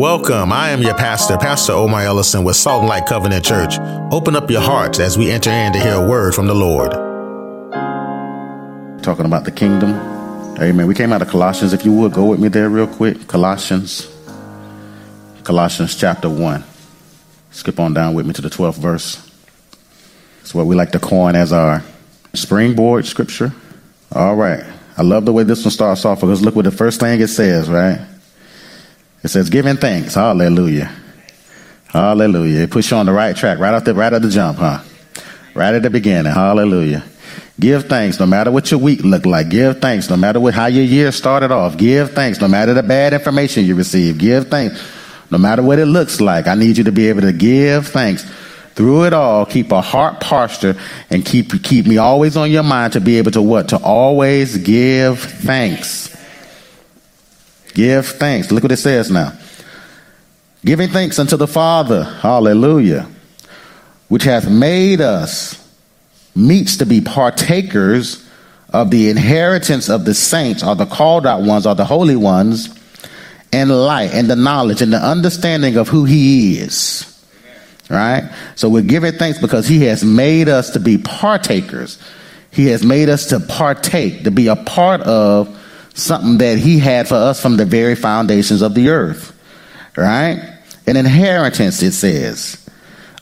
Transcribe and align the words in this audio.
Welcome. 0.00 0.50
I 0.50 0.70
am 0.70 0.80
your 0.80 0.94
pastor, 0.94 1.36
Pastor 1.36 1.72
Omar 1.72 2.00
Ellison 2.00 2.42
with 2.42 2.56
Salt 2.56 2.80
and 2.80 2.88
Light 2.88 3.04
Covenant 3.04 3.44
Church. 3.44 3.78
Open 4.10 4.34
up 4.34 4.50
your 4.50 4.62
hearts 4.62 4.98
as 4.98 5.18
we 5.18 5.30
enter 5.30 5.50
in 5.50 5.74
to 5.74 5.78
hear 5.78 5.96
a 5.96 6.08
word 6.08 6.34
from 6.34 6.46
the 6.46 6.54
Lord. 6.54 6.92
Talking 9.02 9.26
about 9.26 9.44
the 9.44 9.52
kingdom. 9.54 9.90
Amen. 10.58 10.86
We 10.86 10.94
came 10.94 11.12
out 11.12 11.20
of 11.20 11.28
Colossians. 11.28 11.74
If 11.74 11.84
you 11.84 11.92
would 11.92 12.14
go 12.14 12.24
with 12.24 12.40
me 12.40 12.48
there 12.48 12.70
real 12.70 12.86
quick. 12.86 13.28
Colossians. 13.28 14.10
Colossians 15.44 15.94
chapter 15.94 16.30
1. 16.30 16.64
Skip 17.50 17.78
on 17.78 17.92
down 17.92 18.14
with 18.14 18.24
me 18.24 18.32
to 18.32 18.40
the 18.40 18.48
12th 18.48 18.78
verse. 18.78 19.30
It's 20.40 20.54
what 20.54 20.64
we 20.64 20.76
like 20.76 20.92
to 20.92 20.98
coin 20.98 21.36
as 21.36 21.52
our 21.52 21.84
springboard 22.32 23.04
scripture. 23.04 23.52
All 24.12 24.34
right. 24.34 24.64
I 24.96 25.02
love 25.02 25.26
the 25.26 25.34
way 25.34 25.42
this 25.42 25.62
one 25.62 25.72
starts 25.72 26.06
off 26.06 26.22
because 26.22 26.40
look 26.40 26.56
what 26.56 26.64
the 26.64 26.70
first 26.70 27.00
thing 27.00 27.20
it 27.20 27.28
says, 27.28 27.68
right? 27.68 28.00
It 29.22 29.28
says 29.28 29.50
giving 29.50 29.76
thanks. 29.76 30.14
Hallelujah. 30.14 30.90
Hallelujah. 31.88 32.60
It 32.60 32.70
puts 32.70 32.90
you 32.90 32.96
on 32.96 33.06
the 33.06 33.12
right 33.12 33.36
track 33.36 33.58
right 33.58 33.74
off 33.74 33.84
the 33.84 33.94
right 33.94 34.12
at 34.12 34.22
the 34.22 34.30
jump, 34.30 34.58
huh? 34.58 34.80
Right 35.54 35.74
at 35.74 35.82
the 35.82 35.90
beginning. 35.90 36.32
Hallelujah. 36.32 37.04
Give 37.58 37.84
thanks 37.84 38.18
no 38.18 38.26
matter 38.26 38.50
what 38.50 38.70
your 38.70 38.80
week 38.80 39.02
looked 39.04 39.26
like. 39.26 39.50
Give 39.50 39.78
thanks 39.78 40.08
no 40.08 40.16
matter 40.16 40.40
what 40.40 40.54
how 40.54 40.66
your 40.66 40.84
year 40.84 41.12
started 41.12 41.50
off. 41.50 41.76
Give 41.76 42.10
thanks 42.10 42.40
no 42.40 42.48
matter 42.48 42.72
the 42.72 42.82
bad 42.82 43.12
information 43.12 43.64
you 43.64 43.74
receive. 43.74 44.16
Give 44.16 44.48
thanks 44.48 44.82
no 45.30 45.36
matter 45.36 45.62
what 45.62 45.78
it 45.78 45.86
looks 45.86 46.20
like. 46.20 46.46
I 46.46 46.54
need 46.54 46.78
you 46.78 46.84
to 46.84 46.92
be 46.92 47.08
able 47.08 47.22
to 47.22 47.32
give 47.32 47.88
thanks 47.88 48.24
through 48.74 49.04
it 49.04 49.12
all. 49.12 49.44
Keep 49.44 49.72
a 49.72 49.82
heart 49.82 50.20
posture 50.20 50.76
and 51.10 51.24
keep 51.24 51.62
keep 51.62 51.86
me 51.86 51.98
always 51.98 52.36
on 52.36 52.50
your 52.50 52.62
mind 52.62 52.94
to 52.94 53.00
be 53.00 53.18
able 53.18 53.32
to 53.32 53.42
what? 53.42 53.68
To 53.70 53.76
always 53.76 54.56
give 54.56 55.20
thanks. 55.20 56.16
Give 57.74 58.06
thanks. 58.06 58.50
Look 58.50 58.62
what 58.62 58.72
it 58.72 58.78
says 58.78 59.10
now. 59.10 59.32
Giving 60.64 60.88
thanks 60.88 61.18
unto 61.18 61.36
the 61.36 61.46
Father, 61.46 62.04
hallelujah, 62.04 63.08
which 64.08 64.24
hath 64.24 64.48
made 64.48 65.00
us 65.00 65.56
meets 66.34 66.76
to 66.78 66.86
be 66.86 67.00
partakers 67.00 68.26
of 68.72 68.90
the 68.90 69.08
inheritance 69.08 69.88
of 69.88 70.04
the 70.04 70.14
saints, 70.14 70.62
or 70.62 70.76
the 70.76 70.86
called 70.86 71.26
out 71.26 71.42
ones, 71.42 71.66
or 71.66 71.74
the 71.74 71.84
holy 71.84 72.16
ones, 72.16 72.68
and 73.52 73.70
light, 73.70 74.12
and 74.12 74.28
the 74.28 74.36
knowledge, 74.36 74.82
and 74.82 74.92
the 74.92 75.04
understanding 75.04 75.76
of 75.76 75.88
who 75.88 76.04
He 76.04 76.58
is. 76.58 77.06
Right? 77.88 78.30
So 78.54 78.68
we're 78.68 78.82
giving 78.82 79.12
thanks 79.12 79.38
because 79.38 79.66
He 79.66 79.84
has 79.84 80.04
made 80.04 80.48
us 80.48 80.70
to 80.70 80.80
be 80.80 80.98
partakers. 80.98 81.98
He 82.52 82.66
has 82.66 82.84
made 82.84 83.08
us 83.08 83.26
to 83.30 83.40
partake, 83.40 84.24
to 84.24 84.30
be 84.30 84.48
a 84.48 84.56
part 84.56 85.00
of 85.00 85.56
something 86.02 86.38
that 86.38 86.58
he 86.58 86.78
had 86.78 87.08
for 87.08 87.14
us 87.14 87.40
from 87.40 87.56
the 87.56 87.64
very 87.64 87.94
foundations 87.94 88.62
of 88.62 88.74
the 88.74 88.88
earth. 88.88 89.36
Right? 89.96 90.58
An 90.86 90.96
inheritance, 90.96 91.82
it 91.82 91.92
says, 91.92 92.68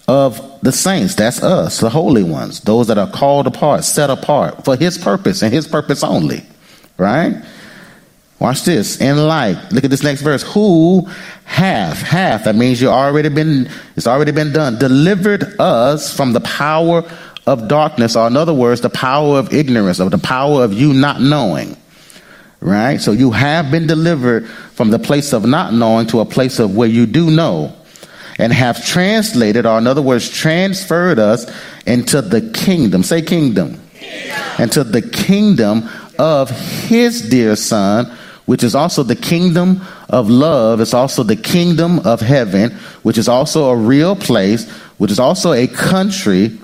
of 0.07 0.61
the 0.63 0.73
saints. 0.73 1.15
That's 1.15 1.43
us, 1.43 1.81
the 1.81 1.91
holy 1.91 2.23
ones, 2.23 2.61
those 2.61 2.87
that 2.89 2.99
are 2.99 3.11
called 3.11 3.47
apart, 3.47 3.85
set 3.85 4.11
apart 4.11 4.65
for 4.65 4.77
his 4.77 4.97
purpose 4.99 5.43
and 5.43 5.53
his 5.53 5.67
purpose 5.67 6.03
only. 6.03 6.45
Right? 6.97 7.43
Watch 8.39 8.65
this. 8.65 9.01
In 9.01 9.17
light, 9.17 9.73
look 9.73 9.85
at 9.85 9.91
this 9.91 10.05
next 10.05 10.23
verse. 10.23 10.43
Who 10.55 11.09
hath, 11.45 12.01
hath, 12.03 12.45
that 12.45 12.55
means 12.55 12.81
you 12.81 12.89
already 12.89 13.29
been, 13.29 13.69
it's 13.97 14.07
already 14.07 14.31
been 14.31 14.53
done, 14.53 14.79
delivered 14.79 15.59
us 15.59 16.15
from 16.15 16.33
the 16.33 16.41
power 16.41 17.03
of 17.47 17.67
darkness, 17.67 18.15
or 18.15 18.27
in 18.29 18.37
other 18.37 18.55
words, 18.55 18.81
the 18.81 18.91
power 18.91 19.39
of 19.39 19.53
ignorance, 19.53 19.99
or 20.01 20.11
the 20.11 20.19
power 20.19 20.63
of 20.63 20.73
you 20.73 20.93
not 20.93 21.21
knowing 21.21 21.77
right? 22.61 23.01
So 23.01 23.13
you 23.13 23.31
have 23.31 23.71
been 23.71 23.87
delivered 23.87 24.49
from 24.49 24.91
the 24.91 24.99
place 24.99 25.33
of 25.33 25.47
not 25.47 25.73
knowing 25.73 26.07
to 26.09 26.21
a 26.21 26.25
place 26.25 26.59
of 26.59 26.75
where 26.75 26.89
you 26.89 27.07
do 27.07 27.31
know 27.31 27.75
and 28.39 28.53
have 28.53 28.85
translated, 28.85 29.67
or 29.67 29.79
in 29.79 29.87
other 29.87 30.03
words, 30.03 30.29
transferred 30.29 31.19
us 31.19 31.51
into 31.87 32.23
the 32.23 32.41
kingdom. 32.53 33.03
Say 33.03 33.23
kingdom. 33.23 33.81
kingdom. 33.95 34.61
Into 34.61 34.85
the 34.85 35.03
kingdom 35.03 35.89
of 36.19 36.51
his 36.51 37.29
dear 37.29 37.57
son, 37.57 38.07
which 38.47 38.65
is 38.65 38.75
also 38.75 39.03
the 39.03 39.17
kingdom 39.17 39.83
of 40.09 40.31
love. 40.31 40.81
It's 40.81 40.95
also 40.95 41.23
the 41.23 41.37
kingdom 41.37 41.99
of 42.01 42.21
heaven, 42.21 42.73
which 43.03 43.19
is 43.19 43.29
also 43.29 43.71
a 43.71 43.77
real 43.77 44.17
place, 44.17 44.71
which 44.99 45.11
is 45.11 45.19
also 45.19 45.53
a 45.53 45.67
country 45.67 46.59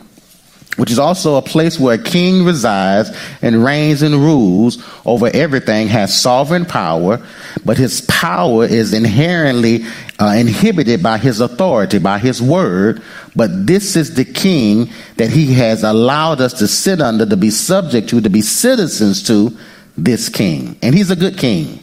which 0.76 0.90
is 0.90 0.98
also 0.98 1.36
a 1.36 1.42
place 1.42 1.78
where 1.78 1.94
a 1.94 2.02
king 2.02 2.44
resides 2.44 3.10
and 3.42 3.64
reigns 3.64 4.02
and 4.02 4.14
rules 4.14 4.82
over 5.06 5.30
everything, 5.32 5.88
has 5.88 6.18
sovereign 6.18 6.66
power, 6.66 7.24
but 7.64 7.76
his 7.76 8.00
power 8.02 8.64
is 8.64 8.92
inherently 8.92 9.84
uh, 10.18 10.34
inhibited 10.36 11.02
by 11.02 11.18
his 11.18 11.40
authority, 11.40 11.98
by 11.98 12.18
his 12.18 12.40
word. 12.42 13.02
But 13.36 13.66
this 13.66 13.96
is 13.96 14.14
the 14.14 14.24
king 14.24 14.90
that 15.16 15.30
he 15.30 15.54
has 15.54 15.82
allowed 15.82 16.40
us 16.40 16.54
to 16.54 16.68
sit 16.68 17.00
under, 17.00 17.26
to 17.26 17.36
be 17.36 17.50
subject 17.50 18.08
to, 18.10 18.20
to 18.20 18.30
be 18.30 18.42
citizens 18.42 19.22
to 19.24 19.56
this 19.96 20.28
king. 20.28 20.76
And 20.82 20.94
he's 20.94 21.10
a 21.10 21.16
good 21.16 21.38
king. 21.38 21.80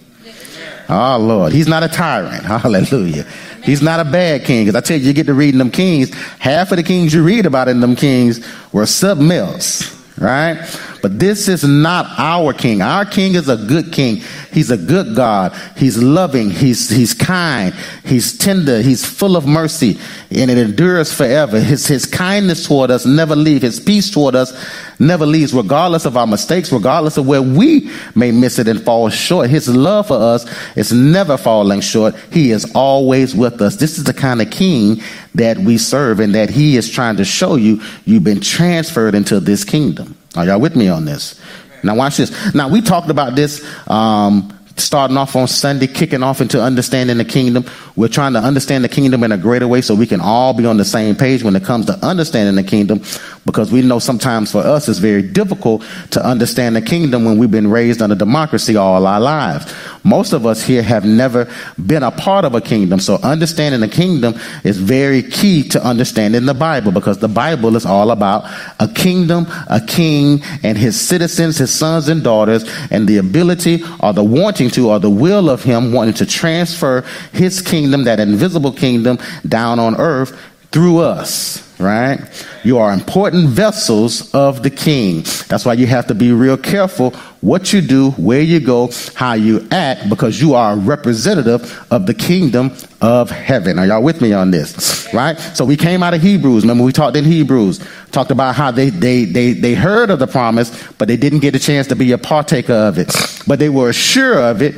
Oh, 0.90 1.18
Lord. 1.18 1.54
He's 1.54 1.68
not 1.68 1.84
a 1.84 1.88
tyrant. 1.88 2.44
Hallelujah. 2.46 3.26
He's 3.64 3.82
not 3.82 4.00
a 4.00 4.04
bad 4.06 4.46
king. 4.46 4.66
Because 4.66 4.76
I 4.76 4.82
tell 4.82 4.98
you, 4.98 5.08
you 5.08 5.14
get 5.14 5.28
to 5.28 5.34
reading 5.34 5.58
them 5.58 5.72
kings, 5.72 6.14
half 6.40 6.72
of 6.72 6.78
the 6.78 6.84
kings 6.84 7.14
you 7.14 7.24
read 7.24 7.46
about 7.46 7.68
in 7.68 7.80
them 7.80 7.96
kings 7.96 8.46
were 8.72 8.86
something 8.86 9.32
else, 9.32 10.18
right? 10.18 10.58
But 11.02 11.20
this 11.20 11.48
is 11.48 11.64
not 11.64 12.08
our 12.18 12.54
king. 12.54 12.82
Our 12.82 13.06
king 13.06 13.36
is 13.36 13.50
a 13.50 13.58
good 13.58 13.92
king. 13.92 14.22
He's 14.52 14.72
a 14.72 14.78
good 14.78 15.16
God. 15.16 15.54
He's 15.78 16.02
loving. 16.02 16.50
He's, 16.50 16.90
he's 16.90 17.14
kind. 17.14 17.74
He's 18.06 18.38
tender. 18.38 18.82
He's 18.82 19.06
full 19.06 19.36
of 19.36 19.48
mercy 19.48 20.00
and 20.32 20.50
it 20.50 20.58
endures 20.58 21.14
forever. 21.14 21.60
His, 21.60 21.88
his 21.88 22.06
kindness 22.06 22.68
toward 22.68 22.92
us 22.92 23.06
never 23.06 23.36
leaves. 23.36 23.64
His 23.64 23.80
peace 23.80 24.10
toward 24.10 24.36
us 24.36 24.54
never 25.00 25.26
leaves, 25.26 25.54
regardless 25.54 26.06
of 26.06 26.16
our 26.16 26.28
mistakes, 26.28 26.72
regardless 26.72 27.18
of 27.18 27.28
where 27.28 27.42
we 27.42 27.92
may 28.16 28.32
miss 28.32 28.60
it 28.60 28.68
and 28.68 28.82
fall 28.82 29.10
short. 29.10 29.50
His 29.50 29.68
love 29.68 30.08
for 30.08 30.18
us 30.18 30.46
is 30.78 30.94
never 30.94 31.38
falling 31.38 31.82
short. 31.82 32.16
He 32.32 32.52
is 32.52 32.72
always 32.74 33.36
with 33.36 33.62
us. 33.62 33.76
This 33.76 33.98
is 33.98 34.06
the 34.06 34.14
kind 34.14 34.42
of 34.42 34.50
king 34.50 35.02
that 35.36 35.58
we 35.58 35.78
serve 35.78 36.20
and 36.20 36.36
that 36.36 36.50
he 36.50 36.78
is 36.78 36.90
trying 36.90 37.18
to 37.18 37.26
show 37.26 37.56
you 37.56 37.82
you've 38.06 38.24
been 38.24 38.42
transferred 38.42 39.16
into 39.16 39.40
this 39.40 39.64
kingdom. 39.64 40.18
Are 40.36 40.46
y'all 40.46 40.60
with 40.60 40.76
me 40.76 40.88
on 40.88 41.06
this? 41.06 41.40
Now 41.84 41.96
watch 41.96 42.18
this. 42.18 42.54
Now 42.54 42.70
we 42.70 42.82
talked 42.82 43.10
about 43.10 43.36
this 43.36 43.66
um, 43.90 44.58
starting 44.78 45.18
off 45.18 45.36
on 45.36 45.48
Sunday, 45.48 45.88
kicking 45.88 46.24
off 46.24 46.42
into 46.42 46.62
understanding 46.62 47.18
the 47.18 47.26
kingdom. 47.26 47.66
We're 47.96 48.08
trying 48.08 48.34
to 48.34 48.40
understand 48.40 48.84
the 48.84 48.90
kingdom 48.90 49.24
in 49.24 49.32
a 49.32 49.38
greater 49.38 49.68
way 49.68 49.82
so 49.82 49.96
we 49.96 50.08
can 50.08 50.22
all 50.22 50.54
be 50.54 50.66
on 50.66 50.78
the 50.78 50.86
same 50.86 51.16
page 51.16 51.44
when 51.44 51.56
it 51.56 51.64
comes 51.64 51.86
to 51.88 51.94
understanding 52.06 52.56
the 52.56 52.70
kingdom 52.70 53.02
because 53.46 53.72
we 53.72 53.82
know 53.82 54.00
sometimes 54.00 54.52
for 54.52 54.60
us 54.60 54.88
it's 54.88 55.00
very 55.00 55.22
difficult 55.22 55.84
to 56.12 56.24
understand 56.24 56.76
the 56.76 56.82
kingdom 56.82 57.26
when 57.26 57.38
we've 57.38 57.52
been 57.52 57.70
raised 57.70 58.02
under 58.02 58.16
democracy 58.16 58.76
all 58.76 59.06
our 59.08 59.20
lives. 59.20 59.74
Most 60.04 60.34
of 60.34 60.46
us 60.46 60.64
here 60.64 60.84
have 60.84 61.06
never 61.06 61.52
been 61.86 62.04
a 62.04 62.12
part 62.12 62.46
of 62.46 62.54
a 62.56 62.62
kingdom, 62.62 63.00
so 63.00 63.16
understanding 63.24 63.82
the 63.82 63.88
kingdom 63.88 64.36
is 64.64 64.78
very 64.78 65.24
key 65.24 65.68
to 65.70 65.84
understanding 65.84 66.46
the 66.46 66.54
Bible 66.54 66.92
because 66.92 67.18
the 67.18 67.28
Bible 67.28 67.76
is 67.76 67.86
all 67.86 68.12
about 68.12 68.44
a 68.80 68.88
kingdom, 68.88 69.48
a 69.70 69.82
king, 69.86 70.42
and 70.64 70.78
his 70.78 71.00
citizens, 71.00 71.58
his 71.58 71.72
sons 71.72 72.10
and 72.10 72.24
daughters, 72.24 72.64
and 72.92 73.08
the 73.08 73.18
ability 73.18 73.84
or 74.00 74.14
the 74.14 74.24
wanting 74.24 74.70
to 74.70 74.90
or 74.90 75.00
the 75.00 75.10
will 75.10 75.50
of 75.50 75.64
him 75.64 75.94
wanting 75.94 76.14
to 76.14 76.26
transfer 76.26 77.02
his 77.34 77.62
kingdom, 77.62 78.04
that 78.04 78.20
invisible 78.20 78.72
kingdom, 78.72 79.18
down 79.48 79.80
on 79.80 79.96
earth 80.00 80.38
through 80.72 81.00
us 81.00 81.72
right? 81.82 82.20
You 82.64 82.78
are 82.78 82.94
important 82.94 83.50
vessels 83.50 84.34
of 84.34 84.64
the 84.64 84.70
king. 84.70 85.24
That's 85.48 85.66
why 85.66 85.74
you 85.74 85.88
have 85.88 86.08
to 86.08 86.16
be 86.16 86.32
real 86.32 86.58
careful 86.58 87.12
what 87.42 87.74
you 87.74 87.82
do, 87.82 88.12
where 88.12 88.42
you 88.42 88.60
go, 88.60 88.92
how 89.16 89.34
you 89.34 89.68
act, 89.72 90.08
because 90.10 90.40
you 90.40 90.54
are 90.54 90.74
a 90.74 90.76
representative 90.76 91.86
of 91.90 92.06
the 92.06 92.14
kingdom 92.14 92.72
of 93.02 93.32
heaven. 93.32 93.80
Are 93.80 93.88
y'all 93.88 94.04
with 94.04 94.22
me 94.22 94.32
on 94.32 94.52
this? 94.52 95.12
Right? 95.14 95.38
So 95.40 95.66
we 95.66 95.76
came 95.76 96.04
out 96.04 96.14
of 96.14 96.22
Hebrews. 96.22 96.64
Remember 96.64 96.84
we 96.84 96.92
talked 96.92 97.18
in 97.18 97.26
Hebrews, 97.26 97.86
talked 98.12 98.32
about 98.32 98.56
how 98.56 98.70
they, 98.70 98.92
they, 98.92 99.26
they, 99.26 99.54
they 99.54 99.74
heard 99.74 100.12
of 100.12 100.20
the 100.20 100.28
promise, 100.28 100.72
but 100.94 101.08
they 101.08 101.18
didn't 101.18 101.40
get 101.40 101.56
a 101.56 101.60
chance 101.60 101.88
to 101.88 101.96
be 101.96 102.12
a 102.12 102.18
partaker 102.18 102.74
of 102.74 103.00
it. 103.00 103.14
But 103.48 103.58
they 103.58 103.70
were 103.70 103.92
sure 103.92 104.40
of 104.40 104.62
it 104.62 104.76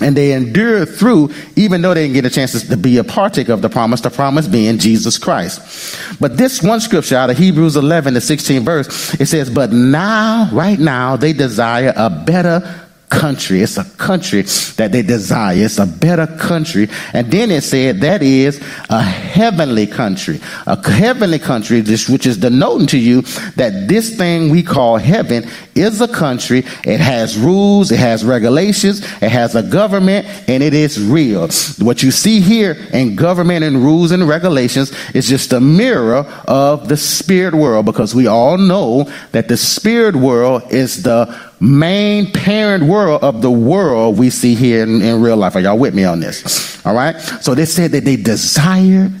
and 0.00 0.16
they 0.16 0.32
endured 0.32 0.88
through, 0.88 1.30
even 1.56 1.82
though 1.82 1.94
they 1.94 2.02
didn't 2.02 2.14
get 2.14 2.24
a 2.24 2.30
chance 2.30 2.68
to 2.68 2.76
be 2.76 2.96
a 2.98 3.04
partaker 3.04 3.52
of 3.52 3.62
the 3.62 3.68
promise, 3.68 4.00
the 4.00 4.10
promise 4.10 4.46
being 4.46 4.78
Jesus 4.78 5.18
Christ. 5.18 6.20
But 6.20 6.36
this 6.36 6.62
one 6.62 6.80
scripture 6.80 7.16
out 7.16 7.30
of 7.30 7.38
Hebrews 7.38 7.76
11, 7.76 8.14
the 8.14 8.20
16 8.20 8.64
verse, 8.64 9.14
it 9.20 9.26
says, 9.26 9.50
But 9.50 9.72
now, 9.72 10.48
right 10.52 10.78
now, 10.78 11.16
they 11.16 11.32
desire 11.32 11.92
a 11.96 12.10
better 12.10 12.89
country. 13.10 13.60
It's 13.60 13.76
a 13.76 13.84
country 13.84 14.42
that 14.76 14.92
they 14.92 15.02
desire. 15.02 15.56
It's 15.56 15.78
a 15.78 15.86
better 15.86 16.26
country. 16.26 16.88
And 17.12 17.30
then 17.30 17.50
it 17.50 17.62
said 17.62 18.00
that 18.00 18.22
is 18.22 18.58
a 18.88 19.02
heavenly 19.02 19.86
country. 19.86 20.40
A 20.66 20.90
heavenly 20.90 21.38
country, 21.38 21.82
which 21.82 22.26
is 22.26 22.38
denoting 22.38 22.86
to 22.88 22.98
you 22.98 23.22
that 23.56 23.88
this 23.88 24.16
thing 24.16 24.50
we 24.50 24.62
call 24.62 24.96
heaven 24.96 25.48
is 25.74 26.00
a 26.00 26.08
country. 26.08 26.60
It 26.84 27.00
has 27.00 27.36
rules, 27.36 27.90
it 27.90 27.98
has 27.98 28.24
regulations, 28.24 29.00
it 29.20 29.30
has 29.30 29.54
a 29.54 29.62
government, 29.62 30.26
and 30.48 30.62
it 30.62 30.72
is 30.72 31.02
real. 31.02 31.48
What 31.78 32.02
you 32.02 32.10
see 32.10 32.40
here 32.40 32.76
in 32.92 33.16
government 33.16 33.64
and 33.64 33.82
rules 33.82 34.12
and 34.12 34.28
regulations 34.28 34.92
is 35.14 35.28
just 35.28 35.52
a 35.52 35.60
mirror 35.60 36.18
of 36.46 36.88
the 36.88 36.96
spirit 36.96 37.54
world 37.54 37.86
because 37.86 38.14
we 38.14 38.26
all 38.26 38.56
know 38.56 39.10
that 39.32 39.48
the 39.48 39.56
spirit 39.56 40.14
world 40.14 40.62
is 40.70 41.02
the 41.02 41.49
main 41.60 42.32
parent 42.32 42.84
world 42.84 43.22
of 43.22 43.42
the 43.42 43.50
world 43.50 44.18
we 44.18 44.30
see 44.30 44.54
here 44.54 44.82
in, 44.82 45.02
in 45.02 45.20
real 45.20 45.36
life. 45.36 45.54
Are 45.56 45.60
y'all 45.60 45.78
with 45.78 45.94
me 45.94 46.04
on 46.04 46.20
this? 46.20 46.84
All 46.86 46.94
right. 46.94 47.20
So 47.20 47.54
they 47.54 47.66
said 47.66 47.92
that 47.92 48.04
they 48.04 48.16
desired 48.16 49.12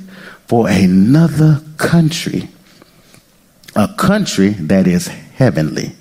for 0.46 0.68
another 0.68 1.62
country, 1.76 2.48
a 3.76 3.88
country 3.96 4.48
that 4.48 4.86
is 4.86 5.06
heavenly, 5.06 5.92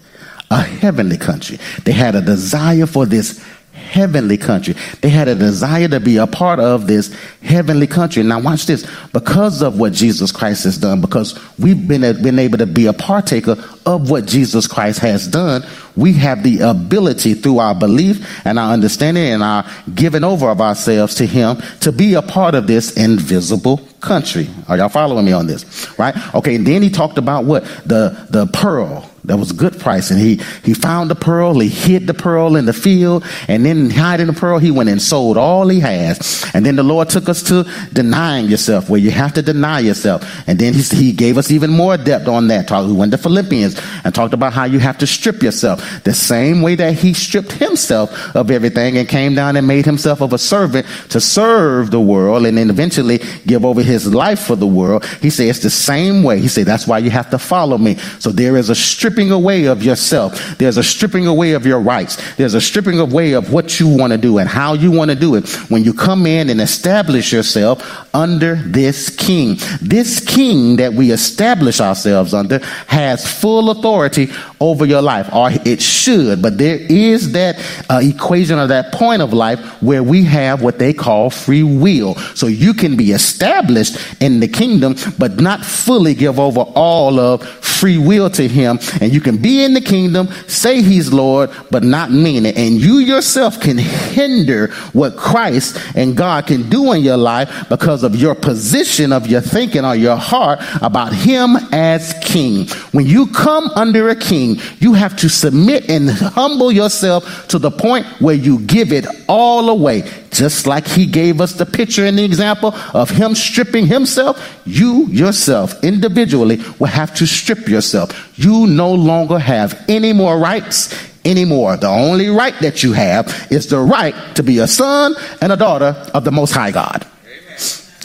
a 0.49 0.61
heavenly 0.61 1.17
country. 1.17 1.59
They 1.83 1.91
had 1.91 2.15
a 2.15 2.21
desire 2.21 2.85
for 2.85 3.05
this 3.05 3.45
heavenly 3.89 4.37
country. 4.37 4.75
They 5.01 5.09
had 5.09 5.27
a 5.27 5.35
desire 5.35 5.87
to 5.87 5.99
be 5.99 6.17
a 6.17 6.27
part 6.27 6.59
of 6.59 6.87
this 6.87 7.13
heavenly 7.41 7.87
country. 7.87 8.21
Now 8.23 8.39
watch 8.39 8.67
this. 8.67 8.89
Because 9.11 9.61
of 9.61 9.79
what 9.79 9.93
Jesus 9.93 10.31
Christ 10.31 10.63
has 10.65 10.77
done, 10.77 11.01
because 11.01 11.39
we've 11.57 11.87
been, 11.87 12.01
been 12.21 12.37
able 12.37 12.59
to 12.59 12.67
be 12.67 12.85
a 12.85 12.93
partaker 12.93 13.57
of 13.85 14.09
what 14.09 14.25
Jesus 14.25 14.67
Christ 14.67 14.99
has 14.99 15.27
done, 15.27 15.65
we 15.95 16.13
have 16.13 16.43
the 16.43 16.59
ability 16.61 17.33
through 17.33 17.59
our 17.59 17.73
belief 17.73 18.45
and 18.45 18.59
our 18.59 18.71
understanding 18.71 19.23
and 19.23 19.43
our 19.43 19.65
giving 19.95 20.23
over 20.23 20.49
of 20.49 20.61
ourselves 20.61 21.15
to 21.15 21.25
him 21.25 21.57
to 21.81 21.91
be 21.91 22.13
a 22.13 22.21
part 22.21 22.55
of 22.55 22.67
this 22.67 22.95
invisible 22.95 23.77
country. 23.99 24.47
Are 24.67 24.77
y'all 24.77 24.89
following 24.89 25.25
me 25.25 25.31
on 25.31 25.47
this? 25.47 25.89
Right? 25.97 26.15
Okay. 26.35 26.57
Then 26.57 26.83
he 26.83 26.89
talked 26.89 27.17
about 27.17 27.45
what? 27.45 27.63
The, 27.85 28.27
the 28.29 28.45
pearl 28.47 29.08
that 29.25 29.37
was 29.37 29.51
a 29.51 29.53
good 29.53 29.79
price. 29.79 30.11
And 30.11 30.19
he, 30.19 30.41
he 30.63 30.73
found 30.73 31.09
the 31.09 31.15
pearl, 31.15 31.59
he 31.59 31.69
hid 31.69 32.07
the 32.07 32.13
pearl 32.13 32.55
in 32.55 32.65
the 32.65 32.73
field, 32.73 33.25
and 33.47 33.65
then 33.65 33.89
hiding 33.89 34.27
the 34.27 34.33
pearl, 34.33 34.59
he 34.59 34.71
went 34.71 34.89
and 34.89 35.01
sold 35.01 35.37
all 35.37 35.67
he 35.67 35.79
has. 35.79 36.45
And 36.53 36.65
then 36.65 36.75
the 36.75 36.83
Lord 36.83 37.09
took 37.09 37.29
us 37.29 37.43
to 37.43 37.65
denying 37.93 38.47
yourself, 38.47 38.89
where 38.89 38.99
you 38.99 39.11
have 39.11 39.33
to 39.33 39.41
deny 39.41 39.79
yourself. 39.79 40.23
And 40.47 40.57
then 40.57 40.73
he, 40.73 40.81
he 40.81 41.11
gave 41.11 41.37
us 41.37 41.51
even 41.51 41.69
more 41.71 41.97
depth 41.97 42.27
on 42.27 42.47
that. 42.47 42.69
We 42.71 42.93
went 42.93 43.11
to 43.11 43.17
Philippians 43.17 43.79
and 44.03 44.13
talked 44.13 44.33
about 44.33 44.53
how 44.53 44.65
you 44.65 44.79
have 44.79 44.97
to 44.99 45.07
strip 45.07 45.41
yourself. 45.43 46.03
The 46.03 46.13
same 46.13 46.61
way 46.61 46.75
that 46.75 46.93
he 46.93 47.13
stripped 47.13 47.51
himself 47.51 48.35
of 48.35 48.51
everything 48.51 48.97
and 48.97 49.07
came 49.07 49.35
down 49.35 49.55
and 49.55 49.67
made 49.67 49.85
himself 49.85 50.21
of 50.21 50.33
a 50.33 50.37
servant 50.37 50.87
to 51.09 51.19
serve 51.19 51.91
the 51.91 51.99
world 51.99 52.45
and 52.45 52.57
then 52.57 52.69
eventually 52.69 53.19
give 53.45 53.65
over 53.65 53.81
his 53.81 54.13
life 54.13 54.39
for 54.39 54.55
the 54.55 54.67
world. 54.67 55.05
He 55.21 55.29
said 55.29 55.47
it's 55.47 55.59
the 55.59 55.69
same 55.69 56.23
way. 56.23 56.39
He 56.39 56.47
said 56.47 56.65
that's 56.65 56.87
why 56.87 56.99
you 56.99 57.09
have 57.09 57.29
to 57.31 57.39
follow 57.39 57.77
me. 57.77 57.95
So 58.19 58.31
there 58.31 58.55
is 58.55 58.69
a 58.69 58.75
strip 58.75 59.08
stripping 59.09 59.31
away 59.31 59.65
of 59.65 59.81
yourself. 59.81 60.55
There's 60.59 60.77
a 60.77 60.83
stripping 60.83 61.25
away 61.25 61.53
of 61.53 61.65
your 61.65 61.79
rights. 61.79 62.35
There's 62.35 62.53
a 62.53 62.61
stripping 62.61 62.99
away 62.99 63.33
of 63.33 63.51
what 63.51 63.79
you 63.79 63.87
want 63.87 64.13
to 64.13 64.19
do 64.19 64.37
and 64.37 64.47
how 64.47 64.73
you 64.73 64.91
want 64.91 65.09
to 65.09 65.15
do 65.15 65.33
it 65.33 65.49
when 65.71 65.83
you 65.83 65.95
come 65.95 66.27
in 66.27 66.47
and 66.51 66.61
establish 66.61 67.33
yourself 67.33 67.81
under 68.13 68.53
this 68.53 69.09
king. 69.09 69.57
This 69.81 70.19
king 70.19 70.75
that 70.75 70.93
we 70.93 71.09
establish 71.09 71.81
ourselves 71.81 72.35
under 72.35 72.59
has 72.85 73.25
full 73.25 73.71
authority 73.71 74.29
over 74.61 74.85
your 74.85 75.01
life, 75.01 75.33
or 75.33 75.49
it 75.51 75.81
should. 75.81 76.43
But 76.43 76.59
there 76.59 76.77
is 76.77 77.31
that 77.31 77.57
uh, 77.89 78.01
equation 78.03 78.59
or 78.59 78.67
that 78.67 78.93
point 78.93 79.23
of 79.23 79.33
life 79.33 79.59
where 79.81 80.03
we 80.03 80.23
have 80.25 80.61
what 80.61 80.77
they 80.77 80.93
call 80.93 81.31
free 81.31 81.63
will. 81.63 82.13
So 82.35 82.45
you 82.45 82.75
can 82.75 82.95
be 82.95 83.11
established 83.11 83.97
in 84.21 84.39
the 84.39 84.47
kingdom, 84.47 84.95
but 85.17 85.39
not 85.39 85.65
fully 85.65 86.13
give 86.13 86.39
over 86.39 86.59
all 86.59 87.19
of 87.19 87.47
free 87.79 87.97
will 87.97 88.29
to 88.29 88.47
him 88.47 88.77
and 89.01 89.13
you 89.13 89.21
can 89.21 89.37
be 89.37 89.63
in 89.63 89.73
the 89.73 89.81
kingdom, 89.81 90.27
say 90.47 90.81
he's 90.81 91.11
Lord, 91.11 91.49
but 91.71 91.83
not 91.83 92.11
mean 92.11 92.45
it. 92.45 92.57
And 92.57 92.79
you 92.79 92.99
yourself 92.99 93.59
can 93.59 93.77
hinder 93.77 94.67
what 94.93 95.17
Christ 95.17 95.77
and 95.95 96.15
God 96.15 96.47
can 96.47 96.69
do 96.69 96.91
in 96.93 97.01
your 97.01 97.17
life 97.17 97.67
because 97.69 98.03
of 98.03 98.15
your 98.15 98.35
position 98.35 99.11
of 99.11 99.27
your 99.27 99.41
thinking 99.41 99.85
or 99.85 99.95
your 99.95 100.17
heart 100.17 100.59
about 100.81 101.13
him 101.13 101.55
as 101.71 102.13
king. 102.29 102.67
When 102.91 103.05
you 103.05 103.27
come 103.27 103.69
under 103.75 104.09
a 104.09 104.15
king, 104.15 104.57
you 104.79 104.93
have 104.93 105.17
to 105.17 105.29
submit 105.29 105.89
and 105.89 106.09
humble 106.09 106.71
yourself 106.71 107.47
to 107.47 107.59
the 107.59 107.71
point 107.71 108.05
where 108.19 108.35
you 108.35 108.59
give 108.59 108.93
it 108.93 109.05
all 109.27 109.69
away. 109.69 110.03
Just 110.29 110.67
like 110.67 110.87
he 110.87 111.05
gave 111.05 111.41
us 111.41 111.53
the 111.53 111.65
picture 111.65 112.05
and 112.05 112.17
the 112.17 112.23
example 112.23 112.73
of 112.93 113.09
him 113.09 113.33
stripping 113.33 113.87
himself, 113.87 114.61
you 114.65 115.07
yourself 115.07 115.83
individually 115.83 116.59
will 116.77 116.87
have 116.87 117.15
to 117.15 117.25
strip 117.25 117.67
yourself. 117.67 118.37
You 118.37 118.67
no 118.67 118.93
longer 118.93 119.39
have 119.39 119.83
any 119.89 120.13
more 120.13 120.37
rights 120.37 120.93
anymore. 121.25 121.77
The 121.77 121.87
only 121.89 122.29
right 122.29 122.57
that 122.61 122.83
you 122.83 122.93
have 122.93 123.47
is 123.49 123.67
the 123.67 123.79
right 123.79 124.15
to 124.35 124.43
be 124.43 124.59
a 124.59 124.67
son 124.67 125.15
and 125.41 125.51
a 125.51 125.57
daughter 125.57 125.95
of 126.13 126.23
the 126.23 126.31
Most 126.31 126.51
High 126.51 126.71
God. 126.71 127.05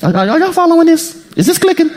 Are, 0.02 0.16
are 0.16 0.38
y'all 0.38 0.52
following 0.52 0.86
this? 0.86 1.14
Is 1.36 1.46
this 1.46 1.58
clicking? 1.58 1.90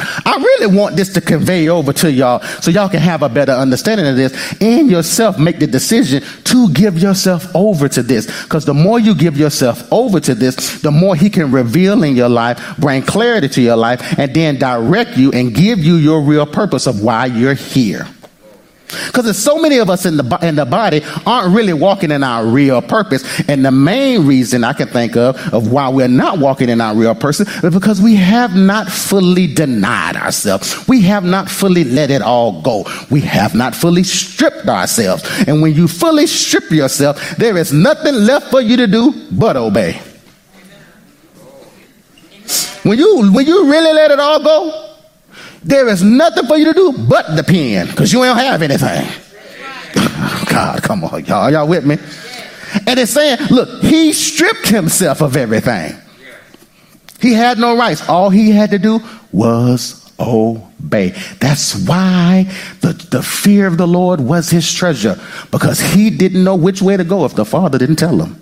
I 0.00 0.36
really 0.36 0.76
want 0.76 0.96
this 0.96 1.12
to 1.14 1.20
convey 1.20 1.68
over 1.68 1.92
to 1.94 2.10
y'all 2.10 2.40
so 2.60 2.70
y'all 2.70 2.88
can 2.88 3.00
have 3.00 3.22
a 3.22 3.28
better 3.28 3.52
understanding 3.52 4.06
of 4.06 4.16
this 4.16 4.60
and 4.60 4.90
yourself 4.90 5.38
make 5.38 5.58
the 5.58 5.66
decision 5.66 6.22
to 6.44 6.72
give 6.72 6.98
yourself 6.98 7.54
over 7.54 7.88
to 7.88 8.02
this. 8.02 8.26
Because 8.44 8.64
the 8.64 8.74
more 8.74 8.98
you 8.98 9.14
give 9.14 9.36
yourself 9.36 9.90
over 9.92 10.20
to 10.20 10.34
this, 10.34 10.80
the 10.82 10.90
more 10.90 11.14
he 11.14 11.30
can 11.30 11.50
reveal 11.50 12.02
in 12.02 12.16
your 12.16 12.28
life, 12.28 12.76
bring 12.78 13.02
clarity 13.02 13.48
to 13.48 13.60
your 13.60 13.76
life, 13.76 14.18
and 14.18 14.34
then 14.34 14.58
direct 14.58 15.16
you 15.16 15.32
and 15.32 15.54
give 15.54 15.78
you 15.78 15.96
your 15.96 16.20
real 16.22 16.46
purpose 16.46 16.86
of 16.86 17.02
why 17.02 17.26
you're 17.26 17.54
here. 17.54 18.06
Because 19.06 19.24
there's 19.24 19.38
so 19.38 19.58
many 19.58 19.78
of 19.78 19.90
us 19.90 20.06
in 20.06 20.16
the, 20.16 20.38
in 20.42 20.56
the 20.56 20.64
body 20.64 21.02
aren't 21.26 21.54
really 21.54 21.72
walking 21.72 22.10
in 22.10 22.22
our 22.22 22.46
real 22.46 22.82
purpose. 22.82 23.24
And 23.48 23.64
the 23.64 23.70
main 23.70 24.26
reason 24.26 24.64
I 24.64 24.72
can 24.72 24.88
think 24.88 25.16
of, 25.16 25.36
of 25.52 25.70
why 25.70 25.88
we're 25.88 26.08
not 26.08 26.38
walking 26.38 26.68
in 26.68 26.80
our 26.80 26.94
real 26.94 27.14
purpose 27.14 27.40
is 27.40 27.74
because 27.74 28.00
we 28.00 28.16
have 28.16 28.54
not 28.54 28.88
fully 28.88 29.46
denied 29.52 30.16
ourselves. 30.16 30.88
We 30.88 31.02
have 31.02 31.24
not 31.24 31.48
fully 31.48 31.84
let 31.84 32.10
it 32.10 32.22
all 32.22 32.62
go. 32.62 32.84
We 33.10 33.20
have 33.22 33.54
not 33.54 33.74
fully 33.74 34.04
stripped 34.04 34.66
ourselves. 34.68 35.22
And 35.46 35.62
when 35.62 35.74
you 35.74 35.88
fully 35.88 36.26
strip 36.26 36.70
yourself, 36.70 37.36
there 37.36 37.56
is 37.56 37.72
nothing 37.72 38.14
left 38.14 38.50
for 38.50 38.60
you 38.60 38.76
to 38.76 38.86
do 38.86 39.12
but 39.30 39.56
obey. 39.56 40.00
When 42.82 42.98
you, 42.98 43.30
when 43.32 43.46
you 43.46 43.70
really 43.70 43.92
let 43.92 44.10
it 44.10 44.18
all 44.18 44.42
go, 44.42 44.89
there 45.62 45.88
is 45.88 46.02
nothing 46.02 46.46
for 46.46 46.56
you 46.56 46.66
to 46.66 46.72
do 46.72 46.92
but 46.92 47.36
depend 47.36 47.90
because 47.90 48.12
you 48.12 48.22
don't 48.22 48.36
have 48.36 48.62
anything. 48.62 49.06
God, 50.50 50.82
come 50.82 51.04
on, 51.04 51.24
y'all. 51.24 51.50
Y'all 51.50 51.68
with 51.68 51.84
me? 51.84 51.98
And 52.86 52.98
it's 52.98 53.12
saying, 53.12 53.38
look, 53.50 53.82
he 53.82 54.12
stripped 54.12 54.68
himself 54.68 55.20
of 55.20 55.36
everything. 55.36 55.94
He 57.20 57.34
had 57.34 57.58
no 57.58 57.76
rights. 57.76 58.08
All 58.08 58.30
he 58.30 58.50
had 58.50 58.70
to 58.70 58.78
do 58.78 59.00
was 59.32 60.10
obey. 60.18 61.10
That's 61.40 61.86
why 61.86 62.50
the, 62.80 62.92
the 63.10 63.22
fear 63.22 63.66
of 63.66 63.76
the 63.76 63.86
Lord 63.86 64.20
was 64.20 64.50
his 64.50 64.72
treasure 64.72 65.20
because 65.50 65.80
he 65.80 66.10
didn't 66.10 66.44
know 66.44 66.56
which 66.56 66.80
way 66.80 66.96
to 66.96 67.04
go 67.04 67.24
if 67.24 67.34
the 67.34 67.44
Father 67.44 67.78
didn't 67.78 67.96
tell 67.96 68.22
him. 68.22 68.40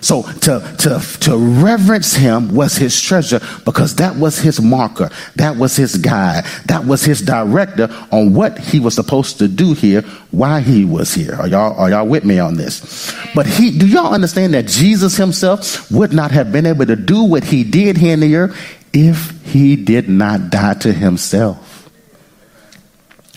So 0.00 0.22
to, 0.22 0.76
to, 0.78 1.18
to 1.20 1.36
reverence 1.36 2.14
him 2.14 2.54
was 2.54 2.76
his 2.76 3.00
treasure 3.00 3.40
because 3.64 3.96
that 3.96 4.16
was 4.16 4.38
his 4.38 4.60
marker. 4.60 5.10
That 5.36 5.56
was 5.56 5.76
his 5.76 5.96
guide. 5.96 6.44
That 6.66 6.84
was 6.84 7.04
his 7.04 7.22
director 7.22 7.88
on 8.10 8.34
what 8.34 8.58
he 8.58 8.80
was 8.80 8.94
supposed 8.94 9.38
to 9.38 9.48
do 9.48 9.74
here, 9.74 10.02
why 10.30 10.60
he 10.60 10.84
was 10.84 11.14
here. 11.14 11.34
Are 11.34 11.48
y'all, 11.48 11.78
are 11.78 11.90
y'all 11.90 12.06
with 12.06 12.24
me 12.24 12.38
on 12.38 12.56
this? 12.56 13.14
But 13.34 13.46
he, 13.46 13.76
do 13.76 13.86
y'all 13.86 14.12
understand 14.12 14.54
that 14.54 14.66
Jesus 14.66 15.16
himself 15.16 15.90
would 15.90 16.12
not 16.12 16.30
have 16.30 16.52
been 16.52 16.66
able 16.66 16.86
to 16.86 16.96
do 16.96 17.22
what 17.22 17.44
he 17.44 17.64
did 17.64 17.96
here 17.96 18.14
in 18.14 18.20
the 18.20 18.36
earth 18.36 18.86
if 18.92 19.30
he 19.44 19.76
did 19.76 20.08
not 20.08 20.50
die 20.50 20.74
to 20.74 20.92
himself? 20.92 21.90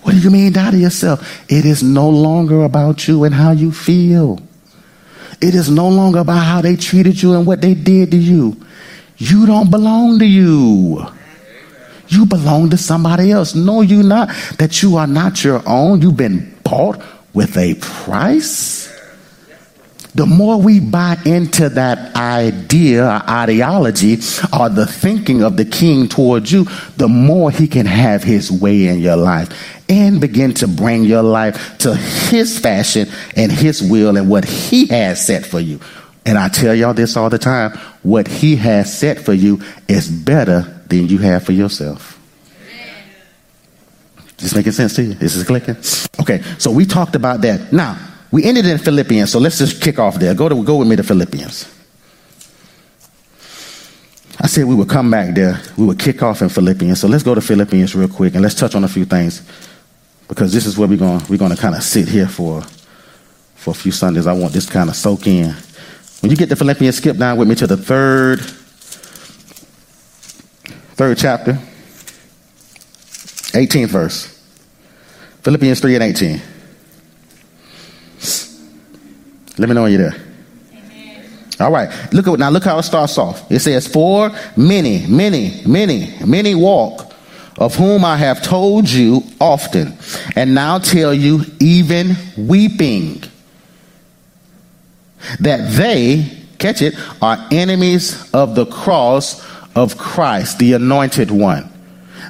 What 0.01 0.13
do 0.13 0.17
you 0.19 0.31
mean 0.31 0.53
die 0.53 0.71
to 0.71 0.77
yourself? 0.77 1.45
It 1.51 1.65
is 1.65 1.83
no 1.83 2.09
longer 2.09 2.63
about 2.63 3.07
you 3.07 3.23
and 3.25 3.35
how 3.35 3.51
you 3.51 3.71
feel. 3.71 4.39
It 5.41 5.55
is 5.55 5.69
no 5.69 5.87
longer 5.87 6.19
about 6.19 6.43
how 6.43 6.61
they 6.61 6.75
treated 6.75 7.21
you 7.21 7.33
and 7.33 7.45
what 7.45 7.61
they 7.61 7.73
did 7.73 8.11
to 8.11 8.17
you. 8.17 8.57
You 9.17 9.45
don't 9.45 9.71
belong 9.71 10.19
to 10.19 10.25
you. 10.25 11.05
You 12.07 12.25
belong 12.25 12.71
to 12.71 12.77
somebody 12.77 13.31
else. 13.31 13.53
No, 13.55 13.81
you 13.81 14.03
not. 14.03 14.29
That 14.57 14.81
you 14.81 14.97
are 14.97 15.07
not 15.07 15.43
your 15.43 15.61
own. 15.65 16.01
You've 16.01 16.17
been 16.17 16.55
bought 16.63 17.01
with 17.33 17.57
a 17.57 17.75
price. 17.75 18.87
The 20.15 20.25
more 20.25 20.59
we 20.59 20.79
buy 20.79 21.17
into 21.23 21.69
that 21.69 22.15
idea, 22.15 23.23
ideology, 23.29 24.17
or 24.57 24.69
the 24.69 24.87
thinking 24.87 25.43
of 25.43 25.55
the 25.55 25.65
king 25.65 26.09
towards 26.09 26.51
you, 26.51 26.65
the 26.97 27.07
more 27.07 27.51
he 27.51 27.67
can 27.67 27.85
have 27.85 28.23
his 28.23 28.51
way 28.51 28.87
in 28.87 28.99
your 28.99 29.17
life. 29.17 29.78
And 29.89 30.21
begin 30.21 30.53
to 30.53 30.67
bring 30.67 31.03
your 31.03 31.23
life 31.23 31.79
to 31.79 31.95
his 31.95 32.59
fashion 32.59 33.09
and 33.35 33.51
his 33.51 33.81
will 33.81 34.15
and 34.15 34.29
what 34.29 34.45
he 34.45 34.85
has 34.87 35.25
set 35.25 35.45
for 35.45 35.59
you. 35.59 35.79
And 36.25 36.37
I 36.37 36.47
tell 36.47 36.75
y'all 36.75 36.93
this 36.93 37.17
all 37.17 37.29
the 37.29 37.39
time 37.39 37.71
what 38.03 38.27
he 38.27 38.55
has 38.57 38.95
set 38.95 39.19
for 39.19 39.33
you 39.33 39.61
is 39.87 40.07
better 40.07 40.61
than 40.87 41.07
you 41.07 41.17
have 41.17 41.43
for 41.43 41.53
yourself. 41.53 42.17
This 44.37 44.55
making 44.55 44.71
sense 44.71 44.95
to 44.95 45.03
you? 45.03 45.11
Is 45.11 45.19
This 45.19 45.35
is 45.35 45.43
clicking? 45.43 45.75
Okay, 46.21 46.41
so 46.59 46.71
we 46.71 46.85
talked 46.85 47.15
about 47.15 47.41
that. 47.41 47.73
Now, 47.73 47.97
we 48.31 48.43
ended 48.45 48.65
in 48.67 48.77
Philippians, 48.77 49.31
so 49.31 49.39
let's 49.39 49.57
just 49.57 49.81
kick 49.81 49.99
off 49.99 50.15
there. 50.15 50.33
Go 50.33 50.47
to 50.47 50.63
go 50.63 50.77
with 50.77 50.87
me 50.87 50.95
to 50.95 51.03
Philippians. 51.03 51.75
I 54.39 54.47
said 54.47 54.65
we 54.65 54.75
would 54.75 54.87
come 54.87 55.11
back 55.11 55.35
there. 55.35 55.59
We 55.77 55.85
would 55.87 55.99
kick 55.99 56.23
off 56.23 56.41
in 56.41 56.47
Philippians. 56.47 57.01
So 57.01 57.09
let's 57.09 57.23
go 57.23 57.35
to 57.35 57.41
Philippians 57.41 57.93
real 57.95 58.07
quick 58.07 58.35
and 58.35 58.41
let's 58.41 58.55
touch 58.55 58.75
on 58.75 58.85
a 58.85 58.87
few 58.87 59.03
things 59.03 59.41
because 60.29 60.53
this 60.53 60.65
is 60.65 60.77
where 60.77 60.87
we're 60.87 60.97
going. 60.97 61.21
We're 61.27 61.37
going 61.37 61.53
to 61.53 61.57
kind 61.57 61.75
of 61.75 61.83
sit 61.83 62.07
here 62.07 62.27
for 62.27 62.61
for 63.55 63.71
a 63.71 63.73
few 63.73 63.91
Sundays. 63.91 64.25
I 64.25 64.31
want 64.31 64.53
this 64.53 64.67
to 64.67 64.71
kind 64.71 64.89
of 64.89 64.95
soak 64.95 65.27
in. 65.27 65.53
When 66.21 66.31
you 66.31 66.37
get 66.37 66.47
to 66.49 66.55
Philippians, 66.55 66.95
skip 66.95 67.17
down 67.17 67.37
with 67.37 67.49
me 67.49 67.55
to 67.55 67.67
the 67.67 67.75
third 67.75 68.39
third 70.95 71.17
chapter, 71.17 71.53
18th 73.53 73.89
verse. 73.89 74.35
Philippians 75.41 75.79
3 75.79 75.95
and 75.95 76.03
18. 76.03 76.41
Let 79.57 79.69
me 79.69 79.75
know 79.75 79.83
when 79.83 79.91
you're 79.91 80.09
there. 80.09 80.25
All 81.59 81.71
right. 81.71 81.89
Look 82.13 82.27
at 82.27 82.39
now. 82.39 82.49
Look 82.49 82.63
how 82.63 82.77
it 82.77 82.83
starts 82.83 83.17
off. 83.17 83.51
It 83.51 83.59
says, 83.59 83.87
"For 83.87 84.31
many, 84.55 85.05
many, 85.07 85.61
many, 85.65 86.13
many 86.25 86.55
walk, 86.55 87.08
of 87.59 87.75
whom 87.75 88.05
I 88.05 88.15
have 88.15 88.41
told 88.41 88.89
you 88.89 89.21
often, 89.39 89.97
and 90.35 90.55
now 90.55 90.79
tell 90.79 91.13
you, 91.13 91.43
even 91.59 92.15
weeping, 92.37 93.21
that 95.41 95.69
they 95.73 96.25
catch 96.57 96.81
it 96.81 96.95
are 97.21 97.37
enemies 97.51 98.31
of 98.31 98.55
the 98.55 98.65
cross 98.65 99.45
of 99.75 99.97
Christ, 99.97 100.59
the 100.59 100.73
Anointed 100.73 101.31
One. 101.31 101.69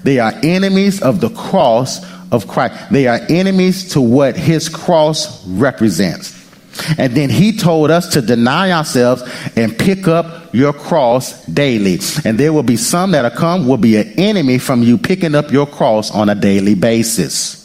They 0.04 0.20
are 0.20 0.34
enemies 0.44 1.02
of 1.02 1.22
the 1.22 1.30
cross 1.30 2.04
of 2.32 2.48
Christ. 2.48 2.76
They 2.90 3.06
are 3.08 3.20
enemies 3.30 3.92
to 3.94 4.02
what 4.02 4.36
His 4.36 4.68
cross 4.68 5.46
represents." 5.46 6.39
And 6.98 7.16
then 7.16 7.30
he 7.30 7.58
told 7.58 7.92
us 7.92 8.08
to 8.10 8.22
deny 8.22 8.72
ourselves 8.72 9.24
and 9.56 9.78
pick 9.78 10.08
up 10.08 10.54
your 10.54 10.74
cross 10.74 11.46
daily. 11.46 12.00
And 12.26 12.38
there 12.38 12.54
will 12.54 12.64
be 12.64 12.78
some 12.78 13.12
that'll 13.12 13.32
come, 13.32 13.68
will 13.68 13.78
be 13.78 13.98
an 13.98 14.08
enemy 14.20 14.58
from 14.58 14.84
you 14.84 14.98
picking 14.98 15.36
up 15.36 15.52
your 15.52 15.68
cross 15.68 16.12
on 16.12 16.30
a 16.30 16.36
daily 16.36 16.76
basis. 16.76 17.58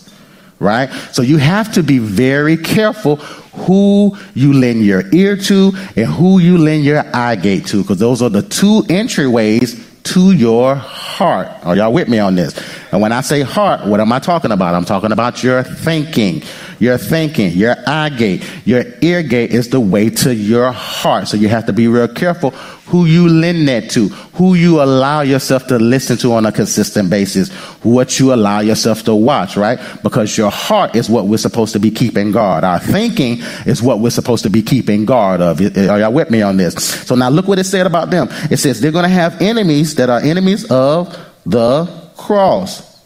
Right? 0.61 0.91
So 1.13 1.23
you 1.23 1.37
have 1.39 1.73
to 1.75 1.83
be 1.83 1.99
very 1.99 2.57
careful 2.57 3.17
who 3.17 4.17
you 4.35 4.53
lend 4.53 4.85
your 4.85 5.05
ear 5.15 5.37
to 5.37 5.73
and 5.97 6.07
who 6.07 6.39
you 6.39 6.59
lend 6.59 6.85
your 6.85 7.05
eye 7.15 7.37
gate 7.37 7.67
to, 7.67 7.83
because 7.83 7.99
those 7.99 8.23
are 8.23 8.31
the 8.31 8.43
two 8.43 8.83
entryways 8.89 10.03
to 10.05 10.33
your 10.33 10.75
heart. 10.75 11.04
Are 11.21 11.77
y'all 11.77 11.93
with 11.93 12.09
me 12.09 12.19
on 12.19 12.35
this? 12.35 12.59
And 12.93 13.01
when 13.01 13.13
I 13.13 13.21
say 13.21 13.43
heart, 13.43 13.87
what 13.87 14.01
am 14.01 14.13
I 14.13 14.19
talking 14.19 14.53
about? 14.53 14.75
I'm 14.75 14.85
talking 14.85 15.13
about 15.13 15.43
your 15.43 15.63
thinking. 15.63 16.43
Your 16.81 16.99
thinking, 16.99 17.53
your 17.53 17.77
eye 17.87 18.09
gate, 18.09 18.45
your 18.65 18.85
ear 19.01 19.23
gate 19.23 19.53
is 19.53 19.69
the 19.69 19.79
way 19.81 20.11
to 20.11 20.35
your 20.35 20.73
heart. 20.73 21.29
So 21.29 21.37
you 21.37 21.49
have 21.49 21.67
to 21.67 21.73
be 21.73 21.87
real 21.89 22.09
careful 22.09 22.51
who 22.87 23.07
you 23.07 23.29
lend 23.29 23.67
that 23.69 23.91
to, 23.91 24.09
who 24.09 24.55
you 24.55 24.83
allow 24.83 25.23
yourself 25.23 25.67
to 25.69 25.79
listen 25.79 26.17
to 26.19 26.33
on 26.35 26.45
a 26.47 26.53
consistent 26.53 27.09
basis, 27.09 27.51
what 27.83 28.19
you 28.21 28.35
allow 28.35 28.61
yourself 28.61 29.03
to 29.05 29.15
watch, 29.15 29.57
right? 29.57 29.79
Because 30.03 30.37
your 30.37 30.51
heart 30.51 30.95
is 30.95 31.09
what 31.09 31.27
we're 31.27 31.39
supposed 31.39 31.73
to 31.73 31.79
be 31.79 31.91
keeping 31.91 32.31
guard. 32.31 32.63
Our 32.63 32.79
thinking 32.79 33.39
is 33.65 33.83
what 33.83 34.01
we're 34.01 34.11
supposed 34.11 34.43
to 34.45 34.51
be 34.51 34.63
keeping 34.63 35.07
guard 35.07 35.41
of. 35.41 35.61
Are 35.61 35.99
y'all 35.99 36.13
with 36.13 36.31
me 36.31 36.43
on 36.43 36.57
this? 36.57 36.75
So 37.07 37.15
now 37.15 37.31
look 37.31 37.49
what 37.49 37.59
it 37.59 37.65
said 37.65 37.87
about 37.87 38.11
them. 38.11 38.29
It 38.51 38.59
says 38.59 38.81
they're 38.81 38.93
going 38.93 39.05
to 39.05 39.09
have 39.09 39.41
enemies 39.41 39.95
that 39.95 40.11
are 40.11 40.21
enemies 40.21 40.71
of 40.71 41.17
the 41.47 41.87
cross. 42.17 43.01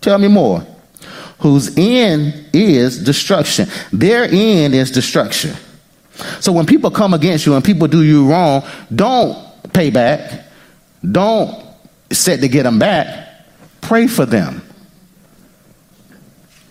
Tell 0.00 0.18
me 0.18 0.28
more 0.28 0.66
whose 1.38 1.76
end 1.76 2.48
is 2.52 3.02
destruction. 3.04 3.68
Their 3.92 4.24
end 4.24 4.74
is 4.74 4.90
destruction. 4.90 5.54
So 6.40 6.52
when 6.52 6.66
people 6.66 6.90
come 6.90 7.14
against 7.14 7.46
you 7.46 7.54
and 7.54 7.64
people 7.64 7.88
do 7.88 8.02
you 8.02 8.28
wrong, 8.30 8.64
don't 8.94 9.36
pay 9.72 9.90
back. 9.90 10.44
Don't 11.10 11.64
set 12.10 12.40
to 12.40 12.48
get 12.48 12.62
them 12.62 12.78
back. 12.78 13.28
Pray 13.80 14.06
for 14.06 14.24
them. 14.24 14.62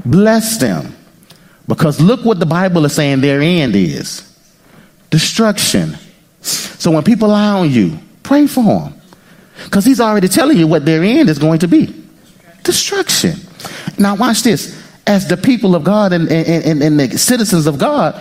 Bless 0.05 0.57
them. 0.57 0.95
Because 1.67 1.99
look 1.99 2.25
what 2.25 2.39
the 2.39 2.45
Bible 2.45 2.85
is 2.85 2.93
saying 2.93 3.21
their 3.21 3.41
end 3.41 3.75
is 3.75 4.29
destruction. 5.09 5.97
So 6.41 6.91
when 6.91 7.03
people 7.03 7.29
lie 7.29 7.59
on 7.59 7.69
you, 7.69 7.97
pray 8.23 8.47
for 8.47 8.63
them. 8.63 9.01
Because 9.65 9.85
he's 9.85 10.01
already 10.01 10.27
telling 10.27 10.57
you 10.57 10.67
what 10.67 10.85
their 10.85 11.03
end 11.03 11.29
is 11.29 11.39
going 11.39 11.59
to 11.59 11.67
be 11.67 12.03
destruction. 12.63 13.35
Now, 13.97 14.15
watch 14.15 14.43
this. 14.43 14.81
As 15.05 15.27
the 15.27 15.35
people 15.35 15.75
of 15.75 15.83
God 15.83 16.13
and, 16.13 16.31
and, 16.31 16.63
and, 16.63 16.81
and 16.81 16.99
the 16.99 17.17
citizens 17.17 17.67
of 17.67 17.77
God, 17.77 18.19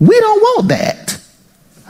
we 0.00 0.18
don't 0.20 0.40
want 0.40 0.68
that. 0.68 1.20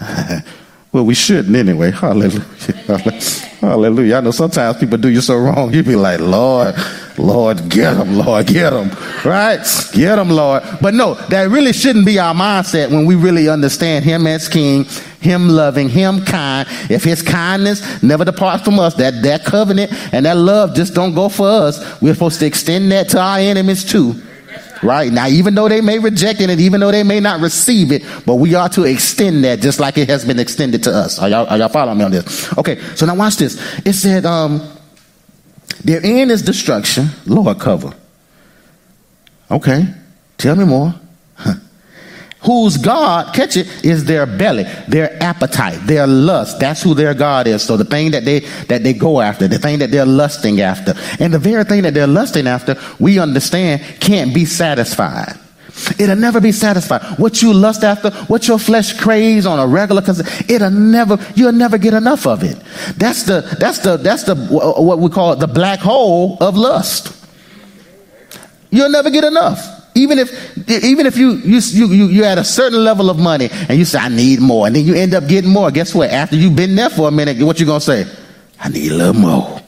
well, 0.93 1.05
we 1.05 1.15
shouldn't 1.15 1.57
anyway. 1.57 1.91
Hallelujah. 1.91 2.45
Hallelujah. 3.61 4.17
I 4.17 4.21
know 4.21 4.31
sometimes 4.31 4.79
people 4.79 4.99
do 4.99 5.09
you 5.09 5.21
so 5.21 5.37
wrong. 5.37 5.73
You 5.73 5.83
be 5.83 5.97
like, 5.97 6.21
Lord, 6.21 6.75
Lord, 7.17 7.69
get 7.71 7.95
them, 7.95 8.17
Lord, 8.19 8.47
get 8.47 8.71
them. 8.71 8.91
Right? 9.25 9.65
Get 9.93 10.17
them, 10.17 10.29
Lord. 10.29 10.63
But 10.83 10.95
no, 10.95 11.15
that 11.15 11.49
really 11.49 11.73
shouldn't 11.73 12.05
be 12.05 12.19
our 12.19 12.35
mindset 12.35 12.91
when 12.91 13.07
we 13.07 13.15
really 13.15 13.49
understand 13.49 14.05
Him 14.05 14.27
as 14.27 14.49
King, 14.49 14.85
Him 15.21 15.49
loving, 15.49 15.89
Him 15.89 16.25
kind. 16.25 16.69
If 16.91 17.05
His 17.05 17.23
kindness 17.23 18.03
never 18.03 18.25
departs 18.25 18.65
from 18.65 18.79
us, 18.79 18.95
that, 18.97 19.23
that 19.23 19.45
covenant 19.45 19.93
and 20.13 20.27
that 20.27 20.37
love 20.37 20.75
just 20.75 20.95
don't 20.95 21.15
go 21.15 21.29
for 21.29 21.49
us. 21.49 22.03
We're 22.03 22.15
supposed 22.15 22.41
to 22.41 22.47
extend 22.47 22.93
that 22.93 23.09
to 23.11 23.21
our 23.21 23.39
enemies 23.39 23.85
too. 23.85 24.21
Right? 24.85 25.11
Now, 25.11 25.29
even 25.29 25.55
though 25.55 25.69
they 25.69 25.81
may 25.81 25.99
reject 25.99 26.41
it, 26.41 26.51
even 26.61 26.81
though 26.81 26.91
they 26.91 27.03
may 27.03 27.21
not 27.21 27.41
receive 27.41 27.91
it, 27.91 28.03
but 28.27 28.37
we 28.37 28.55
are 28.55 28.69
to 28.71 28.85
extend 28.85 29.45
that 29.45 29.61
just 29.61 29.81
like 29.81 29.97
it 29.99 30.09
has 30.09 30.25
been 30.25 30.39
extended 30.39 30.83
to 30.85 30.95
us. 30.95 31.19
Are 31.19 31.29
y'all, 31.29 31.47
are 31.47 31.57
y'all 31.57 31.69
following 31.69 31.99
me 31.99 32.05
on 32.05 32.11
this? 32.11 32.57
Okay, 32.59 32.79
so 32.95 33.07
now 33.07 33.15
watch 33.15 33.37
this. 33.37 33.57
It 33.85 33.95
said, 33.95 34.27
um, 34.27 34.61
their 35.83 36.01
end 36.05 36.31
is 36.31 36.43
destruction. 36.43 37.09
Lord, 37.27 37.59
cover. 37.59 37.95
Okay, 39.51 39.87
tell 40.37 40.57
me 40.57 40.65
more. 40.65 40.95
Huh 41.35 41.55
whose 42.45 42.77
God, 42.77 43.35
catch 43.35 43.57
it, 43.57 43.67
is 43.85 44.05
their 44.05 44.27
belly, 44.27 44.65
their 44.89 45.23
appetite, 45.23 45.79
their 45.87 46.07
lust. 46.07 46.61
That's 46.61 46.83
who 46.83 46.95
their 46.95 47.15
God 47.15 47.47
is. 47.47 47.63
So 47.63 47.77
the 47.77 47.85
thing 47.85 48.11
that 48.13 48.25
they 48.25 48.41
that 48.69 48.83
they 48.83 48.93
go 48.93 49.21
after, 49.21 49.49
the 49.49 49.59
thing 49.59 49.79
that 49.79 49.91
they're 49.91 50.07
lusting 50.07 50.61
after, 50.61 50.95
and 51.19 51.33
the 51.33 51.39
very 51.39 51.65
thing 51.65 51.83
that 51.83 51.95
they're 51.95 52.07
lusting 52.07 52.47
after, 52.47 52.77
we 52.99 53.19
understand 53.19 53.83
can't 54.01 54.35
be 54.35 54.45
satisfied. 54.45 55.39
It'll 55.99 56.17
never 56.17 56.41
be 56.41 56.53
satisfied. 56.53 57.19
What 57.19 57.43
you 57.43 57.53
lust 57.53 57.83
after, 57.83 58.11
what 58.29 58.47
your 58.47 58.61
flesh 58.61 58.97
craves 58.99 59.45
on 59.45 59.59
a 59.59 59.67
regular, 59.67 60.03
cause 60.03 60.21
it'll 60.49 60.71
never, 60.71 61.19
you'll 61.35 61.53
never 61.53 61.79
get 61.79 61.95
enough 61.95 62.29
of 62.29 62.45
it. 62.45 62.57
That's 62.97 63.25
the, 63.25 63.41
that's 63.59 63.81
the, 63.81 63.97
that's 63.97 64.23
the, 64.23 64.37
what 64.37 65.01
we 65.01 65.11
call 65.11 65.35
the 65.35 65.49
black 65.49 65.81
hole 65.81 66.39
of 66.41 66.57
lust. 66.57 67.13
You'll 68.71 68.91
never 68.91 69.11
get 69.11 69.25
enough. 69.25 69.74
Even 69.95 70.19
if, 70.19 70.69
even 70.69 71.07
if 71.07 71.17
you, 71.17 71.35
you, 71.35 71.61
you, 71.61 72.07
you 72.07 72.25
at 72.25 72.37
a 72.37 72.45
certain 72.45 72.83
level 72.83 73.11
of 73.11 73.19
money 73.19 73.49
and 73.51 73.79
you 73.79 73.85
say, 73.85 73.99
I 73.99 74.09
need 74.09 74.41
more, 74.41 74.67
and 74.67 74.75
then 74.75 74.85
you 74.85 74.95
end 74.95 75.15
up 75.15 75.29
getting 75.29 75.51
more, 75.51 75.71
guess 75.71 75.95
what? 75.95 76.11
After 76.11 76.35
you've 76.35 76.57
been 76.57 76.75
there 76.75 76.91
for 76.91 77.09
a 77.09 77.11
minute, 77.13 77.41
what 77.41 77.61
you 77.61 77.67
gonna 77.67 77.81
say? 77.81 78.07
I 78.59 78.69
need 78.71 78.91
a 78.91 78.95
little 78.97 79.15
more. 79.15 79.61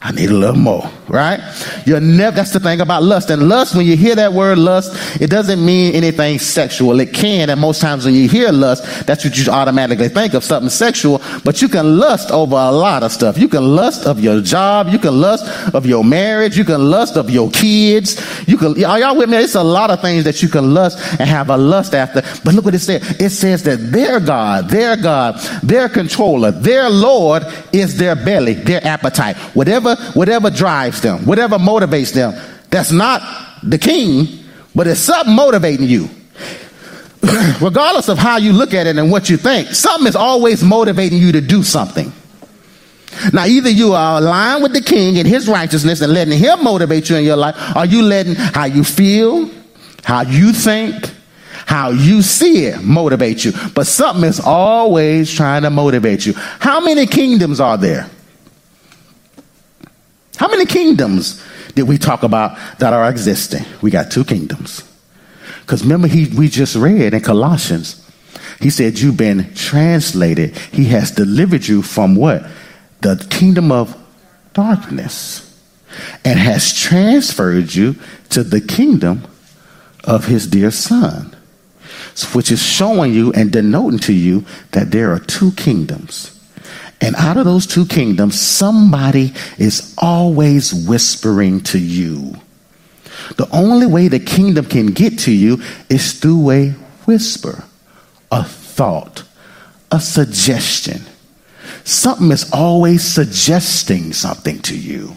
I 0.00 0.12
need 0.12 0.30
a 0.30 0.34
little 0.34 0.54
more, 0.54 0.88
right? 1.08 1.40
You're 1.84 1.98
never, 1.98 2.36
that's 2.36 2.52
the 2.52 2.60
thing 2.60 2.80
about 2.80 3.02
lust. 3.02 3.30
And 3.30 3.48
lust, 3.48 3.74
when 3.74 3.84
you 3.84 3.96
hear 3.96 4.14
that 4.14 4.32
word 4.32 4.56
lust, 4.56 5.20
it 5.20 5.28
doesn't 5.28 5.64
mean 5.64 5.92
anything 5.92 6.38
sexual. 6.38 7.00
It 7.00 7.12
can, 7.12 7.50
and 7.50 7.60
most 7.60 7.80
times 7.80 8.04
when 8.04 8.14
you 8.14 8.28
hear 8.28 8.52
lust, 8.52 9.06
that's 9.08 9.24
what 9.24 9.36
you 9.36 9.50
automatically 9.50 10.08
think 10.08 10.34
of, 10.34 10.44
something 10.44 10.70
sexual. 10.70 11.20
But 11.44 11.60
you 11.60 11.68
can 11.68 11.98
lust 11.98 12.30
over 12.30 12.54
a 12.54 12.70
lot 12.70 13.02
of 13.02 13.10
stuff. 13.10 13.36
You 13.38 13.48
can 13.48 13.74
lust 13.74 14.06
of 14.06 14.20
your 14.20 14.40
job. 14.40 14.88
You 14.90 15.00
can 15.00 15.20
lust 15.20 15.74
of 15.74 15.84
your 15.84 16.04
marriage. 16.04 16.56
You 16.56 16.64
can 16.64 16.88
lust 16.88 17.16
of 17.16 17.28
your 17.28 17.50
kids. 17.50 18.22
You 18.46 18.56
can, 18.56 18.84
are 18.84 19.00
y'all 19.00 19.16
with 19.16 19.28
me? 19.28 19.38
It's 19.38 19.56
a 19.56 19.64
lot 19.64 19.90
of 19.90 20.00
things 20.00 20.22
that 20.24 20.40
you 20.44 20.48
can 20.48 20.74
lust 20.74 20.98
and 21.18 21.28
have 21.28 21.50
a 21.50 21.56
lust 21.56 21.92
after. 21.92 22.22
But 22.44 22.54
look 22.54 22.66
what 22.66 22.74
it 22.76 22.78
says. 22.78 23.20
It 23.20 23.30
says 23.30 23.64
that 23.64 23.90
their 23.90 24.20
God, 24.20 24.68
their 24.68 24.96
God, 24.96 25.40
their 25.64 25.88
controller, 25.88 26.52
their 26.52 26.88
Lord 26.88 27.42
is 27.72 27.98
their 27.98 28.14
belly, 28.14 28.54
their 28.54 28.86
appetite. 28.86 29.36
Whatever 29.54 29.87
whatever, 29.94 30.18
whatever 30.18 30.50
drives 30.50 31.00
them, 31.00 31.26
whatever 31.26 31.58
motivates 31.58 32.12
them. 32.12 32.34
That's 32.70 32.92
not 32.92 33.22
the 33.62 33.78
king, 33.78 34.44
but 34.74 34.86
it's 34.86 35.00
something 35.00 35.34
motivating 35.34 35.86
you. 35.86 36.08
Regardless 37.60 38.08
of 38.08 38.18
how 38.18 38.36
you 38.36 38.52
look 38.52 38.74
at 38.74 38.86
it 38.86 38.96
and 38.96 39.10
what 39.10 39.28
you 39.28 39.36
think, 39.36 39.68
something 39.68 40.06
is 40.06 40.16
always 40.16 40.62
motivating 40.62 41.18
you 41.18 41.32
to 41.32 41.40
do 41.40 41.62
something. 41.62 42.12
Now, 43.32 43.46
either 43.46 43.70
you 43.70 43.94
are 43.94 44.18
aligned 44.18 44.62
with 44.62 44.72
the 44.72 44.80
king 44.80 45.18
and 45.18 45.26
his 45.26 45.48
righteousness 45.48 46.00
and 46.00 46.12
letting 46.12 46.38
him 46.38 46.62
motivate 46.62 47.10
you 47.10 47.16
in 47.16 47.24
your 47.24 47.36
life, 47.36 47.56
or 47.76 47.84
you 47.84 48.02
letting 48.02 48.34
how 48.34 48.66
you 48.66 48.84
feel, 48.84 49.50
how 50.04 50.22
you 50.22 50.52
think, 50.52 51.10
how 51.66 51.90
you 51.90 52.22
see 52.22 52.66
it 52.66 52.82
motivate 52.82 53.44
you. 53.44 53.52
But 53.74 53.86
something 53.86 54.24
is 54.24 54.40
always 54.40 55.32
trying 55.32 55.62
to 55.62 55.70
motivate 55.70 56.24
you. 56.26 56.34
How 56.34 56.80
many 56.80 57.06
kingdoms 57.06 57.60
are 57.60 57.76
there? 57.76 58.08
Many 60.58 60.70
kingdoms 60.70 61.40
did 61.76 61.84
we 61.84 61.98
talk 61.98 62.24
about 62.24 62.58
that 62.80 62.92
are 62.92 63.08
existing? 63.08 63.64
We 63.80 63.92
got 63.92 64.10
two 64.10 64.24
kingdoms. 64.24 64.82
Because 65.60 65.84
remember, 65.84 66.08
he, 66.08 66.26
we 66.36 66.48
just 66.48 66.74
read 66.74 67.14
in 67.14 67.20
Colossians, 67.20 68.04
he 68.60 68.68
said, 68.68 68.98
You've 68.98 69.16
been 69.16 69.54
translated. 69.54 70.58
He 70.58 70.86
has 70.86 71.12
delivered 71.12 71.64
you 71.68 71.80
from 71.82 72.16
what? 72.16 72.44
The 73.02 73.24
kingdom 73.30 73.70
of 73.70 73.96
darkness 74.52 75.44
and 76.24 76.40
has 76.40 76.74
transferred 76.76 77.72
you 77.72 77.94
to 78.30 78.42
the 78.42 78.60
kingdom 78.60 79.28
of 80.02 80.24
his 80.24 80.48
dear 80.48 80.72
son, 80.72 81.36
which 82.32 82.50
is 82.50 82.60
showing 82.60 83.14
you 83.14 83.32
and 83.32 83.52
denoting 83.52 84.00
to 84.00 84.12
you 84.12 84.44
that 84.72 84.90
there 84.90 85.12
are 85.12 85.20
two 85.20 85.52
kingdoms. 85.52 86.34
And 87.00 87.14
out 87.16 87.36
of 87.36 87.44
those 87.44 87.66
two 87.66 87.86
kingdoms, 87.86 88.40
somebody 88.40 89.32
is 89.56 89.94
always 89.98 90.74
whispering 90.74 91.60
to 91.64 91.78
you. 91.78 92.34
The 93.36 93.48
only 93.52 93.86
way 93.86 94.08
the 94.08 94.20
kingdom 94.20 94.64
can 94.64 94.86
get 94.86 95.18
to 95.20 95.32
you 95.32 95.62
is 95.88 96.12
through 96.14 96.50
a 96.50 96.68
whisper, 97.06 97.64
a 98.30 98.44
thought, 98.44 99.22
a 99.92 100.00
suggestion. 100.00 101.02
Something 101.84 102.30
is 102.32 102.50
always 102.52 103.04
suggesting 103.04 104.12
something 104.12 104.60
to 104.62 104.76
you. 104.76 105.16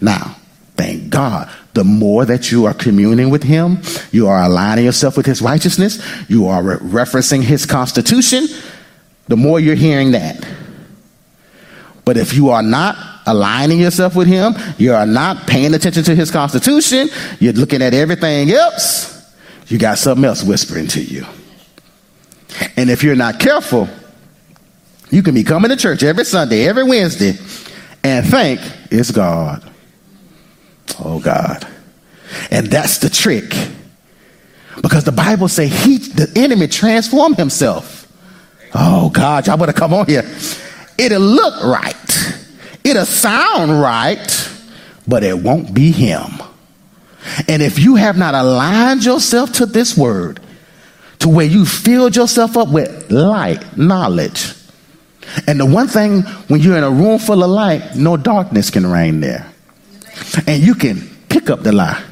Now, 0.00 0.36
thank 0.76 1.10
God, 1.10 1.50
the 1.74 1.84
more 1.84 2.24
that 2.24 2.50
you 2.50 2.66
are 2.66 2.74
communing 2.74 3.30
with 3.30 3.42
Him, 3.42 3.82
you 4.10 4.28
are 4.28 4.42
aligning 4.42 4.84
yourself 4.84 5.16
with 5.16 5.26
His 5.26 5.42
righteousness, 5.42 6.02
you 6.28 6.46
are 6.46 6.62
re- 6.62 6.76
referencing 6.76 7.42
His 7.42 7.66
constitution, 7.66 8.46
the 9.28 9.36
more 9.36 9.60
you're 9.60 9.74
hearing 9.74 10.12
that. 10.12 10.46
But 12.10 12.16
if 12.16 12.34
you 12.34 12.48
are 12.50 12.60
not 12.60 12.96
aligning 13.24 13.78
yourself 13.78 14.16
with 14.16 14.26
Him, 14.26 14.56
you 14.78 14.92
are 14.94 15.06
not 15.06 15.46
paying 15.46 15.74
attention 15.74 16.02
to 16.02 16.14
His 16.16 16.32
constitution, 16.32 17.08
you're 17.38 17.52
looking 17.52 17.82
at 17.82 17.94
everything 17.94 18.50
else, 18.50 19.32
you 19.68 19.78
got 19.78 19.96
something 19.96 20.24
else 20.24 20.42
whispering 20.42 20.88
to 20.88 21.00
you. 21.00 21.24
And 22.76 22.90
if 22.90 23.04
you're 23.04 23.14
not 23.14 23.38
careful, 23.38 23.88
you 25.12 25.22
can 25.22 25.36
be 25.36 25.44
coming 25.44 25.68
to 25.68 25.76
church 25.76 26.02
every 26.02 26.24
Sunday, 26.24 26.66
every 26.66 26.82
Wednesday, 26.82 27.34
and 28.02 28.26
think 28.26 28.60
it's 28.90 29.12
God. 29.12 29.62
Oh 30.98 31.20
God. 31.20 31.64
And 32.50 32.66
that's 32.66 32.98
the 32.98 33.08
trick. 33.08 33.54
Because 34.82 35.04
the 35.04 35.12
Bible 35.12 35.46
say 35.46 35.68
he 35.68 35.98
the 35.98 36.28
enemy 36.34 36.66
transformed 36.66 37.36
himself. 37.36 38.12
Oh 38.74 39.10
God, 39.10 39.46
y'all 39.46 39.56
better 39.56 39.72
come 39.72 39.94
on 39.94 40.06
here. 40.08 40.28
It'll 41.00 41.22
look 41.22 41.64
right. 41.64 41.96
It'll 42.84 43.06
sound 43.06 43.80
right, 43.80 44.50
but 45.08 45.24
it 45.24 45.38
won't 45.38 45.72
be 45.72 45.92
him. 45.92 46.26
And 47.48 47.62
if 47.62 47.78
you 47.78 47.96
have 47.96 48.18
not 48.18 48.34
aligned 48.34 49.04
yourself 49.04 49.52
to 49.54 49.66
this 49.66 49.96
word, 49.96 50.40
to 51.20 51.28
where 51.30 51.46
you 51.46 51.64
filled 51.64 52.16
yourself 52.16 52.56
up 52.56 52.68
with 52.68 53.10
light, 53.10 53.78
knowledge, 53.78 54.52
and 55.46 55.58
the 55.58 55.66
one 55.66 55.88
thing 55.88 56.22
when 56.48 56.60
you're 56.60 56.76
in 56.76 56.84
a 56.84 56.90
room 56.90 57.18
full 57.18 57.42
of 57.42 57.50
light, 57.50 57.96
no 57.96 58.18
darkness 58.18 58.68
can 58.70 58.86
reign 58.86 59.20
there. 59.20 59.50
And 60.46 60.62
you 60.62 60.74
can 60.74 61.08
pick 61.28 61.48
up 61.48 61.62
the 61.62 61.72
lie. 61.72 62.02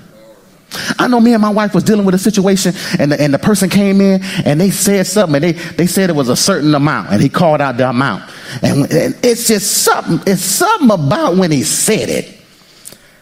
I 0.99 1.09
know 1.09 1.21
me 1.21 1.33
and 1.33 1.41
my 1.41 1.51
wife 1.51 1.75
was 1.75 1.85
dealing 1.85 2.05
with 2.05 2.15
a 2.15 2.19
situation 2.19 2.75
and 2.99 3.13
the, 3.13 3.21
and 3.21 3.33
the 3.33 3.39
person 3.39 3.71
came 3.71 4.01
in 4.01 4.23
and 4.45 4.61
they 4.61 4.71
said 4.71 5.07
something 5.07 5.37
and 5.37 5.45
they, 5.45 5.53
they 5.53 5.87
said 5.87 6.11
it 6.11 6.17
was 6.17 6.29
a 6.29 6.37
certain 6.37 6.75
amount 6.75 7.11
and 7.11 7.23
he 7.23 7.29
called 7.29 7.61
out 7.61 7.77
the 7.77 7.89
amount. 7.89 8.31
And, 8.63 8.81
and 8.93 9.17
it's 9.25 9.49
just 9.49 9.83
something, 9.85 10.21
it's 10.27 10.43
something 10.43 10.91
about 10.91 11.37
when 11.37 11.51
he 11.51 11.63
said 11.63 12.09
it. 12.09 12.35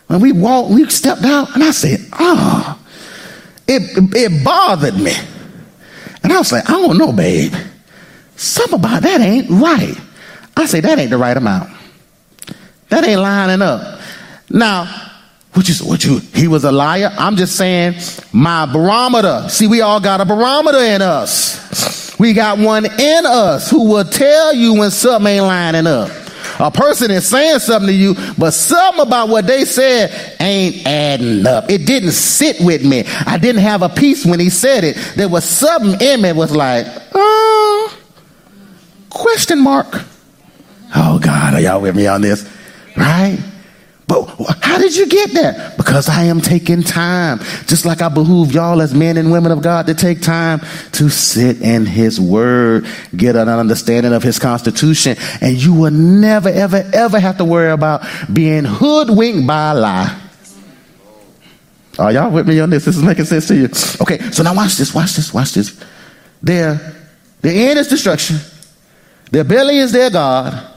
When 0.08 0.20
we 0.20 0.32
walked, 0.32 0.70
we 0.70 0.88
stepped 0.88 1.24
out 1.24 1.54
and 1.54 1.62
I 1.62 1.70
said, 1.70 2.00
oh, 2.12 2.80
it, 3.68 3.82
it 4.14 4.44
bothered 4.44 4.96
me. 4.96 5.14
And 6.22 6.32
I 6.32 6.38
was 6.38 6.50
like, 6.50 6.68
I 6.68 6.72
don't 6.72 6.98
know, 6.98 7.12
babe. 7.12 7.54
Something 8.36 8.80
about 8.80 9.02
that 9.02 9.20
ain't 9.20 9.48
right. 9.50 9.96
I 10.56 10.66
say, 10.66 10.80
that 10.80 10.98
ain't 10.98 11.10
the 11.10 11.18
right 11.18 11.36
amount. 11.36 11.70
That 12.88 13.04
ain't 13.06 13.20
lining 13.20 13.62
up. 13.62 14.00
Now, 14.50 15.05
what 15.56 15.66
you, 15.70 15.74
what 15.86 16.04
you, 16.04 16.18
he 16.34 16.48
was 16.48 16.64
a 16.64 16.70
liar? 16.70 17.10
I'm 17.16 17.34
just 17.36 17.56
saying 17.56 17.94
my 18.30 18.70
barometer. 18.70 19.48
See, 19.48 19.66
we 19.66 19.80
all 19.80 20.00
got 20.00 20.20
a 20.20 20.26
barometer 20.26 20.76
in 20.76 21.00
us. 21.00 22.14
We 22.18 22.34
got 22.34 22.58
one 22.58 22.84
in 22.84 23.24
us 23.24 23.70
who 23.70 23.88
will 23.88 24.04
tell 24.04 24.54
you 24.54 24.74
when 24.74 24.90
something 24.90 25.32
ain't 25.32 25.44
lining 25.44 25.86
up. 25.86 26.10
A 26.60 26.70
person 26.70 27.10
is 27.10 27.26
saying 27.26 27.60
something 27.60 27.88
to 27.88 27.94
you, 27.94 28.14
but 28.36 28.50
something 28.50 29.00
about 29.00 29.30
what 29.30 29.46
they 29.46 29.64
said 29.64 30.36
ain't 30.40 30.86
adding 30.86 31.46
up. 31.46 31.70
It 31.70 31.86
didn't 31.86 32.12
sit 32.12 32.60
with 32.60 32.84
me. 32.84 33.04
I 33.26 33.38
didn't 33.38 33.62
have 33.62 33.80
a 33.80 33.88
peace 33.88 34.26
when 34.26 34.40
he 34.40 34.50
said 34.50 34.84
it. 34.84 34.96
There 35.16 35.28
was 35.28 35.44
something 35.44 36.06
in 36.06 36.20
me 36.20 36.32
was 36.32 36.54
like, 36.54 36.86
oh, 37.14 37.98
question 39.08 39.62
mark. 39.62 39.86
Oh 40.94 41.18
God, 41.18 41.54
are 41.54 41.60
y'all 41.60 41.80
with 41.80 41.96
me 41.96 42.06
on 42.06 42.20
this? 42.20 42.46
Right? 42.94 43.38
But 44.08 44.26
how 44.60 44.78
did 44.78 44.96
you 44.96 45.06
get 45.06 45.32
there? 45.32 45.74
Because 45.76 46.08
I 46.08 46.24
am 46.24 46.40
taking 46.40 46.82
time. 46.82 47.40
Just 47.66 47.84
like 47.84 48.02
I 48.02 48.08
behoove 48.08 48.52
y'all 48.52 48.80
as 48.80 48.94
men 48.94 49.16
and 49.16 49.32
women 49.32 49.50
of 49.50 49.62
God 49.62 49.86
to 49.86 49.94
take 49.94 50.22
time 50.22 50.60
to 50.92 51.08
sit 51.08 51.60
in 51.60 51.86
His 51.86 52.20
Word, 52.20 52.86
get 53.16 53.34
an 53.34 53.48
understanding 53.48 54.12
of 54.12 54.22
His 54.22 54.38
Constitution, 54.38 55.16
and 55.40 55.60
you 55.60 55.74
will 55.74 55.90
never, 55.90 56.48
ever, 56.48 56.88
ever 56.92 57.18
have 57.18 57.38
to 57.38 57.44
worry 57.44 57.72
about 57.72 58.06
being 58.32 58.64
hoodwinked 58.64 59.44
by 59.44 59.72
a 59.72 59.74
lie. 59.74 60.20
Are 61.98 62.12
y'all 62.12 62.30
with 62.30 62.46
me 62.46 62.60
on 62.60 62.70
this? 62.70 62.84
This 62.84 62.96
is 62.96 63.02
making 63.02 63.24
sense 63.24 63.48
to 63.48 63.56
you. 63.56 63.64
Okay, 64.02 64.18
so 64.30 64.42
now 64.44 64.54
watch 64.54 64.76
this, 64.76 64.94
watch 64.94 65.16
this, 65.16 65.34
watch 65.34 65.52
this. 65.54 65.82
Their, 66.42 66.94
their 67.40 67.70
end 67.70 67.78
is 67.80 67.88
destruction. 67.88 68.36
Their 69.32 69.44
belly 69.44 69.78
is 69.78 69.90
their 69.90 70.10
God 70.10 70.75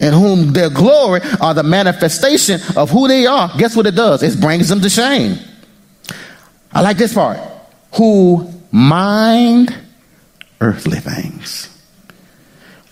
in 0.00 0.12
whom 0.12 0.52
their 0.52 0.70
glory 0.70 1.20
are 1.40 1.54
the 1.54 1.62
manifestation 1.62 2.60
of 2.76 2.90
who 2.90 3.08
they 3.08 3.26
are, 3.26 3.50
guess 3.58 3.76
what 3.76 3.86
it 3.86 3.94
does? 3.94 4.22
It 4.22 4.40
brings 4.40 4.68
them 4.68 4.80
to 4.80 4.90
shame. 4.90 5.38
I 6.72 6.80
like 6.80 6.96
this 6.96 7.14
part. 7.14 7.38
Who 7.94 8.52
mind 8.72 9.74
earthly 10.60 10.98
things, 10.98 11.68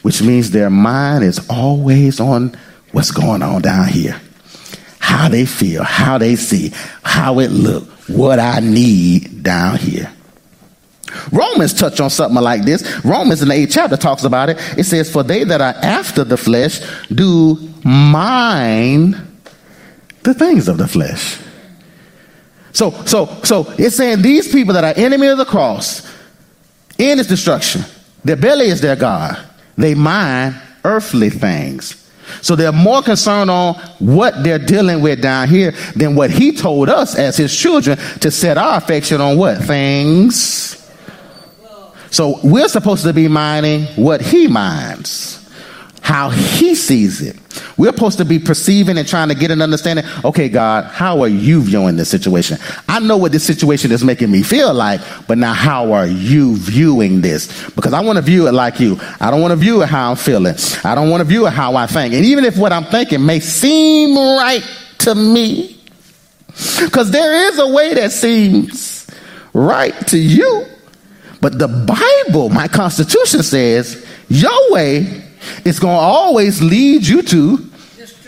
which 0.03 0.23
means 0.23 0.51
their 0.51 0.71
mind 0.71 1.25
is 1.25 1.45
always 1.51 2.21
on 2.21 2.57
what's 2.93 3.11
going 3.11 3.43
on 3.43 3.63
down 3.63 3.89
here. 3.89 4.21
How 4.99 5.29
they 5.29 5.45
feel, 5.45 5.83
how 5.83 6.19
they 6.19 6.37
see, 6.37 6.73
how 7.03 7.41
it 7.41 7.51
look, 7.51 7.89
what 8.09 8.39
I 8.39 8.61
need 8.61 9.43
down 9.43 9.79
here. 9.79 10.13
Romans 11.31 11.75
touch 11.75 12.01
on 12.01 12.11
something 12.11 12.41
like 12.41 12.63
this. 12.63 13.05
Romans 13.05 13.43
in 13.43 13.49
the 13.49 13.55
eighth 13.55 13.73
chapter 13.73 13.97
talks 13.97 14.25
about 14.25 14.49
it. 14.51 14.59
It 14.79 14.85
says, 14.85 15.11
For 15.11 15.23
they 15.23 15.45
that 15.45 15.61
are 15.61 15.75
after 15.83 16.25
the 16.25 16.37
flesh 16.37 16.81
do 17.09 17.57
mind 17.85 19.17
the 20.23 20.35
things 20.35 20.69
of 20.69 20.79
the 20.79 20.89
flesh. 20.89 21.39
So, 22.73 22.91
so, 23.05 23.27
so 23.45 23.67
it's 23.79 23.97
saying 23.97 24.23
these 24.23 24.51
people 24.51 24.75
that 24.75 24.85
are 24.85 24.95
enemy 24.97 25.27
of 25.29 25.39
the 25.39 25.45
cross, 25.45 26.11
in 26.99 27.19
its 27.19 27.29
destruction, 27.29 27.83
their 28.25 28.37
belly 28.37 28.67
is 28.67 28.81
their 28.81 28.97
God. 28.97 29.39
They 29.77 29.95
mind 29.95 30.61
earthly 30.85 31.31
things. 31.31 31.99
So 32.41 32.57
they're 32.57 32.73
more 32.73 33.03
concerned 33.03 33.51
on 33.51 33.75
what 33.99 34.43
they're 34.43 34.59
dealing 34.59 35.03
with 35.03 35.21
down 35.21 35.49
here 35.49 35.73
than 35.95 36.15
what 36.15 36.31
he 36.31 36.53
told 36.53 36.89
us 36.89 37.15
as 37.15 37.37
his 37.37 37.57
children 37.57 37.99
to 38.21 38.31
set 38.31 38.57
our 38.57 38.79
affection 38.79 39.21
on 39.21 39.37
what? 39.37 39.59
Things 39.59 40.82
so 42.13 42.39
we're 42.45 42.69
supposed 42.69 43.05
to 43.05 43.13
be 43.15 43.27
mining 43.27 43.87
what 43.97 44.21
he 44.21 44.47
minds, 44.47 45.51
how 46.03 46.29
he 46.29 46.75
sees 46.75 47.23
it. 47.23 47.39
We're 47.79 47.91
supposed 47.91 48.19
to 48.19 48.27
be 48.27 48.39
perceiving 48.39 48.99
and 48.99 49.09
trying 49.09 49.29
to 49.29 49.35
get 49.35 49.51
an 49.51 49.63
understanding. 49.63 50.05
Okay, 50.23 50.51
God, 50.51 50.85
how 50.85 51.23
are 51.23 51.29
you 51.29 51.63
viewing 51.63 51.97
this 51.97 52.11
situation? 52.11 52.59
I 52.87 53.01
know 53.01 53.17
what 53.17 53.33
this 53.33 53.45
situation 53.45 53.93
is 53.93 54.05
making 54.05 54.31
me 54.31 54.43
feel 54.43 54.75
like, 54.75 55.01
but 55.27 55.39
now 55.39 55.55
how 55.55 55.93
are 55.93 56.07
you 56.07 56.55
viewing 56.57 57.23
this? 57.23 57.71
Because 57.71 57.95
I 57.95 58.03
want 58.03 58.17
to 58.17 58.23
view 58.23 58.47
it 58.47 58.53
like 58.53 58.79
you. 58.79 58.99
I 59.19 59.31
don't 59.31 59.41
want 59.41 59.53
to 59.53 59.57
view 59.57 59.83
it 59.83 59.89
how 59.89 60.11
I'm 60.11 60.17
feeling. 60.17 60.55
I 60.85 60.95
don't 60.95 61.09
want 61.09 61.23
to 61.23 61.25
view 61.25 61.47
it 61.47 61.55
how 61.55 61.77
I 61.77 61.87
think. 61.87 62.13
And 62.13 62.27
even 62.27 62.45
if 62.45 62.59
what 62.59 62.73
I'm 62.73 62.85
thinking 62.85 63.25
may 63.25 63.41
seem 63.41 64.15
right 64.17 64.63
to 64.99 65.15
me, 65.15 65.81
because 66.79 67.11
there 67.11 67.49
is 67.49 67.59
a 67.59 67.69
way 67.69 67.95
that 67.95 68.13
seems 68.13 69.07
right 69.55 69.95
to 70.09 70.19
you. 70.19 70.67
But 71.43 71.59
the 71.59 71.67
Bible, 71.67 72.49
my 72.51 72.69
constitution 72.69 73.43
says, 73.43 74.07
your 74.29 74.73
way 74.73 75.25
is 75.65 75.81
going 75.81 75.97
to 75.97 76.01
always 76.01 76.63
lead 76.63 77.05
you 77.05 77.21
to 77.21 77.57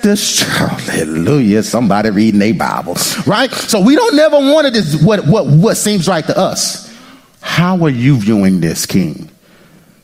this. 0.03 0.43
Hallelujah. 0.43 1.63
Somebody 1.63 2.11
reading 2.11 2.43
a 2.43 2.51
Bible, 2.51 2.97
right? 3.25 3.53
So 3.53 3.81
we 3.81 3.95
don't 3.95 4.17
never 4.17 4.37
want 4.37 4.67
it 4.67 4.77
is 4.77 5.03
what, 5.03 5.27
what, 5.29 5.47
what 5.47 5.77
seems 5.77 6.09
right 6.09 6.27
to 6.27 6.37
us. 6.37 6.93
How 7.41 7.83
are 7.85 7.91
you 7.91 8.17
viewing 8.17 8.61
this, 8.61 8.85
King? 8.85 9.31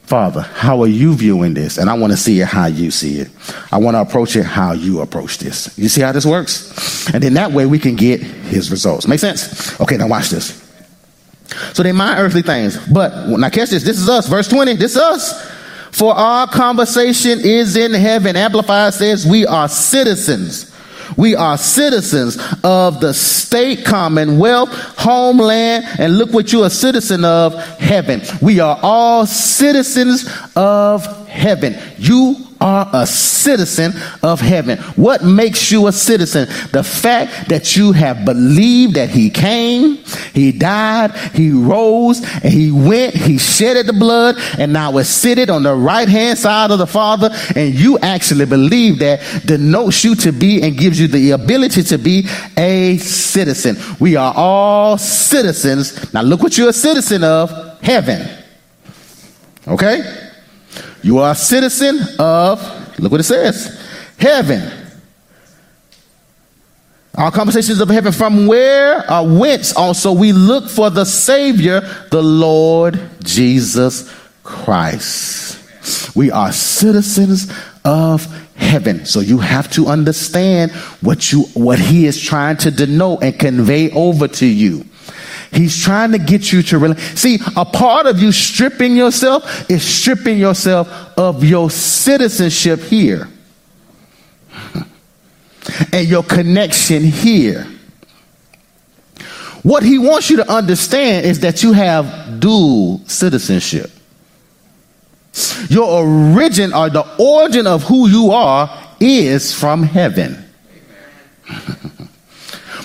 Father, 0.05 0.42
how 0.42 0.81
are 0.83 0.88
you 0.88 1.14
viewing 1.14 1.55
this? 1.55 1.79
And 1.79 1.90
I 1.90 1.94
want 1.94 2.12
to 2.12 2.16
see 2.16 2.40
it 2.40 2.46
how 2.46 2.66
you 2.66 2.92
see 2.92 3.18
it. 3.18 3.29
I 3.73 3.79
want 3.79 3.96
to 3.96 4.01
approach 4.01 4.37
it 4.37 4.44
how 4.44 4.73
you 4.73 5.01
approach 5.01 5.38
this. 5.38 5.77
You 5.77 5.88
see 5.88 6.01
how 6.01 6.12
this 6.12 6.27
works? 6.27 7.09
And 7.12 7.23
then 7.23 7.35
that 7.35 7.51
way 7.51 7.66
we 7.66 7.81
can 7.81 7.96
get 7.96 8.20
his 8.20 8.70
results. 8.70 9.09
Make 9.09 9.20
sense? 9.20 9.81
Okay, 9.81 9.96
now 9.96 10.07
watch 10.07 10.31
this. 10.31 10.60
So 11.72 11.82
they 11.82 11.92
mind 11.92 12.18
earthly 12.18 12.42
things. 12.42 12.78
But 12.88 13.28
now 13.28 13.48
catch 13.48 13.70
this. 13.70 13.82
This 13.82 13.98
is 13.98 14.08
us. 14.08 14.28
Verse 14.28 14.48
20. 14.48 14.76
This 14.76 14.92
is 14.92 14.98
us. 14.98 15.50
For 15.92 16.14
our 16.14 16.46
conversation 16.46 17.40
is 17.40 17.76
in 17.76 17.92
heaven. 17.92 18.36
Amplified 18.36 18.94
says 18.94 19.26
we 19.26 19.46
are 19.46 19.68
citizens 19.68 20.70
we 21.16 21.34
are 21.34 21.58
citizens 21.58 22.38
of 22.62 23.00
the 23.00 23.12
state, 23.12 23.84
commonwealth, 23.84 24.70
homeland, 24.98 25.84
and 25.98 26.18
look 26.18 26.32
what 26.32 26.52
you're 26.52 26.66
a 26.66 26.70
citizen 26.70 27.24
of 27.24 27.54
heaven. 27.78 28.22
We 28.40 28.60
are 28.60 28.78
all 28.82 29.26
citizens 29.26 30.28
of 30.56 31.28
heaven. 31.28 31.76
You 31.98 32.36
are 32.61 32.88
a 32.92 33.07
citizen 33.07 33.92
of 34.23 34.40
heaven. 34.40 34.79
What 34.96 35.25
makes 35.25 35.70
you 35.70 35.87
a 35.87 35.92
citizen? 35.92 36.49
The 36.73 36.83
fact 36.83 37.49
that 37.49 37.77
you 37.77 37.92
have 37.92 38.25
believed 38.25 38.94
that 38.94 39.11
he 39.11 39.31
came, 39.31 39.96
he 40.35 40.53
died, 40.53 41.12
he 41.35 41.51
rose, 41.51 42.20
and 42.42 42.53
he 42.53 42.70
went, 42.70 43.14
he 43.14 43.38
shedded 43.38 43.87
the 43.87 43.92
blood, 43.92 44.37
and 44.59 44.73
now 44.73 44.96
is 44.99 45.09
seated 45.09 45.51
on 45.51 45.62
the 45.62 45.75
right 45.75 46.09
hand 46.09 46.38
side 46.38 46.70
of 46.70 46.79
the 46.79 46.87
Father, 46.87 47.31
and 47.57 47.75
you 47.75 47.99
actually 48.01 48.46
believe 48.46 48.99
that 48.99 49.20
denotes 49.46 50.05
you 50.05 50.14
to 50.16 50.33
be 50.33 50.62
and 50.62 50.77
gives 50.77 51.01
you 51.01 51.09
the 51.09 51.31
ability 51.31 51.83
to 51.85 51.99
be 51.99 52.29
a 52.57 52.99
citizen. 52.99 53.77
We 53.99 54.16
are 54.16 54.35
all 54.37 54.99
citizens. 54.99 56.12
Now 56.12 56.23
look 56.23 56.42
what 56.42 56.59
you're 56.59 56.70
a 56.70 56.73
citizen 56.73 57.25
of 57.25 57.81
heaven. 57.83 58.29
Okay? 59.66 60.19
You 61.02 61.18
are 61.18 61.32
a 61.32 61.34
citizen 61.34 61.98
of, 62.18 62.60
look 62.98 63.12
what 63.12 63.20
it 63.20 63.24
says, 63.24 63.80
heaven. 64.18 64.70
Our 67.14 67.30
conversations 67.30 67.80
of 67.80 67.88
heaven 67.88 68.12
from 68.12 68.46
where 68.46 69.10
or 69.10 69.38
whence 69.38 69.74
also 69.74 70.12
we 70.12 70.32
look 70.32 70.68
for 70.68 70.90
the 70.90 71.04
Savior, 71.04 71.80
the 72.10 72.22
Lord 72.22 73.00
Jesus 73.22 74.14
Christ. 74.42 76.16
We 76.16 76.30
are 76.30 76.52
citizens 76.52 77.52
of 77.84 78.26
heaven. 78.54 79.06
So 79.06 79.20
you 79.20 79.38
have 79.38 79.70
to 79.72 79.86
understand 79.86 80.72
what 81.00 81.32
you 81.32 81.42
what 81.54 81.78
he 81.78 82.06
is 82.06 82.20
trying 82.20 82.58
to 82.58 82.70
denote 82.70 83.22
and 83.22 83.38
convey 83.38 83.90
over 83.90 84.28
to 84.28 84.46
you. 84.46 84.84
He's 85.52 85.82
trying 85.82 86.12
to 86.12 86.18
get 86.18 86.52
you 86.52 86.62
to 86.62 86.78
really 86.78 86.98
see 86.98 87.38
a 87.56 87.64
part 87.64 88.06
of 88.06 88.20
you 88.20 88.30
stripping 88.30 88.96
yourself 88.96 89.68
is 89.70 89.82
stripping 89.82 90.38
yourself 90.38 90.88
of 91.18 91.42
your 91.42 91.70
citizenship 91.70 92.80
here 92.80 93.28
and 95.92 96.08
your 96.08 96.22
connection 96.22 97.02
here. 97.02 97.66
What 99.62 99.82
he 99.82 99.98
wants 99.98 100.30
you 100.30 100.36
to 100.36 100.50
understand 100.50 101.26
is 101.26 101.40
that 101.40 101.62
you 101.62 101.72
have 101.72 102.40
dual 102.40 103.02
citizenship. 103.06 103.90
Your 105.68 105.86
origin 105.86 106.72
or 106.72 106.90
the 106.90 107.04
origin 107.18 107.66
of 107.66 107.82
who 107.84 108.08
you 108.08 108.30
are 108.30 108.70
is 109.00 109.52
from 109.52 109.82
heaven. 109.82 110.44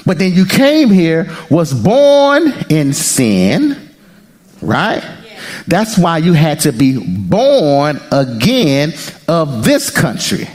But 0.05 0.19
then 0.19 0.33
you 0.33 0.45
came 0.45 0.89
here, 0.89 1.35
was 1.49 1.73
born 1.73 2.53
in 2.69 2.93
sin, 2.93 3.89
right? 4.61 5.03
That's 5.67 5.97
why 5.97 6.19
you 6.19 6.33
had 6.33 6.61
to 6.61 6.71
be 6.71 6.97
born 6.97 7.99
again 8.11 8.93
of 9.27 9.63
this 9.63 9.89
country. 9.89 10.47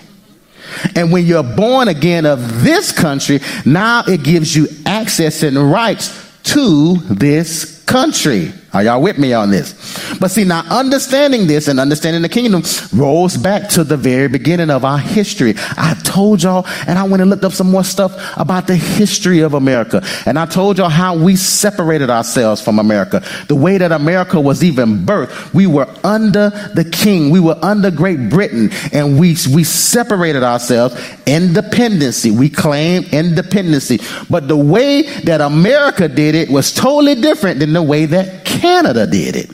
And 0.94 1.10
when 1.12 1.26
you're 1.26 1.42
born 1.42 1.88
again 1.88 2.26
of 2.26 2.62
this 2.62 2.92
country, 2.92 3.40
now 3.64 4.04
it 4.06 4.22
gives 4.22 4.54
you 4.54 4.68
access 4.86 5.42
and 5.42 5.56
rights 5.70 6.16
to 6.44 6.96
this 6.96 7.82
country. 7.84 8.52
Are 8.72 8.85
y'all 8.85 9.02
with 9.02 9.18
me 9.18 9.33
on 9.33 9.50
this? 9.50 9.74
But 10.20 10.30
see, 10.30 10.44
now 10.44 10.61
understanding 10.70 11.48
this 11.48 11.66
and 11.66 11.80
understanding 11.80 12.22
the 12.22 12.28
kingdom 12.28 12.62
rolls 12.94 13.37
back 13.37 13.68
to 13.70 13.83
the 13.83 13.96
very 13.96 14.28
beginning 14.28 14.70
of 14.70 14.85
our 14.85 14.98
history. 14.98 15.54
I 15.76 15.94
told 16.04 16.42
y'all, 16.42 16.66
and 16.87 16.96
I 16.96 17.02
went 17.02 17.20
and 17.20 17.30
looked 17.30 17.42
up 17.42 17.52
some 17.52 17.70
more 17.70 17.83
stuff 17.83 18.14
about 18.37 18.68
the 18.68 18.76
history 18.76 19.40
of 19.40 19.54
America. 19.54 20.02
And 20.24 20.38
I 20.38 20.46
told 20.46 20.78
y'all 20.78 20.88
how 20.88 21.16
we 21.16 21.35
separated 21.35 22.11
ourselves 22.11 22.62
from 22.62 22.78
America. 22.78 23.24
The 23.48 23.56
way 23.56 23.76
that 23.78 23.90
America 23.90 24.40
was 24.40 24.62
even 24.62 24.98
birthed. 24.98 25.52
We 25.52 25.66
were 25.66 25.88
under 26.04 26.50
the 26.74 26.85
king. 26.85 27.30
We 27.30 27.40
were 27.40 27.59
under 27.62 27.90
Great 27.90 28.30
Britain 28.30 28.70
and 28.92 29.18
we, 29.18 29.37
we 29.52 29.64
separated 29.64 30.44
ourselves. 30.44 30.94
Independency. 31.26 32.30
We 32.30 32.48
claimed 32.48 33.12
independency. 33.12 33.98
But 34.28 34.46
the 34.46 34.56
way 34.56 35.02
that 35.22 35.40
America 35.40 36.09
did 36.09 36.37
it 36.37 36.50
was 36.50 36.72
totally 36.72 37.16
different 37.16 37.59
than 37.59 37.72
the 37.72 37.83
way 37.83 38.06
that 38.06 38.39
Canada 38.58 39.06
did 39.06 39.36
it. 39.36 39.50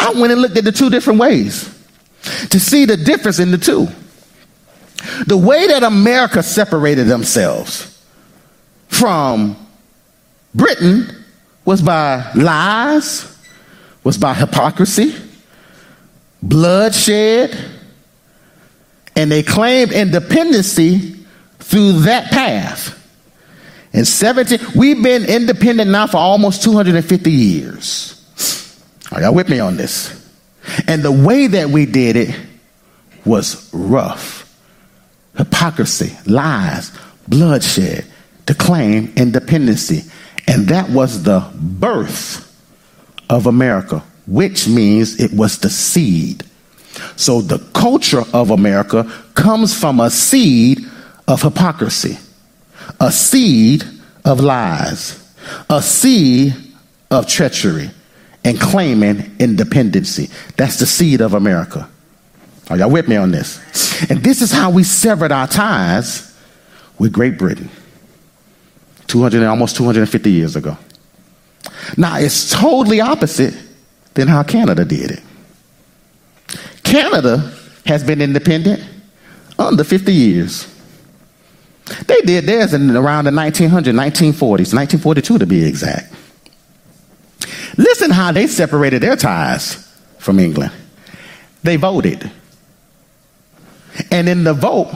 I 0.00 0.12
went 0.16 0.32
and 0.32 0.40
looked 0.40 0.56
at 0.56 0.64
the 0.64 0.72
two 0.72 0.90
different 0.90 1.20
ways 1.20 1.74
to 2.50 2.58
see 2.58 2.84
the 2.84 2.96
difference 2.96 3.38
in 3.38 3.50
the 3.50 3.58
two. 3.58 3.86
The 5.26 5.36
way 5.36 5.68
that 5.68 5.82
America 5.82 6.42
separated 6.42 7.04
themselves 7.04 8.04
from 8.88 9.56
Britain 10.54 11.24
was 11.64 11.82
by 11.82 12.30
lies, 12.34 13.36
was 14.02 14.18
by 14.18 14.34
hypocrisy, 14.34 15.14
bloodshed, 16.42 17.56
and 19.14 19.30
they 19.30 19.42
claimed 19.42 19.92
independency 19.92 21.14
through 21.58 21.92
that 22.00 22.30
path. 22.30 22.97
In 23.92 24.04
17, 24.04 24.58
we've 24.76 25.02
been 25.02 25.24
independent 25.24 25.90
now 25.90 26.06
for 26.06 26.18
almost 26.18 26.62
250 26.62 27.30
years. 27.30 28.14
Are 29.10 29.22
y'all 29.22 29.34
with 29.34 29.48
me 29.48 29.60
on 29.60 29.76
this? 29.76 30.14
And 30.86 31.02
the 31.02 31.12
way 31.12 31.46
that 31.46 31.70
we 31.70 31.86
did 31.86 32.16
it 32.16 32.38
was 33.24 33.72
rough. 33.72 34.44
Hypocrisy, 35.36 36.16
lies, 36.26 36.92
bloodshed 37.26 38.04
to 38.46 38.54
claim 38.54 39.12
independency. 39.16 40.02
And 40.46 40.68
that 40.68 40.90
was 40.90 41.22
the 41.22 41.48
birth 41.54 42.44
of 43.30 43.46
America, 43.46 44.02
which 44.26 44.68
means 44.68 45.18
it 45.20 45.32
was 45.32 45.58
the 45.58 45.70
seed. 45.70 46.44
So 47.16 47.40
the 47.40 47.58
culture 47.72 48.24
of 48.34 48.50
America 48.50 49.10
comes 49.34 49.78
from 49.78 50.00
a 50.00 50.10
seed 50.10 50.86
of 51.26 51.42
hypocrisy 51.42 52.18
a 53.00 53.12
seed 53.12 53.84
of 54.24 54.40
lies, 54.40 55.34
a 55.70 55.82
seed 55.82 56.54
of 57.10 57.26
treachery, 57.26 57.90
and 58.44 58.60
claiming 58.60 59.36
independency. 59.38 60.28
That's 60.56 60.78
the 60.78 60.86
seed 60.86 61.20
of 61.20 61.34
America. 61.34 61.88
Are 62.70 62.76
y'all 62.76 62.90
with 62.90 63.08
me 63.08 63.16
on 63.16 63.30
this? 63.30 63.58
And 64.10 64.22
this 64.22 64.42
is 64.42 64.52
how 64.52 64.70
we 64.70 64.84
severed 64.84 65.32
our 65.32 65.46
ties 65.46 66.36
with 66.98 67.12
Great 67.12 67.38
Britain 67.38 67.70
200 69.06 69.42
almost 69.44 69.76
250 69.76 70.30
years 70.30 70.54
ago. 70.54 70.76
Now 71.96 72.18
it's 72.18 72.50
totally 72.50 73.00
opposite 73.00 73.54
than 74.14 74.28
how 74.28 74.42
Canada 74.42 74.84
did 74.84 75.10
it. 75.12 75.22
Canada 76.82 77.54
has 77.86 78.04
been 78.04 78.20
independent 78.20 78.84
under 79.58 79.82
50 79.84 80.12
years. 80.12 80.74
They 82.06 82.20
did 82.22 82.44
theirs 82.44 82.74
in 82.74 82.94
around 82.96 83.24
the 83.24 83.30
1900s, 83.30 83.92
1940s, 83.92 84.74
1942 84.74 85.38
to 85.38 85.46
be 85.46 85.64
exact. 85.64 86.14
Listen 87.76 88.10
how 88.10 88.32
they 88.32 88.46
separated 88.46 89.02
their 89.02 89.16
ties 89.16 89.74
from 90.18 90.38
England. 90.38 90.72
They 91.62 91.76
voted. 91.76 92.30
And 94.10 94.28
in 94.28 94.44
the 94.44 94.54
vote, 94.54 94.94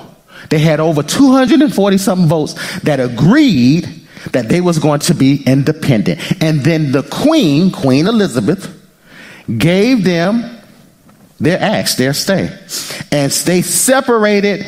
they 0.50 0.58
had 0.58 0.80
over 0.80 1.02
240 1.02 1.98
something 1.98 2.28
votes 2.28 2.54
that 2.80 3.00
agreed 3.00 3.88
that 4.32 4.48
they 4.48 4.60
was 4.60 4.78
going 4.78 5.00
to 5.00 5.14
be 5.14 5.42
independent. 5.44 6.20
And 6.42 6.60
then 6.60 6.92
the 6.92 7.02
queen, 7.02 7.70
Queen 7.72 8.06
Elizabeth, 8.06 8.78
gave 9.58 10.04
them 10.04 10.58
their 11.40 11.60
acts, 11.60 11.96
their 11.96 12.12
stay. 12.12 12.56
And 13.10 13.32
they 13.32 13.62
separated 13.62 14.66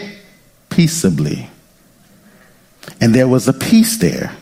peaceably. 0.71 1.49
And 3.05 3.15
there 3.15 3.29
was 3.29 3.47
a 3.49 3.53
peace 3.53 3.99
there. 3.99 4.35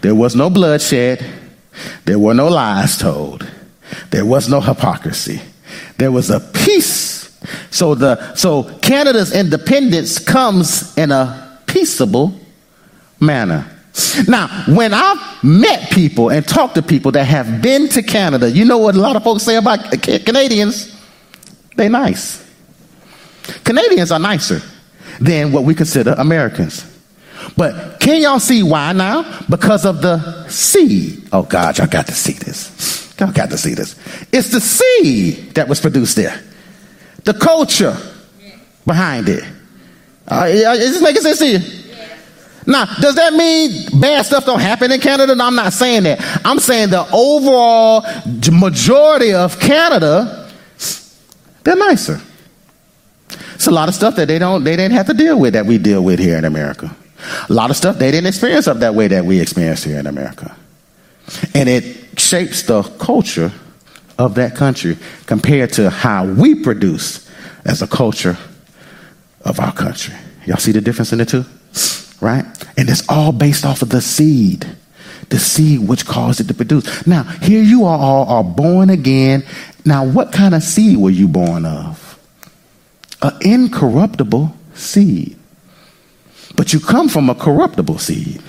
There 0.00 0.14
was 0.14 0.34
no 0.34 0.48
bloodshed. 0.48 1.22
There 2.06 2.18
were 2.18 2.32
no 2.32 2.48
lies 2.48 2.96
told. 2.96 3.46
There 4.08 4.24
was 4.24 4.48
no 4.48 4.62
hypocrisy. 4.62 5.42
There 5.98 6.10
was 6.10 6.30
a 6.30 6.40
peace 6.40 7.18
So 7.70 7.94
the 7.94 8.34
so 8.34 8.62
Canada's 8.78 9.32
independence 9.34 10.18
comes 10.18 10.96
in 10.96 11.12
a 11.12 11.60
peaceable 11.66 12.32
manner. 13.20 13.70
Now, 14.26 14.64
when 14.68 14.94
I've 14.94 15.44
met 15.44 15.90
people 15.90 16.30
and 16.30 16.48
talked 16.48 16.76
to 16.76 16.82
people 16.82 17.12
that 17.12 17.24
have 17.24 17.60
been 17.60 17.90
to 17.90 18.02
Canada, 18.02 18.50
you 18.50 18.64
know 18.64 18.78
what 18.78 18.94
a 18.94 19.00
lot 19.00 19.16
of 19.16 19.22
folks 19.22 19.42
say 19.42 19.56
about 19.56 19.90
Canadians? 20.24 20.96
They 21.76 21.90
nice. 21.90 22.42
Canadians 23.64 24.10
are 24.10 24.18
nicer 24.18 24.62
than 25.20 25.52
what 25.52 25.64
we 25.64 25.74
consider 25.74 26.14
Americans. 26.16 26.87
But 27.56 28.00
can 28.00 28.22
y'all 28.22 28.40
see 28.40 28.62
why 28.62 28.92
now? 28.92 29.40
Because 29.48 29.84
of 29.84 30.02
the 30.02 30.48
seed. 30.48 31.28
Oh 31.32 31.42
God, 31.42 31.78
y'all 31.78 31.86
got 31.86 32.06
to 32.06 32.14
see 32.14 32.32
this. 32.32 33.14
Y'all 33.18 33.32
got 33.32 33.50
to 33.50 33.58
see 33.58 33.74
this. 33.74 33.96
It's 34.32 34.50
the 34.50 34.60
seed 34.60 35.54
that 35.54 35.68
was 35.68 35.80
produced 35.80 36.16
there. 36.16 36.40
The 37.24 37.34
culture 37.34 37.96
behind 38.86 39.28
it. 39.28 39.44
Uh, 40.26 40.46
is 40.48 40.92
this 40.92 41.02
making 41.02 41.22
sense 41.22 41.38
to 41.38 41.46
you? 41.46 41.58
Now, 42.66 42.84
does 42.84 43.14
that 43.14 43.32
mean 43.32 43.98
bad 43.98 44.26
stuff 44.26 44.44
don't 44.44 44.60
happen 44.60 44.92
in 44.92 45.00
Canada? 45.00 45.34
No, 45.34 45.46
I'm 45.46 45.54
not 45.54 45.72
saying 45.72 46.02
that. 46.02 46.20
I'm 46.44 46.58
saying 46.58 46.90
the 46.90 47.08
overall 47.12 48.04
majority 48.52 49.32
of 49.32 49.58
Canada, 49.58 50.50
they're 51.64 51.76
nicer. 51.76 52.20
It's 53.54 53.66
a 53.66 53.70
lot 53.70 53.88
of 53.88 53.94
stuff 53.94 54.16
that 54.16 54.28
they 54.28 54.38
don't 54.38 54.64
they 54.64 54.76
didn't 54.76 54.92
have 54.92 55.06
to 55.06 55.14
deal 55.14 55.38
with 55.40 55.54
that 55.54 55.64
we 55.66 55.78
deal 55.78 56.04
with 56.04 56.18
here 56.18 56.36
in 56.36 56.44
America. 56.44 56.94
A 57.48 57.52
lot 57.52 57.70
of 57.70 57.76
stuff 57.76 57.98
they 57.98 58.10
didn't 58.10 58.26
experience 58.26 58.68
up 58.68 58.78
that 58.78 58.94
way 58.94 59.08
that 59.08 59.24
we 59.24 59.40
experience 59.40 59.84
here 59.84 59.98
in 59.98 60.06
America. 60.06 60.56
And 61.54 61.68
it 61.68 62.18
shapes 62.18 62.62
the 62.62 62.82
culture 62.82 63.52
of 64.18 64.34
that 64.34 64.54
country 64.56 64.96
compared 65.26 65.72
to 65.74 65.90
how 65.90 66.26
we 66.26 66.62
produce 66.62 67.28
as 67.64 67.82
a 67.82 67.86
culture 67.86 68.36
of 69.42 69.60
our 69.60 69.72
country. 69.72 70.14
Y'all 70.46 70.56
see 70.56 70.72
the 70.72 70.80
difference 70.80 71.12
in 71.12 71.18
the 71.18 71.26
two? 71.26 71.44
Right? 72.20 72.44
And 72.76 72.88
it's 72.88 73.08
all 73.08 73.32
based 73.32 73.64
off 73.64 73.82
of 73.82 73.90
the 73.90 74.00
seed. 74.00 74.66
The 75.28 75.38
seed 75.38 75.86
which 75.86 76.06
caused 76.06 76.40
it 76.40 76.48
to 76.48 76.54
produce. 76.54 77.06
Now, 77.06 77.22
here 77.22 77.62
you 77.62 77.84
are 77.84 77.98
all 77.98 78.26
are 78.28 78.44
born 78.44 78.90
again. 78.90 79.44
Now, 79.84 80.04
what 80.04 80.32
kind 80.32 80.54
of 80.54 80.62
seed 80.62 80.98
were 80.98 81.10
you 81.10 81.28
born 81.28 81.64
of? 81.64 82.18
An 83.22 83.36
incorruptible 83.42 84.56
seed. 84.74 85.37
But 86.58 86.72
you 86.72 86.80
come 86.80 87.08
from 87.08 87.30
a 87.30 87.36
corruptible 87.36 87.98
seed. 87.98 88.42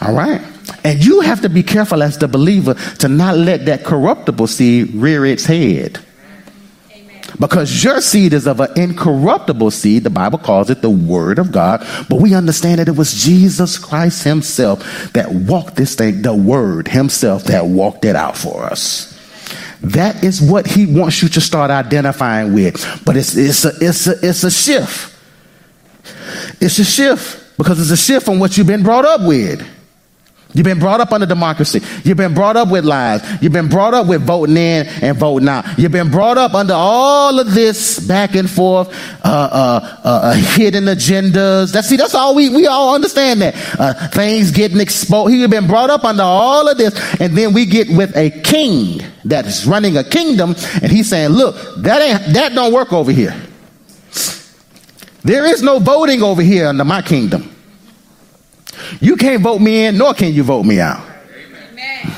All 0.00 0.14
right? 0.14 0.40
And 0.84 1.04
you 1.04 1.22
have 1.22 1.40
to 1.42 1.48
be 1.48 1.64
careful 1.64 2.04
as 2.04 2.18
the 2.18 2.28
believer 2.28 2.74
to 3.00 3.08
not 3.08 3.36
let 3.36 3.66
that 3.66 3.82
corruptible 3.82 4.46
seed 4.46 4.94
rear 4.94 5.26
its 5.26 5.44
head. 5.44 5.98
Because 7.40 7.82
your 7.82 8.00
seed 8.00 8.32
is 8.32 8.46
of 8.46 8.60
an 8.60 8.78
incorruptible 8.78 9.72
seed. 9.72 10.04
The 10.04 10.10
Bible 10.10 10.38
calls 10.38 10.70
it 10.70 10.82
the 10.82 10.90
Word 10.90 11.40
of 11.40 11.50
God. 11.50 11.84
But 12.08 12.20
we 12.20 12.32
understand 12.32 12.78
that 12.78 12.86
it 12.86 12.96
was 12.96 13.24
Jesus 13.24 13.76
Christ 13.76 14.22
Himself 14.22 15.12
that 15.14 15.32
walked 15.32 15.74
this 15.74 15.96
thing, 15.96 16.22
the 16.22 16.32
Word 16.32 16.86
Himself 16.86 17.42
that 17.44 17.66
walked 17.66 18.04
it 18.04 18.14
out 18.14 18.36
for 18.36 18.62
us. 18.62 19.10
That 19.80 20.22
is 20.22 20.40
what 20.40 20.68
He 20.68 20.86
wants 20.86 21.22
you 21.22 21.28
to 21.30 21.40
start 21.40 21.72
identifying 21.72 22.54
with. 22.54 23.02
But 23.04 23.16
it's, 23.16 23.36
it's, 23.36 23.64
a, 23.64 23.72
it's, 23.80 24.06
a, 24.06 24.28
it's 24.28 24.44
a 24.44 24.50
shift. 24.52 25.13
It's 26.60 26.78
a 26.78 26.84
shift 26.84 27.56
because 27.56 27.80
it's 27.80 27.90
a 27.90 27.96
shift 27.96 28.26
from 28.26 28.38
what 28.38 28.56
you've 28.56 28.66
been 28.66 28.82
brought 28.82 29.04
up 29.04 29.22
with. 29.22 29.66
You've 30.54 30.64
been 30.64 30.78
brought 30.78 31.00
up 31.00 31.10
under 31.10 31.26
democracy. 31.26 31.80
You've 32.04 32.16
been 32.16 32.32
brought 32.32 32.56
up 32.56 32.70
with 32.70 32.84
lies. 32.84 33.42
You've 33.42 33.52
been 33.52 33.68
brought 33.68 33.92
up 33.92 34.06
with 34.06 34.22
voting 34.22 34.56
in 34.56 34.86
and 34.86 35.18
voting 35.18 35.48
out. 35.48 35.64
You've 35.76 35.90
been 35.90 36.12
brought 36.12 36.38
up 36.38 36.54
under 36.54 36.74
all 36.74 37.40
of 37.40 37.52
this 37.54 37.98
back 37.98 38.36
and 38.36 38.48
forth, 38.48 38.88
uh, 39.24 39.28
uh, 39.28 39.98
uh, 40.04 40.08
uh 40.08 40.34
hidden 40.34 40.84
agendas. 40.84 41.72
That's 41.72 41.88
see, 41.88 41.96
that's 41.96 42.14
all 42.14 42.36
we 42.36 42.50
we 42.50 42.68
all 42.68 42.94
understand 42.94 43.42
that 43.42 43.56
uh, 43.80 44.08
things 44.08 44.52
getting 44.52 44.80
exposed. 44.80 45.34
He's 45.34 45.46
been 45.48 45.66
brought 45.66 45.90
up 45.90 46.04
under 46.04 46.22
all 46.22 46.68
of 46.68 46.78
this, 46.78 46.94
and 47.20 47.36
then 47.36 47.52
we 47.52 47.66
get 47.66 47.88
with 47.90 48.16
a 48.16 48.30
king 48.30 49.00
that 49.24 49.46
is 49.46 49.66
running 49.66 49.96
a 49.96 50.04
kingdom, 50.04 50.54
and 50.80 50.92
he's 50.92 51.08
saying, 51.08 51.30
"Look, 51.30 51.56
that 51.78 52.00
ain't 52.00 52.34
that 52.34 52.54
don't 52.54 52.72
work 52.72 52.92
over 52.92 53.10
here. 53.10 53.34
There 55.24 55.46
is 55.46 55.62
no 55.62 55.78
voting 55.78 56.22
over 56.22 56.42
here 56.42 56.68
under 56.68 56.84
my 56.84 57.02
kingdom." 57.02 57.50
You 59.00 59.16
can't 59.16 59.42
vote 59.42 59.60
me 59.60 59.86
in, 59.86 59.98
nor 59.98 60.14
can 60.14 60.32
you 60.32 60.42
vote 60.42 60.64
me 60.64 60.80
out. 60.80 61.02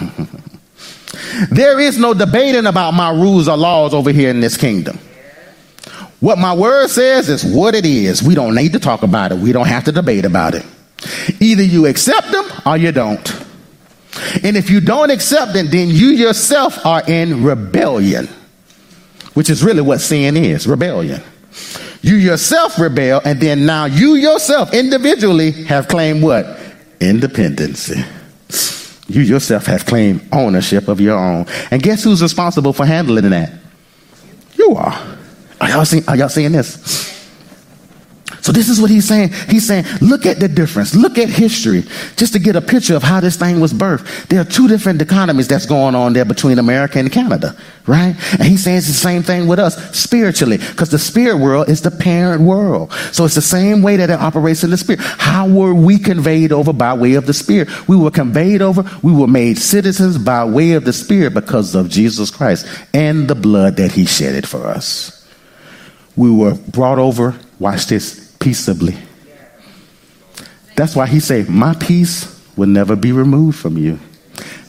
there 1.51 1.79
is 1.81 1.99
no 1.99 2.14
debating 2.14 2.66
about 2.66 2.92
my 2.92 3.11
rules 3.11 3.49
or 3.49 3.57
laws 3.57 3.95
over 3.95 4.11
here 4.11 4.31
in 4.31 4.40
this 4.40 4.57
kingdom. 4.57 4.99
What 6.21 6.38
my 6.38 6.55
word 6.55 6.88
says 6.88 7.29
is 7.29 7.45
what 7.45 7.75
it 7.75 7.85
is. 7.85 8.23
We 8.23 8.35
don't 8.35 8.55
need 8.55 8.73
to 8.73 8.79
talk 8.79 9.03
about 9.03 9.33
it. 9.33 9.38
We 9.38 9.53
don't 9.53 9.69
have 9.69 9.85
to 9.85 9.92
debate 9.92 10.25
about 10.25 10.55
it. 10.55 10.64
Either 11.40 11.62
you 11.62 11.87
accept 11.87 12.33
them 12.33 12.45
or 12.64 12.77
you 12.77 12.90
don't. 12.90 13.42
And 14.42 14.57
if 14.57 14.71
you 14.71 14.81
don't 14.81 15.11
accept 15.11 15.53
them, 15.53 15.69
then 15.69 15.88
you 15.88 16.09
yourself 16.09 16.85
are 16.87 17.03
in 17.07 17.45
rebellion, 17.45 18.29
which 19.35 19.51
is 19.51 19.62
really 19.62 19.83
what 19.83 20.01
sin 20.01 20.38
is 20.38 20.66
rebellion. 20.66 21.23
You 22.07 22.14
yourself 22.14 22.79
rebel, 22.79 23.21
and 23.25 23.40
then 23.40 23.66
now 23.66 23.87
you 23.87 24.14
yourself 24.14 24.73
individually 24.73 25.51
have 25.64 25.88
claimed 25.88 26.23
what? 26.23 26.47
Independency. 27.01 28.01
You 29.09 29.23
yourself 29.23 29.66
have 29.66 29.87
claimed 29.87 30.25
ownership 30.31 30.87
of 30.87 31.01
your 31.01 31.19
own. 31.19 31.47
And 31.73 31.83
guess 31.83 32.05
who's 32.05 32.23
responsible 32.23 32.73
for 32.73 32.87
handling 32.87 33.29
that? 33.31 33.53
You 34.55 34.77
are. 34.77 35.16
Are 35.61 35.69
y'all 35.69 35.85
seeing, 35.85 36.09
are 36.09 36.14
y'all 36.14 36.29
seeing 36.29 36.53
this? 36.53 37.16
So 38.47 38.53
this 38.53 38.69
is 38.69 38.81
what 38.81 38.93
he's 38.93 39.09
saying. 39.09 39.33
He's 39.49 39.67
saying, 39.67 39.87
look 40.01 40.25
at 40.25 40.39
the 40.39 40.47
difference. 40.47 40.95
Look 40.95 41.19
at 41.19 41.29
history 41.29 41.83
just 42.15 42.33
to 42.35 42.39
get 42.39 42.55
a 42.55 42.61
picture 42.61 42.95
of 42.95 43.03
how 43.03 43.19
this 43.19 43.35
thing 43.35 43.59
was 43.59 43.75
birthed. 43.75 44.29
There 44.29 44.41
are 44.41 44.45
two 44.45 44.69
different 44.69 45.03
economies 45.03 45.49
that's 45.49 45.67
going 45.67 45.97
on 45.97 46.13
there 46.13 46.25
between 46.25 46.61
America 46.61 47.01
and 47.01 47.11
Canada, 47.11 47.57
right? 47.89 48.15
And 48.35 48.45
he's 48.45 48.63
saying 48.63 48.77
it's 48.77 48.87
the 48.87 48.93
same 48.93 49.25
thing 49.25 49.49
with 49.49 49.59
us 49.59 49.75
spiritually 49.99 50.59
because 50.59 50.91
the 50.91 50.99
spirit 51.01 51.39
world 51.39 51.69
is 51.69 51.83
the 51.83 51.91
parent 51.91 52.41
world. 52.41 52.93
So 53.11 53.25
it's 53.25 53.35
the 53.35 53.43
same 53.43 53.83
way 53.83 53.97
that 53.97 54.11
it 54.11 54.21
operates 54.21 54.63
in 54.63 54.71
the 54.71 54.77
spirit. 54.77 55.01
How 55.01 55.49
were 55.49 55.75
we 55.75 55.99
conveyed 55.99 56.53
over 56.53 56.73
by 56.73 56.95
way 56.95 57.15
of 57.15 57.27
the 57.27 57.35
spirit? 57.35 57.89
We 57.89 57.97
were 57.97 58.13
conveyed 58.13 58.63
over. 58.63 58.85
We 59.03 59.13
were 59.13 59.27
made 59.27 59.59
citizens 59.59 60.19
by 60.19 60.45
way 60.45 60.75
of 60.75 60.85
the 60.85 60.93
spirit 60.93 61.35
because 61.35 61.75
of 61.75 61.89
Jesus 61.89 62.31
Christ 62.31 62.65
and 62.95 63.27
the 63.27 63.35
blood 63.35 63.79
that 63.79 63.91
he 63.91 64.07
shedded 64.07 64.47
for 64.49 64.69
us. 64.69 65.27
We 66.15 66.31
were 66.31 66.55
brought 66.55 67.01
over, 67.01 67.37
watch 67.59 67.87
this, 67.87 68.26
peaceably. 68.47 68.97
That's 70.77 70.95
why 70.95 71.09
he 71.09 71.19
said, 71.19 71.49
My 71.49 71.75
peace 71.75 72.41
will 72.57 72.69
never 72.69 72.95
be 72.95 73.11
removed 73.11 73.59
from 73.59 73.77
you. 73.77 73.99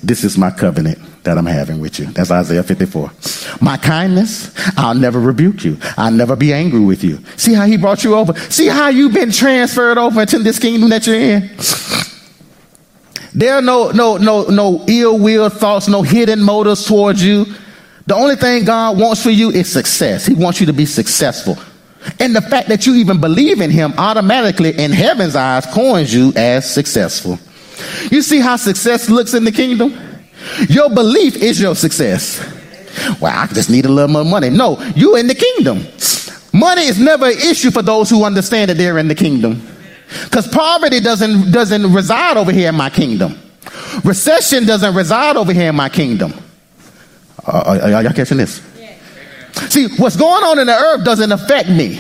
This 0.02 0.24
is 0.24 0.36
my 0.36 0.50
covenant 0.50 0.98
that 1.22 1.38
I'm 1.38 1.46
having 1.46 1.80
with 1.80 2.00
you. 2.00 2.08
That's 2.08 2.32
Isaiah 2.32 2.64
54. 2.64 3.12
My 3.62 3.78
kindness, 3.78 4.52
I'll 4.78 4.96
never 4.96 5.20
rebuke 5.20 5.64
you. 5.64 5.78
I'll 5.96 6.12
never 6.12 6.36
be 6.36 6.54
angry 6.54 6.80
with 6.80 7.04
you. 7.04 7.24
See 7.36 7.54
how 7.54 7.68
he 7.68 7.78
brought 7.78 8.04
you 8.04 8.16
over? 8.16 8.34
See 8.50 8.66
how 8.66 8.88
you've 8.88 9.14
been 9.14 9.32
transferred 9.32 10.00
over 10.00 10.22
into 10.22 10.40
this 10.40 10.58
kingdom 10.58 10.90
that 10.90 11.06
you're 11.06 11.20
in? 11.20 11.52
There 13.36 13.54
are 13.54 13.62
no, 13.62 13.92
no, 13.92 14.18
no, 14.18 14.46
no 14.46 14.86
ill 14.88 15.20
will 15.20 15.50
thoughts, 15.50 15.88
no 15.88 16.02
hidden 16.02 16.42
motives 16.42 16.84
towards 16.84 17.24
you. 17.24 17.46
The 18.08 18.16
only 18.16 18.38
thing 18.38 18.66
God 18.66 18.98
wants 18.98 19.22
for 19.22 19.30
you 19.30 19.52
is 19.52 19.72
success. 19.72 20.26
He 20.26 20.34
wants 20.34 20.60
you 20.60 20.66
to 20.66 20.74
be 20.74 20.88
successful. 20.88 21.60
And 22.20 22.36
the 22.36 22.42
fact 22.42 22.70
that 22.70 22.86
you 22.86 22.96
even 22.96 23.20
believe 23.20 23.62
in 23.62 23.70
him 23.70 23.94
automatically 23.98 24.78
in 24.78 24.92
heaven's 24.92 25.36
eyes 25.36 25.66
coins 25.68 26.14
you 26.14 26.34
as 26.36 26.72
successful. 26.72 27.40
You 28.12 28.22
see 28.22 28.40
how 28.40 28.56
success 28.56 29.10
looks 29.10 29.34
in 29.34 29.44
the 29.44 29.52
kingdom? 29.52 29.98
Your 30.70 30.90
belief 30.90 31.36
is 31.36 31.60
your 31.60 31.76
success. 31.76 32.40
Well, 33.22 33.34
I 33.36 33.48
just 33.48 33.70
need 33.70 33.86
a 33.86 33.90
little 33.90 34.12
more 34.12 34.26
money. 34.26 34.50
No, 34.50 34.82
you 34.96 35.16
in 35.16 35.28
the 35.28 35.36
kingdom. 35.36 35.86
Money 36.54 36.84
is 36.84 37.00
never 37.00 37.28
an 37.28 37.38
issue 37.38 37.70
for 37.70 37.82
those 37.82 38.10
who 38.10 38.24
understand 38.24 38.72
that 38.72 38.78
they're 38.78 38.98
in 38.98 39.08
the 39.08 39.16
kingdom. 39.16 39.62
Because 40.24 40.48
poverty 40.48 41.00
doesn't, 41.00 41.52
doesn't 41.52 41.94
reside 41.94 42.38
over 42.38 42.52
here 42.52 42.70
in 42.70 42.76
my 42.76 42.90
kingdom. 42.90 43.38
Recession 44.04 44.66
doesn't 44.66 44.96
reside 44.96 45.36
over 45.36 45.54
here 45.54 45.70
in 45.70 45.76
my 45.76 45.90
kingdom. 45.90 46.34
Uh, 47.46 47.64
are, 47.66 47.82
are 47.82 48.04
y'all 48.04 48.14
catching 48.14 48.38
this? 48.38 48.62
See, 49.70 49.88
what's 49.98 50.16
going 50.16 50.44
on 50.44 50.60
in 50.60 50.68
the 50.68 50.74
earth 50.74 51.04
doesn't 51.04 51.32
affect 51.32 51.70
me. 51.70 52.00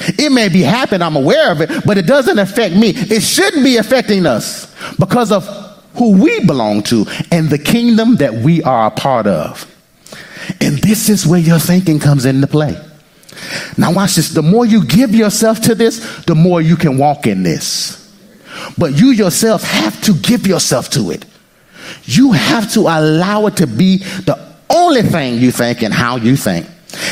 It 0.00 0.30
may 0.30 0.48
be 0.48 0.62
happening, 0.62 1.02
I'm 1.02 1.16
aware 1.16 1.50
of 1.50 1.60
it, 1.60 1.84
but 1.84 1.98
it 1.98 2.06
doesn't 2.06 2.38
affect 2.38 2.76
me. 2.76 2.90
It 2.94 3.22
shouldn't 3.22 3.64
be 3.64 3.78
affecting 3.78 4.26
us 4.26 4.72
because 4.98 5.32
of 5.32 5.46
who 5.94 6.22
we 6.22 6.44
belong 6.44 6.82
to 6.84 7.06
and 7.32 7.50
the 7.50 7.58
kingdom 7.58 8.16
that 8.16 8.32
we 8.32 8.62
are 8.62 8.86
a 8.86 8.90
part 8.90 9.26
of. 9.26 9.74
And 10.60 10.78
this 10.78 11.08
is 11.08 11.26
where 11.26 11.40
your 11.40 11.58
thinking 11.58 11.98
comes 11.98 12.24
into 12.24 12.46
play. 12.46 12.80
Now, 13.76 13.92
watch 13.92 14.16
this. 14.16 14.30
The 14.30 14.42
more 14.42 14.66
you 14.66 14.84
give 14.84 15.14
yourself 15.14 15.60
to 15.62 15.74
this, 15.74 16.24
the 16.24 16.34
more 16.34 16.60
you 16.60 16.76
can 16.76 16.98
walk 16.98 17.26
in 17.26 17.42
this. 17.42 17.96
But 18.76 18.98
you 18.98 19.08
yourself 19.10 19.62
have 19.62 20.00
to 20.02 20.14
give 20.14 20.46
yourself 20.46 20.90
to 20.90 21.10
it. 21.10 21.24
You 22.04 22.32
have 22.32 22.72
to 22.72 22.80
allow 22.80 23.46
it 23.46 23.56
to 23.56 23.66
be 23.66 23.98
the 23.98 24.48
only 24.70 25.02
thing 25.02 25.38
you 25.38 25.50
think 25.52 25.82
and 25.82 25.92
how 25.92 26.16
you 26.16 26.36
think. 26.36 26.66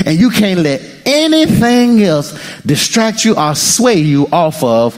And 0.04 0.18
you 0.18 0.30
can't 0.30 0.60
let 0.60 0.82
anything 1.04 2.02
else 2.02 2.32
distract 2.62 3.24
you 3.24 3.36
or 3.36 3.54
sway 3.54 3.96
you 3.96 4.26
off 4.32 4.62
of 4.62 4.96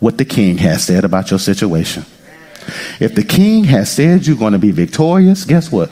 what 0.00 0.18
the 0.18 0.24
king 0.24 0.58
has 0.58 0.84
said 0.84 1.04
about 1.04 1.30
your 1.30 1.38
situation. 1.38 2.04
If 2.98 3.14
the 3.14 3.22
king 3.22 3.64
has 3.64 3.90
said 3.90 4.26
you're 4.26 4.36
going 4.36 4.52
to 4.52 4.58
be 4.58 4.70
victorious, 4.70 5.44
guess 5.44 5.70
what? 5.70 5.90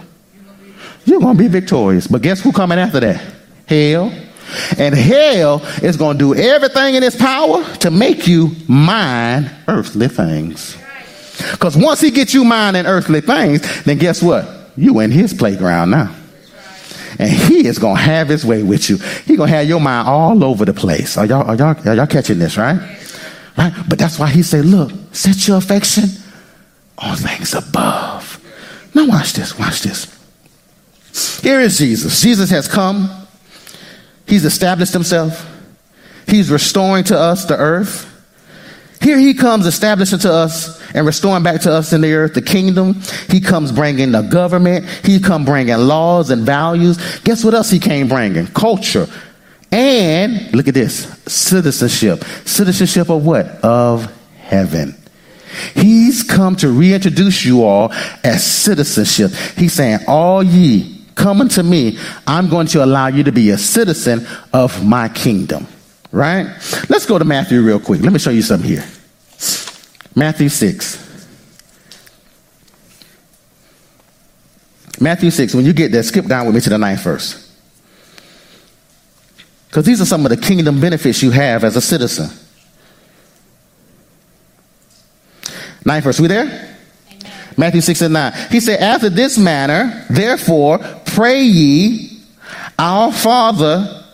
You're 1.04 1.20
going 1.20 1.36
to 1.36 1.42
be 1.42 1.48
victorious. 1.48 2.06
But 2.06 2.22
guess 2.22 2.40
who 2.40 2.52
coming 2.52 2.78
after 2.78 3.00
that? 3.00 3.22
Hell. 3.66 4.12
And 4.78 4.94
hell 4.94 5.64
is 5.82 5.96
going 5.96 6.18
to 6.18 6.34
do 6.34 6.40
everything 6.40 6.96
in 6.96 7.02
its 7.02 7.16
power 7.16 7.64
to 7.78 7.90
make 7.90 8.26
you 8.26 8.50
mind 8.68 9.50
earthly 9.68 10.08
things. 10.08 10.76
Because 11.52 11.76
once 11.76 12.00
he 12.00 12.10
gets 12.10 12.34
you 12.34 12.44
minding 12.44 12.86
earthly 12.86 13.20
things, 13.20 13.84
then 13.84 13.98
guess 13.98 14.22
what? 14.22 14.63
You 14.76 15.00
in 15.00 15.10
his 15.10 15.32
playground 15.34 15.90
now. 15.90 16.14
And 17.18 17.30
he 17.30 17.66
is 17.66 17.78
going 17.78 17.96
to 17.96 18.02
have 18.02 18.28
his 18.28 18.44
way 18.44 18.62
with 18.62 18.90
you. 18.90 18.96
He 18.96 19.36
going 19.36 19.48
to 19.48 19.56
have 19.56 19.68
your 19.68 19.80
mind 19.80 20.08
all 20.08 20.42
over 20.42 20.64
the 20.64 20.74
place. 20.74 21.16
Are 21.16 21.24
y'all, 21.24 21.48
are 21.48 21.54
y'all, 21.54 21.88
are 21.88 21.94
y'all 21.94 22.06
catching 22.06 22.38
this, 22.40 22.56
right? 22.56 22.78
Right? 23.56 23.72
But 23.88 24.00
that's 24.00 24.18
why 24.18 24.28
he 24.28 24.42
said, 24.42 24.64
look, 24.64 24.90
set 25.12 25.46
your 25.46 25.58
affection 25.58 26.04
on 26.98 27.16
things 27.16 27.54
above. 27.54 28.40
Now 28.94 29.06
watch 29.06 29.32
this, 29.34 29.56
watch 29.58 29.82
this. 29.82 30.10
Here 31.40 31.60
is 31.60 31.78
Jesus. 31.78 32.20
Jesus 32.20 32.50
has 32.50 32.66
come. 32.66 33.08
He's 34.26 34.44
established 34.44 34.92
himself. 34.92 35.48
He's 36.26 36.50
restoring 36.50 37.04
to 37.04 37.18
us 37.18 37.44
the 37.44 37.56
earth. 37.56 38.10
Here 39.00 39.18
he 39.18 39.34
comes 39.34 39.66
establishing 39.66 40.18
to 40.20 40.32
us 40.32 40.82
and 40.94 41.04
restoring 41.04 41.42
back 41.42 41.60
to 41.62 41.72
us 41.72 41.92
in 41.92 42.00
the 42.00 42.14
earth 42.14 42.34
the 42.34 42.42
kingdom. 42.42 43.00
He 43.28 43.40
comes 43.40 43.72
bringing 43.72 44.12
the 44.12 44.22
government. 44.22 44.86
He 45.04 45.20
come 45.20 45.44
bringing 45.44 45.76
laws 45.76 46.30
and 46.30 46.46
values. 46.46 47.20
Guess 47.20 47.44
what 47.44 47.54
else 47.54 47.68
he 47.68 47.78
came 47.78 48.08
bringing? 48.08 48.46
Culture. 48.46 49.08
And 49.72 50.54
look 50.54 50.68
at 50.68 50.74
this, 50.74 51.20
citizenship. 51.26 52.22
Citizenship 52.44 53.10
of 53.10 53.26
what? 53.26 53.46
Of 53.64 54.10
heaven. 54.38 54.94
He's 55.74 56.22
come 56.22 56.56
to 56.56 56.68
reintroduce 56.68 57.44
you 57.44 57.64
all 57.64 57.92
as 58.22 58.44
citizenship. 58.44 59.32
He's 59.56 59.72
saying, 59.72 60.00
all 60.06 60.42
ye 60.42 61.04
come 61.14 61.40
unto 61.40 61.62
me, 61.62 61.98
I'm 62.26 62.48
going 62.48 62.66
to 62.68 62.84
allow 62.84 63.08
you 63.08 63.24
to 63.24 63.32
be 63.32 63.50
a 63.50 63.58
citizen 63.58 64.26
of 64.52 64.84
my 64.84 65.08
kingdom. 65.08 65.66
Right? 66.12 66.46
Let's 66.88 67.06
go 67.06 67.18
to 67.18 67.24
Matthew 67.24 67.60
real 67.60 67.80
quick. 67.80 68.00
Let 68.00 68.12
me 68.12 68.20
show 68.20 68.30
you 68.30 68.42
something 68.42 68.68
here. 68.68 68.84
Matthew 70.14 70.48
6. 70.48 71.04
Matthew 75.00 75.30
6. 75.30 75.54
When 75.54 75.64
you 75.64 75.72
get 75.72 75.92
there, 75.92 76.02
skip 76.02 76.26
down 76.26 76.46
with 76.46 76.54
me 76.54 76.60
to 76.60 76.70
the 76.70 76.78
ninth 76.78 77.02
verse. 77.02 77.40
Because 79.68 79.84
these 79.84 80.00
are 80.00 80.04
some 80.04 80.24
of 80.24 80.30
the 80.30 80.36
kingdom 80.36 80.80
benefits 80.80 81.22
you 81.22 81.32
have 81.32 81.64
as 81.64 81.74
a 81.76 81.80
citizen. 81.80 82.30
Ninth 85.84 86.04
verse. 86.04 86.20
We 86.20 86.28
there? 86.28 86.44
Amen. 87.10 87.32
Matthew 87.56 87.80
6 87.80 88.02
and 88.02 88.14
9. 88.14 88.32
He 88.50 88.60
said, 88.60 88.80
After 88.80 89.10
this 89.10 89.36
manner, 89.36 90.06
therefore, 90.08 90.78
pray 91.06 91.42
ye, 91.42 92.22
our 92.78 93.12
Father 93.12 94.04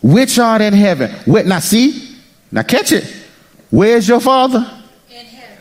which 0.00 0.38
art 0.38 0.62
in 0.62 0.72
heaven. 0.72 1.12
Wait, 1.26 1.46
now 1.46 1.58
see, 1.58 2.16
now 2.52 2.62
catch 2.62 2.92
it. 2.92 3.25
Where's 3.70 4.08
your 4.08 4.20
father? 4.20 4.70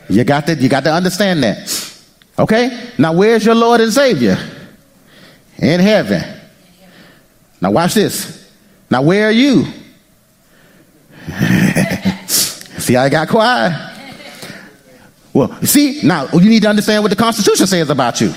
You 0.09 0.23
got 0.23 0.45
to, 0.47 0.55
you 0.55 0.69
got 0.69 0.83
to 0.83 0.93
understand 0.93 1.43
that. 1.43 1.93
Okay? 2.37 2.91
Now 2.97 3.13
where's 3.13 3.45
your 3.45 3.55
Lord 3.55 3.81
and 3.81 3.91
Savior? 3.91 4.37
In 5.57 5.79
heaven. 5.79 6.23
Now 7.61 7.71
watch 7.71 7.93
this. 7.93 8.51
Now 8.89 9.01
where 9.01 9.29
are 9.29 9.31
you? 9.31 9.65
see, 12.27 12.95
I 12.95 13.09
got 13.09 13.27
quiet. 13.29 13.93
Well, 15.33 15.61
see, 15.63 16.01
now 16.03 16.27
you 16.33 16.49
need 16.49 16.61
to 16.61 16.69
understand 16.69 17.03
what 17.03 17.09
the 17.09 17.15
Constitution 17.15 17.67
says 17.67 17.89
about 17.89 18.21
you. 18.21 18.33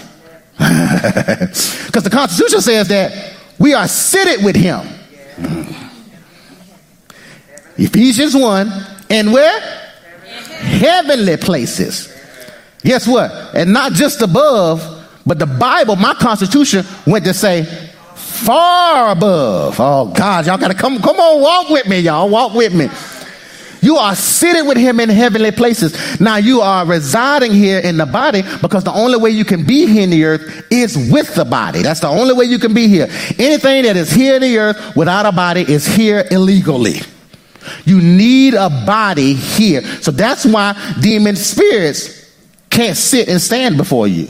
Because 0.58 2.04
the 2.04 2.10
Constitution 2.10 2.60
says 2.60 2.88
that 2.88 3.34
we 3.58 3.72
are 3.72 3.88
seated 3.88 4.44
with 4.44 4.56
Him. 4.56 4.80
Hmm. 5.36 5.72
Ephesians 7.76 8.34
1. 8.34 8.97
And 9.10 9.32
where? 9.32 9.60
Heavenly 10.20 11.36
places. 11.36 12.14
Guess 12.82 13.06
what? 13.08 13.30
And 13.54 13.72
not 13.72 13.92
just 13.92 14.22
above, 14.22 14.80
but 15.26 15.38
the 15.38 15.46
Bible, 15.46 15.96
my 15.96 16.14
constitution, 16.14 16.84
went 17.06 17.24
to 17.24 17.34
say 17.34 17.64
far 18.14 19.10
above. 19.10 19.76
Oh 19.78 20.06
God, 20.06 20.46
y'all 20.46 20.58
gotta 20.58 20.74
come, 20.74 21.00
come 21.00 21.16
on, 21.16 21.40
walk 21.40 21.70
with 21.70 21.86
me, 21.86 22.00
y'all. 22.00 22.28
Walk 22.28 22.54
with 22.54 22.74
me. 22.74 22.88
You 23.80 23.96
are 23.96 24.14
sitting 24.14 24.66
with 24.66 24.76
him 24.76 25.00
in 25.00 25.08
heavenly 25.08 25.52
places. 25.52 26.20
Now 26.20 26.36
you 26.36 26.60
are 26.60 26.84
residing 26.84 27.52
here 27.52 27.78
in 27.78 27.96
the 27.96 28.06
body 28.06 28.42
because 28.60 28.84
the 28.84 28.92
only 28.92 29.18
way 29.18 29.30
you 29.30 29.44
can 29.44 29.64
be 29.64 29.86
here 29.86 30.02
in 30.02 30.10
the 30.10 30.24
earth 30.24 30.66
is 30.70 30.96
with 31.10 31.34
the 31.34 31.44
body. 31.44 31.82
That's 31.82 32.00
the 32.00 32.08
only 32.08 32.34
way 32.34 32.46
you 32.46 32.58
can 32.58 32.74
be 32.74 32.88
here. 32.88 33.06
Anything 33.38 33.84
that 33.84 33.96
is 33.96 34.10
here 34.10 34.36
in 34.36 34.42
the 34.42 34.58
earth 34.58 34.96
without 34.96 35.26
a 35.26 35.32
body 35.32 35.62
is 35.62 35.86
here 35.86 36.26
illegally. 36.30 37.00
You 37.84 38.00
need 38.00 38.54
a 38.54 38.68
body 38.68 39.34
here. 39.34 39.82
So 40.02 40.10
that's 40.10 40.44
why 40.44 40.74
demon 41.00 41.36
spirits 41.36 42.32
can't 42.70 42.96
sit 42.96 43.28
and 43.28 43.40
stand 43.40 43.76
before 43.76 44.08
you. 44.08 44.28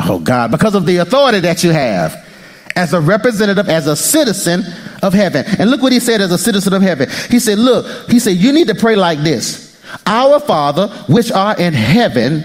Oh 0.00 0.18
God, 0.18 0.50
because 0.50 0.74
of 0.74 0.86
the 0.86 0.98
authority 0.98 1.40
that 1.40 1.64
you 1.64 1.70
have 1.70 2.24
as 2.78 2.92
a 2.92 3.00
representative, 3.00 3.68
as 3.68 3.88
a 3.88 3.96
citizen 3.96 4.62
of 5.02 5.12
heaven. 5.12 5.44
And 5.58 5.70
look 5.70 5.82
what 5.82 5.92
he 5.92 5.98
said 5.98 6.20
as 6.20 6.30
a 6.30 6.38
citizen 6.38 6.72
of 6.72 6.80
heaven. 6.80 7.08
He 7.28 7.40
said, 7.40 7.58
Look, 7.58 8.08
he 8.08 8.20
said, 8.20 8.36
you 8.36 8.52
need 8.52 8.68
to 8.68 8.74
pray 8.74 8.94
like 8.94 9.18
this 9.18 9.80
Our 10.06 10.38
Father, 10.40 10.86
which 11.08 11.32
are 11.32 11.58
in 11.58 11.74
heaven, 11.74 12.44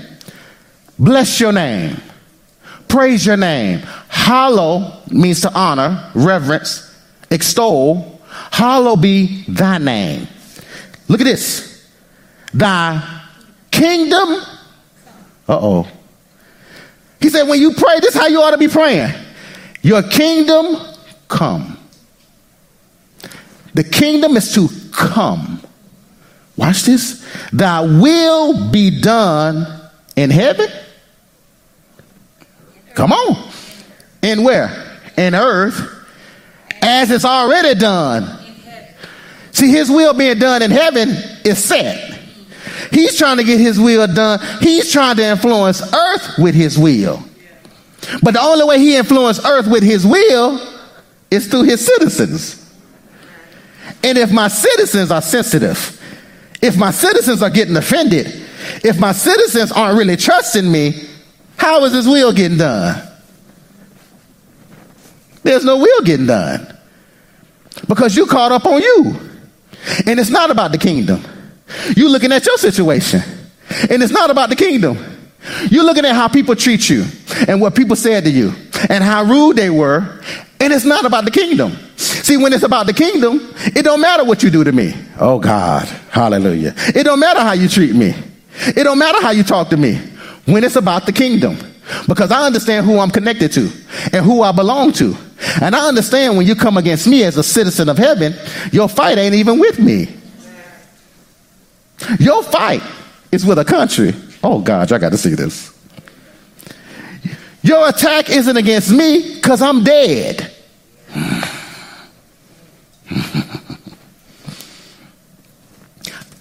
bless 0.98 1.40
your 1.40 1.52
name, 1.52 1.98
praise 2.88 3.26
your 3.26 3.38
name. 3.38 3.80
Hallow 4.10 5.02
means 5.10 5.42
to 5.42 5.54
honor, 5.54 6.12
reverence, 6.16 6.90
extol, 7.30 8.13
Hallowed 8.52 9.02
be 9.02 9.44
thy 9.48 9.78
name. 9.78 10.28
Look 11.08 11.22
at 11.22 11.26
this. 11.26 11.90
Thy 12.54 13.22
kingdom. 13.72 14.30
Uh 15.48 15.60
oh. 15.60 15.88
He 17.20 17.30
said, 17.30 17.48
when 17.48 17.60
you 17.60 17.74
pray, 17.74 18.00
this 18.00 18.16
is 18.16 18.22
how 18.22 18.28
you 18.28 18.42
ought 18.42 18.52
to 18.52 18.58
be 18.58 18.68
praying. 18.68 19.14
Your 19.82 20.04
kingdom 20.04 20.78
come. 21.28 21.78
The 23.74 23.84
kingdom 23.84 24.38
is 24.38 24.54
to 24.54 24.70
come. 24.92 25.62
Watch 26.56 26.84
this. 26.84 27.26
Thy 27.52 27.82
will 27.82 28.70
be 28.70 29.02
done 29.02 29.90
in 30.16 30.30
heaven. 30.30 30.68
Come 32.94 33.12
on. 33.12 33.52
In 34.22 34.44
where? 34.44 35.00
In 35.18 35.34
earth 35.34 36.03
as 36.84 37.10
it's 37.10 37.26
already 37.26 37.74
done 37.80 38.44
See, 39.54 39.70
his 39.70 39.90
will 39.90 40.14
being 40.14 40.40
done 40.40 40.64
in 40.64 40.72
heaven 40.72 41.10
is 41.46 41.64
set. 41.64 42.20
He's 42.92 43.18
trying 43.18 43.38
to 43.38 43.44
get 43.44 43.60
his 43.60 43.80
will 43.80 44.08
done. 44.08 44.40
He's 44.60 44.92
trying 44.92 45.16
to 45.18 45.24
influence 45.24 45.82
earth 45.94 46.38
with 46.40 46.56
his 46.56 46.78
will. 46.78 47.24
But 48.24 48.34
the 48.34 48.42
only 48.42 48.66
way 48.66 48.80
he 48.80 48.98
influences 48.98 49.46
earth 49.46 49.68
with 49.68 49.84
his 49.84 50.06
will 50.06 50.60
is 51.30 51.48
through 51.48 51.64
his 51.64 51.86
citizens. 51.86 52.60
And 54.04 54.18
if 54.18 54.32
my 54.32 54.48
citizens 54.48 55.12
are 55.12 55.22
sensitive, 55.22 56.02
if 56.62 56.76
my 56.76 56.92
citizens 56.92 57.44
are 57.44 57.50
getting 57.52 57.78
offended, 57.78 58.28
if 58.84 59.00
my 59.00 59.12
citizens 59.12 59.72
aren't 59.72 59.98
really 59.98 60.18
trusting 60.18 60.70
me, 60.70 61.08
how 61.58 61.84
is 61.86 61.94
his 61.94 62.08
will 62.08 62.34
getting 62.34 62.58
done? 62.58 63.08
There's 65.44 65.64
no 65.64 65.78
will 65.78 66.02
getting 66.02 66.26
done 66.26 66.73
because 67.88 68.16
you 68.16 68.26
caught 68.26 68.52
up 68.52 68.66
on 68.66 68.82
you. 68.82 69.20
And 70.06 70.20
it's 70.20 70.30
not 70.30 70.50
about 70.50 70.72
the 70.72 70.78
kingdom. 70.78 71.22
You're 71.96 72.10
looking 72.10 72.32
at 72.32 72.46
your 72.46 72.58
situation. 72.58 73.22
And 73.90 74.04
it's 74.04 74.12
not 74.12 74.30
about 74.30 74.50
the 74.50 74.56
kingdom. 74.56 74.98
You're 75.70 75.84
looking 75.84 76.06
at 76.06 76.16
how 76.16 76.28
people 76.28 76.56
treat 76.56 76.90
you 76.90 77.06
and 77.48 77.60
what 77.60 77.76
people 77.76 77.96
said 77.96 78.24
to 78.24 78.30
you 78.30 78.54
and 78.90 79.04
how 79.04 79.24
rude 79.24 79.58
they 79.58 79.70
were. 79.70 80.22
And 80.60 80.72
it's 80.72 80.86
not 80.86 81.06
about 81.06 81.26
the 81.26 81.32
kingdom. 81.32 81.78
See, 81.98 82.38
when 82.38 82.54
it's 82.54 82.64
about 82.64 82.86
the 82.86 82.94
kingdom, 82.94 83.54
it 83.66 83.84
don't 83.84 84.00
matter 84.00 84.24
what 84.24 84.44
you 84.44 84.50
do 84.50 84.64
to 84.64 84.72
me. 84.72 84.94
Oh 85.20 85.40
God. 85.40 85.88
Hallelujah. 86.10 86.74
It 86.78 87.04
don't 87.04 87.20
matter 87.20 87.42
how 87.42 87.54
you 87.54 87.68
treat 87.68 87.96
me. 87.96 88.14
It 88.68 88.84
don't 88.84 89.00
matter 89.00 89.22
how 89.22 89.32
you 89.32 89.44
talk 89.44 89.70
to 89.70 89.78
me 89.78 89.96
when 90.46 90.64
it's 90.64 90.76
about 90.76 91.06
the 91.06 91.12
kingdom. 91.12 91.58
Because 92.08 92.32
I 92.32 92.46
understand 92.46 92.86
who 92.86 93.00
I'm 93.00 93.12
connected 93.12 93.52
to 93.54 93.70
and 94.14 94.26
who 94.26 94.42
I 94.42 94.54
belong 94.54 94.94
to. 94.94 95.18
And 95.62 95.76
I 95.76 95.88
understand 95.88 96.38
when 96.38 96.48
you 96.48 96.56
come 96.56 96.78
against 96.78 97.08
me 97.08 97.24
as 97.24 97.38
a 97.38 97.44
citizen 97.44 97.90
of 97.90 97.98
heaven, 97.98 98.34
your 98.72 98.88
fight 98.88 99.18
ain't 99.18 99.36
even 99.36 99.60
with 99.60 99.80
me. 99.80 100.08
Your 102.20 102.44
fight 102.44 102.82
is 103.32 103.46
with 103.46 103.60
a 103.60 103.66
country. 103.66 104.14
Oh, 104.44 104.60
God, 104.60 104.92
I 104.92 104.98
got 104.98 105.12
to 105.12 105.18
see 105.18 105.36
this. 105.36 105.72
Your 107.62 107.88
attack 107.88 108.30
isn't 108.30 108.58
against 108.58 108.92
me 108.92 109.36
because 109.36 109.62
I'm 109.62 109.84
dead. 109.84 110.52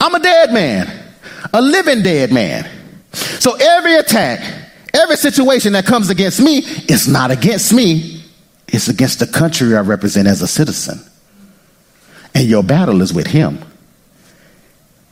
I'm 0.01 0.15
a 0.15 0.19
dead 0.19 0.53
man, 0.53 1.05
a 1.53 1.63
living 1.63 2.03
dead 2.03 2.33
man. 2.33 2.69
So 3.13 3.55
every 3.55 3.95
attack, 3.95 4.41
every 4.93 5.17
situation 5.17 5.75
that 5.75 5.87
comes 5.87 6.11
against 6.11 6.41
me 6.41 6.59
is 6.89 7.07
not 7.07 7.31
against 7.31 7.73
me, 7.73 8.22
it's 8.73 8.89
against 8.89 9.19
the 9.19 9.27
country 9.27 9.77
I 9.77 9.81
represent 9.81 10.27
as 10.27 10.41
a 10.41 10.49
citizen. 10.49 10.99
And 12.35 12.49
your 12.49 12.63
battle 12.63 13.03
is 13.03 13.13
with 13.13 13.27
him. 13.27 13.63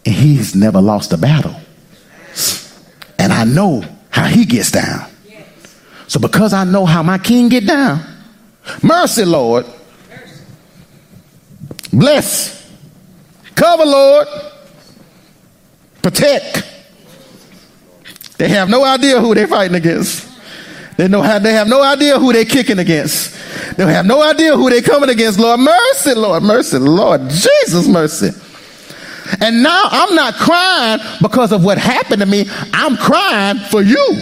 And 0.06 0.14
he's 0.14 0.54
never 0.54 0.80
lost 0.80 1.12
a 1.12 1.18
battle. 1.18 1.54
And 3.18 3.34
I 3.34 3.44
know 3.44 3.84
how 4.08 4.24
he 4.24 4.46
gets 4.46 4.70
down. 4.70 5.06
So 6.08 6.18
because 6.18 6.54
I 6.54 6.64
know 6.64 6.86
how 6.86 7.02
my 7.02 7.18
king 7.18 7.50
get 7.50 7.66
down, 7.66 8.02
mercy, 8.82 9.26
Lord. 9.26 9.66
Bless. 11.92 12.66
Cover, 13.54 13.84
Lord. 13.84 14.26
Protect. 16.02 16.66
They 18.38 18.48
have 18.48 18.70
no 18.70 18.82
idea 18.82 19.20
who 19.20 19.34
they're 19.34 19.46
fighting 19.46 19.76
against. 19.76 20.29
They 21.00 21.08
know 21.08 21.22
how 21.22 21.38
they 21.38 21.54
have 21.54 21.66
no 21.66 21.82
idea 21.82 22.18
who 22.18 22.30
they're 22.30 22.44
kicking 22.44 22.78
against. 22.78 23.32
They 23.78 23.90
have 23.90 24.04
no 24.04 24.20
idea 24.22 24.54
who 24.54 24.68
they're 24.68 24.82
coming 24.82 25.08
against. 25.08 25.38
Lord, 25.40 25.58
mercy, 25.58 26.12
Lord, 26.12 26.42
mercy, 26.42 26.76
Lord, 26.76 27.22
Jesus, 27.30 27.88
mercy. 27.88 28.28
And 29.40 29.62
now 29.62 29.84
I'm 29.84 30.14
not 30.14 30.34
crying 30.34 31.00
because 31.22 31.52
of 31.52 31.64
what 31.64 31.78
happened 31.78 32.20
to 32.20 32.26
me. 32.26 32.44
I'm 32.74 32.98
crying 32.98 33.56
for 33.70 33.80
you. 33.80 34.12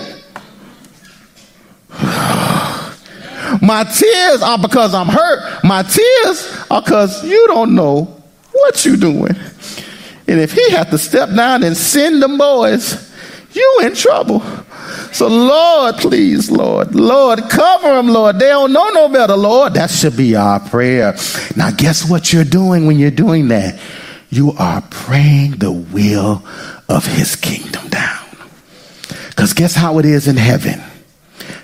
My 3.60 3.82
tears 3.82 4.40
are 4.40 4.58
because 4.58 4.94
I'm 4.94 5.08
hurt. 5.08 5.64
My 5.64 5.82
tears 5.82 6.64
are 6.70 6.80
because 6.80 7.24
you 7.24 7.44
don't 7.48 7.74
know 7.74 8.04
what 8.52 8.84
you're 8.84 8.96
doing. 8.96 9.34
And 10.28 10.38
if 10.40 10.52
he 10.52 10.70
had 10.70 10.92
to 10.92 10.98
step 10.98 11.34
down 11.34 11.64
and 11.64 11.76
send 11.76 12.22
them 12.22 12.38
boys, 12.38 13.12
you 13.50 13.80
in 13.82 13.96
trouble. 13.96 14.44
So, 15.12 15.28
Lord, 15.28 15.96
please, 15.96 16.50
Lord, 16.50 16.94
Lord, 16.94 17.40
cover 17.50 17.94
them, 17.94 18.08
Lord. 18.08 18.38
They 18.38 18.48
don't 18.48 18.72
know 18.72 18.88
no 18.90 19.08
better, 19.08 19.36
Lord. 19.36 19.74
That 19.74 19.90
should 19.90 20.16
be 20.16 20.36
our 20.36 20.60
prayer. 20.60 21.14
Now, 21.56 21.70
guess 21.70 22.08
what 22.08 22.32
you're 22.32 22.44
doing 22.44 22.86
when 22.86 22.98
you're 22.98 23.10
doing 23.10 23.48
that? 23.48 23.80
You 24.30 24.52
are 24.52 24.82
praying 24.90 25.52
the 25.52 25.72
will 25.72 26.44
of 26.88 27.06
his 27.06 27.36
kingdom 27.36 27.88
down. 27.88 28.26
Because 29.30 29.54
guess 29.54 29.74
how 29.74 29.98
it 29.98 30.04
is 30.04 30.28
in 30.28 30.36
heaven? 30.36 30.82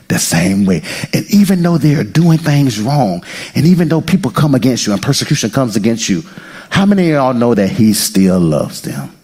The 0.08 0.18
same 0.18 0.64
way. 0.64 0.82
And 1.12 1.24
even 1.30 1.62
though 1.62 1.78
they're 1.78 2.04
doing 2.04 2.38
things 2.38 2.80
wrong, 2.80 3.24
and 3.54 3.66
even 3.66 3.88
though 3.88 4.00
people 4.00 4.30
come 4.30 4.54
against 4.54 4.86
you 4.86 4.92
and 4.92 5.02
persecution 5.02 5.50
comes 5.50 5.76
against 5.76 6.08
you, 6.08 6.22
how 6.70 6.86
many 6.86 7.10
of 7.10 7.14
y'all 7.14 7.34
know 7.34 7.54
that 7.54 7.68
he 7.68 7.92
still 7.92 8.40
loves 8.40 8.82
them? 8.82 9.14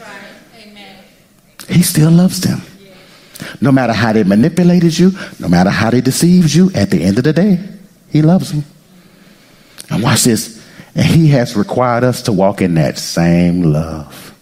Right. 0.00 1.66
He 1.68 1.82
still 1.82 2.10
loves 2.10 2.40
them. 2.40 2.62
No 3.60 3.72
matter 3.72 3.92
how 3.92 4.12
they 4.12 4.24
manipulated 4.24 4.98
you, 4.98 5.12
no 5.38 5.48
matter 5.48 5.70
how 5.70 5.90
they 5.90 6.00
deceived 6.00 6.52
you, 6.54 6.70
at 6.74 6.90
the 6.90 7.02
end 7.02 7.18
of 7.18 7.24
the 7.24 7.32
day, 7.32 7.58
he 8.08 8.22
loves 8.22 8.52
them. 8.52 8.64
And 9.90 10.02
watch 10.02 10.24
this. 10.24 10.64
And 10.94 11.06
he 11.06 11.28
has 11.28 11.56
required 11.56 12.04
us 12.04 12.22
to 12.22 12.32
walk 12.32 12.60
in 12.60 12.74
that 12.74 12.98
same 12.98 13.62
love. 13.62 14.34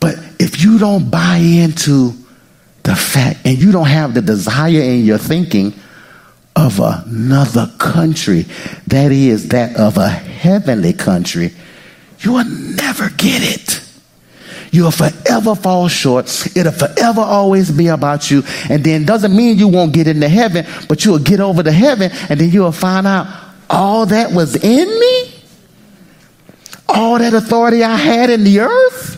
But 0.00 0.16
if 0.38 0.62
you 0.62 0.78
don't 0.78 1.10
buy 1.10 1.36
into 1.36 2.14
the 2.82 2.96
fact 2.96 3.40
and 3.44 3.58
you 3.58 3.72
don't 3.72 3.88
have 3.88 4.14
the 4.14 4.22
desire 4.22 4.80
in 4.80 5.04
your 5.04 5.18
thinking 5.18 5.74
of 6.56 6.80
another 6.80 7.70
country, 7.78 8.46
that 8.86 9.12
is 9.12 9.48
that 9.48 9.76
of 9.76 9.98
a 9.98 10.08
heavenly 10.08 10.92
country, 10.92 11.52
you 12.20 12.32
will 12.32 12.44
never 12.44 13.10
get 13.10 13.42
it. 13.42 13.79
You'll 14.72 14.92
forever 14.92 15.54
fall 15.54 15.88
short. 15.88 16.26
It'll 16.56 16.72
forever 16.72 17.20
always 17.20 17.70
be 17.70 17.88
about 17.88 18.30
you. 18.30 18.44
And 18.68 18.84
then 18.84 19.04
doesn't 19.04 19.34
mean 19.34 19.58
you 19.58 19.68
won't 19.68 19.92
get 19.92 20.06
into 20.06 20.28
heaven, 20.28 20.64
but 20.88 21.04
you'll 21.04 21.18
get 21.18 21.40
over 21.40 21.62
to 21.62 21.72
heaven 21.72 22.10
and 22.28 22.40
then 22.40 22.50
you'll 22.50 22.72
find 22.72 23.06
out 23.06 23.26
all 23.68 24.06
that 24.06 24.32
was 24.32 24.56
in 24.56 25.00
me, 25.00 25.34
all 26.88 27.18
that 27.18 27.34
authority 27.34 27.82
I 27.82 27.96
had 27.96 28.30
in 28.30 28.44
the 28.44 28.60
earth. 28.60 29.16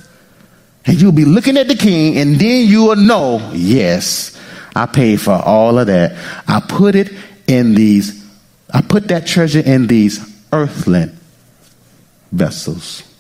And 0.85 1.01
you'll 1.01 1.13
be 1.13 1.25
looking 1.25 1.57
at 1.59 1.69
the 1.69 1.77
king, 1.77 2.19
and 2.19 2.35
then 2.41 2.67
you 2.67 2.87
will 2.87 2.97
know, 2.97 3.53
yes, 3.55 4.37
I 4.75 4.87
paid 4.87 5.21
for 5.21 5.31
all 5.35 5.79
of 5.79 5.87
that. 5.87 6.17
I 6.49 6.59
put 6.59 6.97
it 6.97 7.13
in 7.47 7.75
these, 7.75 8.29
I 8.69 8.83
put 8.83 9.07
that 9.09 9.25
treasure 9.25 9.61
in 9.61 9.87
these 9.87 10.19
earthly 10.53 11.09
vessels 12.33 13.12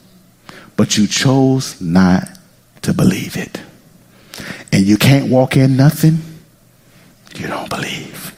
but 0.77 0.97
you 0.97 1.07
chose 1.07 1.81
not 1.81 2.29
to 2.83 2.93
believe 2.93 3.37
it. 3.37 3.61
And 4.73 4.85
you 4.85 4.97
can't 4.97 5.31
walk 5.31 5.57
in 5.57 5.77
nothing 5.77 6.18
you 7.35 7.47
don't 7.47 7.68
believe. 7.68 8.37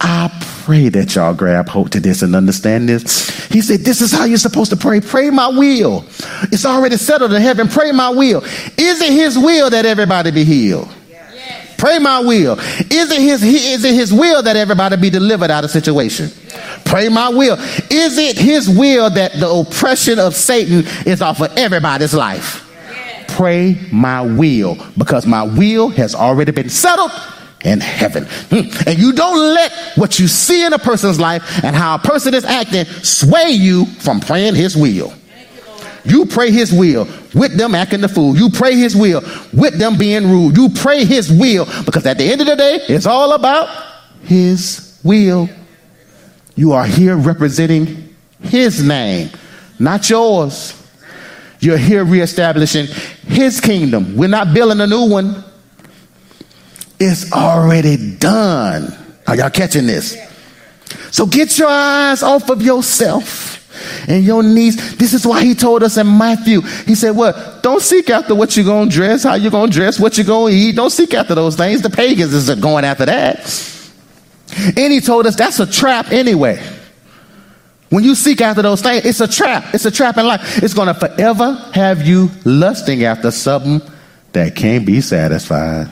I 0.00 0.30
pray 0.64 0.88
that 0.90 1.14
y'all 1.14 1.34
grab 1.34 1.68
hold 1.68 1.92
to 1.92 2.00
this 2.00 2.22
and 2.22 2.36
understand 2.36 2.88
this. 2.88 3.28
He 3.48 3.60
said, 3.60 3.80
This 3.80 4.00
is 4.00 4.12
how 4.12 4.24
you're 4.24 4.38
supposed 4.38 4.70
to 4.70 4.76
pray. 4.76 5.00
Pray 5.00 5.30
my 5.30 5.48
will. 5.48 6.04
It's 6.52 6.64
already 6.64 6.96
settled 6.96 7.32
in 7.32 7.42
heaven. 7.42 7.68
Pray 7.68 7.90
my 7.90 8.10
will. 8.10 8.44
Is 8.44 9.00
it 9.00 9.12
his 9.12 9.36
will 9.36 9.70
that 9.70 9.84
everybody 9.86 10.30
be 10.30 10.44
healed? 10.44 10.88
Pray 11.78 11.98
my 12.00 12.18
will. 12.18 12.58
Is 12.58 13.10
it 13.10 13.20
his 13.20 13.42
is 13.42 13.84
it 13.84 13.94
his 13.94 14.12
will 14.12 14.42
that 14.42 14.56
everybody 14.56 14.96
be 14.96 15.10
delivered 15.10 15.50
out 15.50 15.64
of 15.64 15.70
situation? 15.70 16.30
Pray 16.84 17.08
my 17.08 17.28
will. 17.28 17.56
Is 17.90 18.18
it 18.18 18.36
his 18.36 18.68
will 18.68 19.08
that 19.10 19.34
the 19.34 19.48
oppression 19.48 20.18
of 20.18 20.34
Satan 20.34 20.84
is 21.06 21.22
off 21.22 21.40
of 21.40 21.56
everybody's 21.56 22.12
life? 22.12 22.64
Pray 23.28 23.78
my 23.92 24.20
will 24.22 24.76
because 24.96 25.26
my 25.26 25.44
will 25.44 25.88
has 25.90 26.14
already 26.14 26.50
been 26.50 26.68
settled 26.68 27.12
in 27.64 27.80
heaven. 27.80 28.24
Hmm. 28.50 28.88
And 28.88 28.98
you 28.98 29.12
don't 29.12 29.38
let 29.38 29.72
what 29.96 30.18
you 30.18 30.26
see 30.26 30.64
in 30.64 30.72
a 30.72 30.78
person's 30.78 31.20
life 31.20 31.64
and 31.64 31.76
how 31.76 31.94
a 31.94 31.98
person 31.98 32.34
is 32.34 32.44
acting 32.44 32.84
sway 33.02 33.50
you 33.50 33.86
from 33.86 34.20
praying 34.20 34.54
his 34.54 34.76
will. 34.76 35.12
You 36.08 36.26
pray 36.26 36.50
his 36.50 36.72
will 36.72 37.06
with 37.34 37.56
them 37.56 37.74
acting 37.74 38.00
the 38.00 38.08
fool. 38.08 38.36
You 38.36 38.50
pray 38.50 38.76
his 38.76 38.96
will 38.96 39.20
with 39.52 39.78
them 39.78 39.98
being 39.98 40.30
rude. 40.30 40.56
You 40.56 40.70
pray 40.70 41.04
his 41.04 41.30
will 41.30 41.66
because 41.84 42.06
at 42.06 42.18
the 42.18 42.24
end 42.24 42.40
of 42.40 42.46
the 42.46 42.56
day, 42.56 42.80
it's 42.88 43.06
all 43.06 43.32
about 43.34 43.68
his 44.22 44.98
will. 45.04 45.48
You 46.54 46.72
are 46.72 46.86
here 46.86 47.16
representing 47.16 48.14
his 48.42 48.82
name, 48.82 49.30
not 49.78 50.08
yours. 50.08 50.74
You're 51.60 51.76
here 51.76 52.04
reestablishing 52.04 52.86
his 53.26 53.60
kingdom. 53.60 54.16
We're 54.16 54.28
not 54.28 54.54
building 54.54 54.80
a 54.80 54.86
new 54.86 55.08
one. 55.08 55.44
It's 57.00 57.32
already 57.32 58.16
done. 58.16 58.96
Are 59.26 59.36
y'all 59.36 59.50
catching 59.50 59.86
this? 59.86 60.16
So 61.10 61.26
get 61.26 61.58
your 61.58 61.68
eyes 61.68 62.22
off 62.22 62.48
of 62.50 62.62
yourself 62.62 63.57
and 64.08 64.24
your 64.24 64.42
knees. 64.42 64.96
This 64.96 65.14
is 65.14 65.26
why 65.26 65.44
he 65.44 65.54
told 65.54 65.82
us 65.82 65.96
in 65.96 66.18
Matthew. 66.18 66.60
He 66.60 66.94
said, 66.94 67.12
What? 67.12 67.62
Don't 67.62 67.82
seek 67.82 68.10
after 68.10 68.34
what 68.34 68.56
you're 68.56 68.66
gonna 68.66 68.90
dress, 68.90 69.24
how 69.24 69.34
you're 69.34 69.50
gonna 69.50 69.70
dress, 69.70 69.98
what 69.98 70.16
you're 70.16 70.26
gonna 70.26 70.54
eat. 70.54 70.76
Don't 70.76 70.90
seek 70.90 71.14
after 71.14 71.34
those 71.34 71.56
things. 71.56 71.82
The 71.82 71.90
pagans 71.90 72.32
is 72.32 72.48
going 72.60 72.84
after 72.84 73.06
that. 73.06 73.74
And 74.76 74.92
he 74.92 75.00
told 75.00 75.26
us 75.26 75.36
that's 75.36 75.60
a 75.60 75.66
trap 75.66 76.10
anyway. 76.10 76.62
When 77.90 78.04
you 78.04 78.14
seek 78.14 78.40
after 78.40 78.62
those 78.62 78.82
things, 78.82 79.04
it's 79.04 79.20
a 79.20 79.28
trap. 79.28 79.74
It's 79.74 79.84
a 79.84 79.90
trap 79.90 80.18
in 80.18 80.26
life. 80.26 80.62
It's 80.62 80.74
going 80.74 80.88
to 80.88 80.94
forever 80.94 81.54
have 81.72 82.06
you 82.06 82.30
lusting 82.44 83.04
after 83.04 83.30
something 83.30 83.80
that 84.32 84.54
can't 84.54 84.84
be 84.84 85.00
satisfied. 85.00 85.88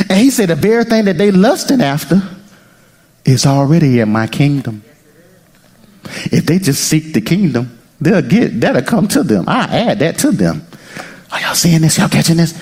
And 0.00 0.18
he 0.18 0.30
said 0.30 0.50
the 0.50 0.54
very 0.54 0.84
thing 0.84 1.06
that 1.06 1.16
they 1.16 1.30
lusting 1.30 1.80
after 1.80 2.20
is 3.24 3.46
already 3.46 4.00
in 4.00 4.10
my 4.10 4.26
kingdom. 4.26 4.84
If 6.32 6.46
they 6.46 6.58
just 6.58 6.84
seek 6.84 7.12
the 7.12 7.20
kingdom, 7.20 7.78
they'll 8.00 8.22
get 8.22 8.60
that'll 8.60 8.82
come 8.82 9.08
to 9.08 9.22
them. 9.22 9.44
I 9.48 9.64
add 9.64 9.98
that 10.00 10.18
to 10.18 10.30
them. 10.30 10.66
Are 11.30 11.40
y'all 11.40 11.54
seeing 11.54 11.82
this? 11.82 11.98
Y'all 11.98 12.08
catching 12.08 12.38
this? 12.38 12.54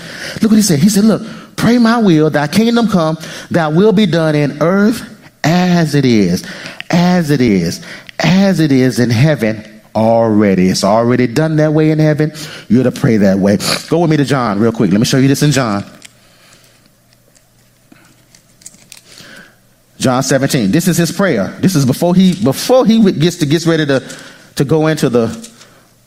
Look 0.42 0.51
what 0.51 0.57
he 0.57 0.62
said. 0.62 0.80
He 0.80 0.88
said, 0.88 1.05
Look, 1.05 1.22
Pray 1.57 1.78
my 1.78 1.99
will, 1.99 2.30
thy 2.30 2.47
kingdom 2.47 2.86
come, 2.86 3.16
thy 3.51 3.68
will 3.68 3.92
be 3.92 4.07
done 4.07 4.34
in 4.34 4.62
earth 4.62 5.03
as 5.42 5.94
it 5.94 6.05
is, 6.05 6.47
as 6.90 7.30
it 7.30 7.40
is, 7.40 7.84
as 8.18 8.61
it 8.61 8.70
is 8.70 8.99
in 8.99 9.11
heaven 9.11 9.82
already. 9.94 10.68
It's 10.68 10.84
already 10.84 11.26
done 11.26 11.57
that 11.57 11.72
way 11.72 11.90
in 11.90 11.99
heaven. 11.99 12.32
You're 12.68 12.84
to 12.84 12.92
pray 12.92 13.16
that 13.18 13.38
way. 13.38 13.59
Go 13.88 14.01
with 14.01 14.11
me 14.11 14.18
to 14.18 14.24
John 14.24 14.61
real 14.61 14.72
quick. 14.72 14.90
Let 14.90 15.01
me 15.01 15.07
show 15.07 15.18
you 15.18 15.28
this 15.28 15.42
in 15.42 15.51
John. 15.51 15.82
John 19.99 20.22
17. 20.22 20.70
This 20.70 20.88
is 20.88 20.97
his 20.97 21.11
prayer. 21.12 21.49
This 21.61 21.74
is 21.74 21.86
before 21.86 22.14
he 22.14 22.42
before 22.42 22.84
he 22.86 23.12
gets 23.12 23.36
to 23.38 23.47
gets 23.47 23.66
ready 23.66 23.86
to, 23.86 24.01
to 24.57 24.64
go 24.64 24.86
into 24.86 25.09
the 25.09 25.57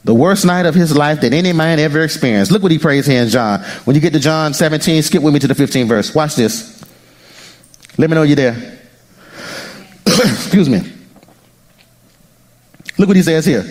the 0.04 0.14
worst 0.14 0.46
night 0.46 0.66
of 0.66 0.76
his 0.76 0.96
life 0.96 1.22
that 1.22 1.34
any 1.34 1.52
man 1.52 1.80
ever 1.80 2.02
experienced. 2.02 2.52
Look 2.52 2.64
what 2.64 2.72
he 2.72 2.80
prays 2.80 3.06
here 3.06 3.22
in 3.22 3.30
John. 3.30 3.62
When 3.84 3.96
you 3.96 4.02
get 4.02 4.14
to 4.14 4.20
John 4.20 4.54
17, 4.54 5.04
skip 5.04 5.22
with 5.22 5.34
me 5.34 5.40
to 5.42 5.48
the 5.48 5.54
15th 5.54 5.88
verse. 5.88 6.16
Watch 6.16 6.36
this. 6.36 6.82
Let 7.98 8.10
me 8.10 8.16
know 8.16 8.24
you're 8.24 8.36
there. 8.38 8.80
Excuse 10.06 10.70
me. 10.70 10.80
Look 12.98 13.08
what 13.08 13.18
he 13.18 13.24
says 13.24 13.46
here. 13.46 13.64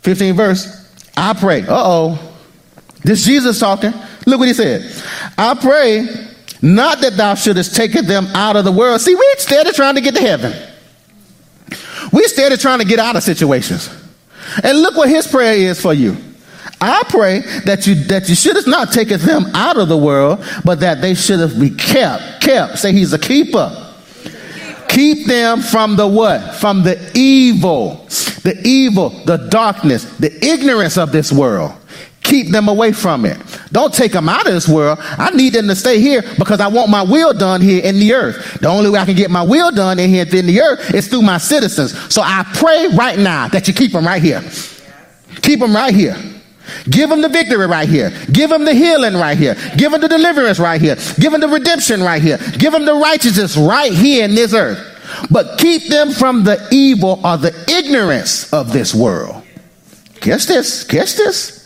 15 0.00 0.34
verse. 0.34 0.92
I 1.16 1.34
pray. 1.34 1.62
Uh 1.62 1.66
oh. 1.70 2.36
This 3.02 3.24
Jesus 3.24 3.58
talking. 3.58 3.92
Look 4.26 4.38
what 4.38 4.48
he 4.48 4.54
said. 4.54 4.90
I 5.38 5.54
pray 5.54 6.29
not 6.62 7.00
that 7.00 7.16
thou 7.16 7.34
shouldest 7.34 7.74
take 7.74 7.92
them 7.92 8.26
out 8.28 8.56
of 8.56 8.64
the 8.64 8.72
world. 8.72 9.00
See, 9.00 9.14
we're 9.14 9.32
instead 9.32 9.66
of 9.66 9.74
trying 9.74 9.94
to 9.94 10.00
get 10.00 10.14
to 10.14 10.20
heaven. 10.20 10.52
We're 12.12 12.22
instead 12.22 12.52
of 12.52 12.60
trying 12.60 12.80
to 12.80 12.84
get 12.84 12.98
out 12.98 13.16
of 13.16 13.22
situations. 13.22 13.88
And 14.62 14.80
look 14.80 14.96
what 14.96 15.08
his 15.08 15.26
prayer 15.26 15.54
is 15.54 15.80
for 15.80 15.94
you. 15.94 16.16
I 16.80 17.02
pray 17.08 17.40
that 17.66 17.86
you 17.86 17.94
that 18.06 18.28
you 18.28 18.34
should 18.34 18.56
have 18.56 18.66
not 18.66 18.90
taken 18.92 19.20
them 19.20 19.46
out 19.54 19.76
of 19.76 19.88
the 19.88 19.96
world, 19.96 20.44
but 20.64 20.80
that 20.80 21.02
they 21.02 21.14
should 21.14 21.40
have 21.40 21.60
be 21.60 21.70
kept. 21.70 22.42
Kept. 22.42 22.78
Say 22.78 22.92
he's 22.92 23.12
a 23.12 23.18
keeper. 23.18 23.86
Keep 24.88 25.26
them 25.26 25.60
from 25.60 25.96
the 25.96 26.06
what? 26.06 26.54
From 26.56 26.82
the 26.82 27.10
evil. 27.14 28.06
The 28.42 28.58
evil, 28.64 29.10
the 29.26 29.36
darkness, 29.36 30.04
the 30.18 30.34
ignorance 30.44 30.96
of 30.96 31.12
this 31.12 31.30
world. 31.30 31.74
Keep 32.30 32.50
them 32.52 32.68
away 32.68 32.92
from 32.92 33.24
it. 33.24 33.36
Don't 33.72 33.92
take 33.92 34.12
them 34.12 34.28
out 34.28 34.46
of 34.46 34.52
this 34.52 34.68
world. 34.68 35.00
I 35.00 35.30
need 35.30 35.52
them 35.52 35.66
to 35.66 35.74
stay 35.74 36.00
here 36.00 36.22
because 36.38 36.60
I 36.60 36.68
want 36.68 36.88
my 36.88 37.02
will 37.02 37.34
done 37.34 37.60
here 37.60 37.82
in 37.82 37.98
the 37.98 38.14
earth. 38.14 38.60
The 38.60 38.68
only 38.68 38.88
way 38.88 39.00
I 39.00 39.04
can 39.04 39.16
get 39.16 39.32
my 39.32 39.42
will 39.42 39.72
done 39.72 39.98
in 39.98 40.08
here 40.08 40.24
in 40.32 40.46
the 40.46 40.60
earth 40.60 40.94
is 40.94 41.08
through 41.08 41.22
my 41.22 41.38
citizens. 41.38 41.92
So 42.14 42.22
I 42.22 42.44
pray 42.54 42.86
right 42.94 43.18
now 43.18 43.48
that 43.48 43.66
you 43.66 43.74
keep 43.74 43.90
them 43.90 44.06
right 44.06 44.22
here. 44.22 44.44
Keep 45.42 45.58
them 45.58 45.74
right 45.74 45.92
here. 45.92 46.16
Give 46.88 47.10
them 47.10 47.20
the 47.20 47.28
victory 47.28 47.66
right 47.66 47.88
here. 47.88 48.12
Give 48.30 48.48
them 48.48 48.64
the 48.64 48.74
healing 48.74 49.14
right 49.14 49.36
here. 49.36 49.56
Give 49.76 49.90
them 49.90 50.00
the 50.00 50.06
deliverance 50.06 50.60
right 50.60 50.80
here. 50.80 50.94
Give 51.18 51.32
them 51.32 51.40
the 51.40 51.48
redemption 51.48 52.00
right 52.00 52.22
here. 52.22 52.38
Give 52.58 52.72
them 52.72 52.84
the 52.84 52.94
righteousness 52.94 53.56
right 53.56 53.92
here 53.92 54.24
in 54.24 54.36
this 54.36 54.54
earth. 54.54 54.78
But 55.32 55.58
keep 55.58 55.88
them 55.88 56.12
from 56.12 56.44
the 56.44 56.64
evil 56.70 57.20
or 57.24 57.38
the 57.38 57.52
ignorance 57.68 58.52
of 58.52 58.72
this 58.72 58.94
world. 58.94 59.42
Catch 60.20 60.46
this. 60.46 60.84
Catch 60.84 61.16
this. 61.16 61.59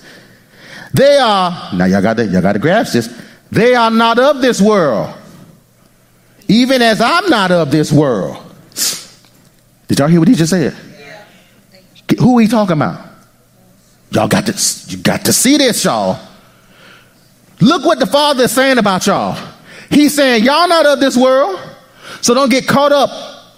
They 0.95 1.19
are, 1.19 1.75
now 1.75 1.87
y'all 1.87 2.01
got 2.01 2.17
to, 2.19 2.25
y'all 2.25 2.41
got 2.41 2.53
to 2.53 2.61
grasp 2.61 2.93
this. 2.93 3.23
They 3.51 3.75
are 3.75 3.91
not 3.91 4.19
of 4.19 4.41
this 4.41 4.61
world. 4.61 5.13
Even 6.47 6.83
as 6.83 7.01
I'm 7.01 7.29
not 7.29 7.51
of 7.51 7.73
this 7.73 7.91
world. 7.91 8.37
Did 9.89 9.99
y'all 9.99 10.09
hear 10.09 10.21
what 10.21 10.29
he 10.29 10.35
just 10.35 10.51
said? 10.51 10.73
Who 12.19 12.39
are 12.39 12.41
he 12.41 12.47
talking 12.47 12.75
about? 12.75 13.05
Y'all 14.11 14.29
got 14.29 14.47
to, 14.47 14.87
you 14.89 14.99
got 14.99 15.25
to 15.25 15.33
see 15.33 15.57
this, 15.57 15.85
y'all. 15.85 16.21
Look 17.61 17.85
what 17.85 17.99
the 17.99 18.07
Father 18.07 18.45
is 18.45 18.53
saying 18.53 18.79
about 18.79 19.07
y'all. 19.07 19.37
He's 19.91 20.15
saying, 20.15 20.45
y'all 20.45 20.69
not 20.69 20.87
of 20.87 21.01
this 21.01 21.17
world, 21.17 21.59
so 22.21 22.35
don't 22.35 22.51
get 22.51 22.69
caught 22.69 22.93
up 22.93 23.11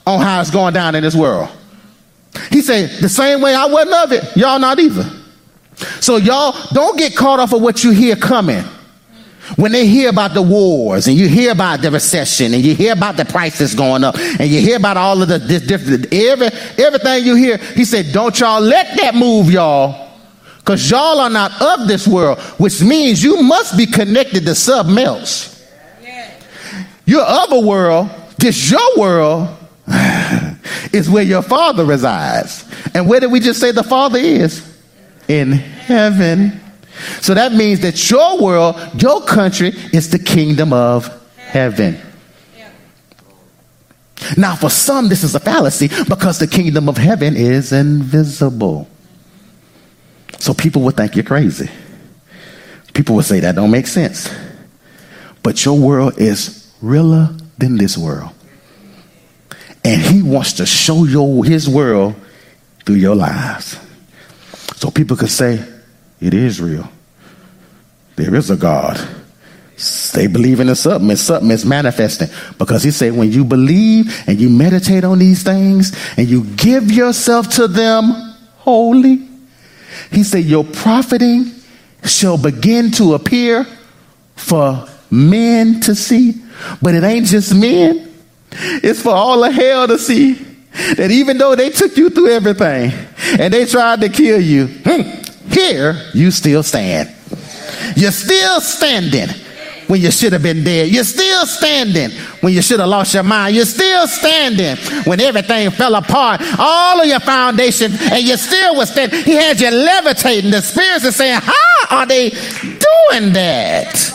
on 0.06 0.22
how 0.22 0.40
it's 0.40 0.50
going 0.50 0.72
down 0.72 0.94
in 0.94 1.02
this 1.02 1.14
world. 1.14 1.50
He 2.50 2.62
said, 2.62 3.02
the 3.02 3.08
same 3.10 3.42
way 3.42 3.54
I 3.54 3.66
wasn't 3.66 3.94
of 3.94 4.12
it, 4.12 4.36
y'all 4.36 4.58
not 4.58 4.78
either. 4.78 5.10
So 6.00 6.16
y'all 6.16 6.56
don't 6.72 6.98
get 6.98 7.14
caught 7.14 7.40
off 7.40 7.52
of 7.52 7.62
what 7.62 7.84
you 7.84 7.90
hear 7.90 8.16
coming. 8.16 8.64
When 9.54 9.70
they 9.70 9.86
hear 9.86 10.08
about 10.10 10.34
the 10.34 10.42
wars 10.42 11.06
and 11.06 11.16
you 11.16 11.28
hear 11.28 11.52
about 11.52 11.80
the 11.80 11.90
recession 11.90 12.52
and 12.52 12.64
you 12.64 12.74
hear 12.74 12.92
about 12.92 13.16
the 13.16 13.24
prices 13.24 13.74
going 13.74 14.02
up 14.02 14.16
and 14.18 14.50
you 14.50 14.60
hear 14.60 14.76
about 14.76 14.96
all 14.96 15.22
of 15.22 15.28
the 15.28 15.38
this 15.38 15.62
different 15.62 16.12
every 16.12 16.48
everything 16.78 17.24
you 17.24 17.36
hear, 17.36 17.56
he 17.58 17.84
said, 17.84 18.12
Don't 18.12 18.38
y'all 18.40 18.60
let 18.60 18.96
that 18.98 19.14
move 19.14 19.50
y'all. 19.50 20.10
Because 20.58 20.90
y'all 20.90 21.20
are 21.20 21.30
not 21.30 21.52
of 21.62 21.86
this 21.86 22.08
world, 22.08 22.40
which 22.58 22.82
means 22.82 23.22
you 23.22 23.40
must 23.40 23.76
be 23.76 23.86
connected 23.86 24.44
to 24.46 24.54
something 24.54 24.98
else. 24.98 25.52
Of 27.08 27.52
a 27.52 27.60
world, 27.60 28.10
this 28.36 28.68
your 28.68 28.98
world 28.98 29.48
is 30.92 31.08
where 31.08 31.22
your 31.22 31.42
father 31.42 31.84
resides. 31.84 32.64
And 32.94 33.08
where 33.08 33.20
did 33.20 33.30
we 33.30 33.38
just 33.38 33.60
say 33.60 33.70
the 33.70 33.84
father 33.84 34.18
is? 34.18 34.75
In 35.28 35.52
heaven. 35.52 36.60
So 37.20 37.34
that 37.34 37.52
means 37.52 37.80
that 37.80 38.10
your 38.10 38.40
world, 38.40 39.02
your 39.02 39.22
country, 39.22 39.68
is 39.92 40.10
the 40.10 40.18
kingdom 40.18 40.72
of 40.72 41.10
heaven. 41.36 42.00
Now, 44.36 44.56
for 44.56 44.70
some, 44.70 45.08
this 45.08 45.22
is 45.22 45.34
a 45.34 45.40
fallacy 45.40 45.88
because 46.08 46.38
the 46.38 46.46
kingdom 46.46 46.88
of 46.88 46.96
heaven 46.96 47.36
is 47.36 47.72
invisible. 47.72 48.88
So 50.38 50.54
people 50.54 50.82
would 50.82 50.96
think 50.96 51.16
you're 51.16 51.24
crazy. 51.24 51.70
People 52.92 53.14
would 53.16 53.24
say 53.24 53.40
that 53.40 53.54
don't 53.54 53.70
make 53.70 53.86
sense. 53.86 54.32
But 55.42 55.64
your 55.64 55.78
world 55.78 56.18
is 56.18 56.74
realer 56.80 57.36
than 57.58 57.76
this 57.76 57.96
world. 57.96 58.30
And 59.84 60.02
he 60.02 60.22
wants 60.22 60.54
to 60.54 60.66
show 60.66 61.04
you 61.04 61.42
his 61.42 61.68
world 61.68 62.16
through 62.84 62.96
your 62.96 63.14
lives. 63.14 63.78
So 64.76 64.90
people 64.90 65.16
could 65.16 65.30
say, 65.30 65.64
it 66.20 66.34
is 66.34 66.60
real. 66.60 66.88
There 68.16 68.34
is 68.34 68.50
a 68.50 68.56
God. 68.56 68.96
They 70.14 70.26
believe 70.26 70.60
in 70.60 70.74
something 70.74 71.10
and 71.10 71.18
something 71.18 71.50
is 71.50 71.66
manifesting. 71.66 72.28
Because 72.58 72.82
he 72.82 72.90
said, 72.90 73.14
when 73.14 73.32
you 73.32 73.44
believe 73.44 74.24
and 74.26 74.38
you 74.40 74.48
meditate 74.48 75.04
on 75.04 75.18
these 75.18 75.42
things 75.42 75.94
and 76.16 76.28
you 76.28 76.44
give 76.44 76.90
yourself 76.90 77.50
to 77.56 77.68
them 77.68 78.12
wholly, 78.56 79.28
he 80.10 80.22
said, 80.22 80.44
your 80.44 80.64
profiting 80.64 81.52
shall 82.04 82.38
begin 82.38 82.90
to 82.92 83.14
appear 83.14 83.66
for 84.34 84.86
men 85.10 85.80
to 85.80 85.94
see. 85.94 86.34
But 86.80 86.94
it 86.94 87.02
ain't 87.02 87.26
just 87.26 87.54
men, 87.54 88.14
it's 88.52 89.02
for 89.02 89.14
all 89.14 89.42
of 89.42 89.52
hell 89.52 89.88
to 89.88 89.98
see. 89.98 90.34
That 90.96 91.10
even 91.10 91.38
though 91.38 91.54
they 91.54 91.70
took 91.70 91.96
you 91.96 92.10
through 92.10 92.32
everything 92.32 92.92
and 93.38 93.52
they 93.52 93.64
tried 93.66 94.00
to 94.00 94.08
kill 94.08 94.40
you, 94.40 94.66
hmm, 94.66 95.50
here 95.50 96.00
you 96.14 96.30
still 96.30 96.62
stand. 96.62 97.12
You're 97.96 98.12
still 98.12 98.60
standing 98.60 99.28
when 99.86 100.00
you 100.00 100.10
should 100.10 100.32
have 100.32 100.42
been 100.42 100.64
dead. 100.64 100.88
You're 100.88 101.04
still 101.04 101.46
standing 101.46 102.10
when 102.40 102.52
you 102.52 102.62
should 102.62 102.80
have 102.80 102.88
lost 102.88 103.14
your 103.14 103.22
mind. 103.22 103.54
You're 103.54 103.64
still 103.64 104.06
standing 104.08 104.76
when 105.04 105.20
everything 105.20 105.70
fell 105.70 105.94
apart. 105.94 106.40
All 106.58 107.00
of 107.00 107.06
your 107.06 107.20
foundation, 107.20 107.92
and 107.92 108.22
you 108.22 108.36
still 108.36 108.76
was 108.76 108.90
standing. 108.90 109.22
He 109.22 109.32
had 109.32 109.60
you 109.60 109.70
levitating. 109.70 110.50
The 110.50 110.62
spirits 110.62 111.04
are 111.04 111.12
saying, 111.12 111.40
How 111.42 111.98
are 111.98 112.06
they 112.06 112.30
doing 112.30 113.32
that? 113.32 114.12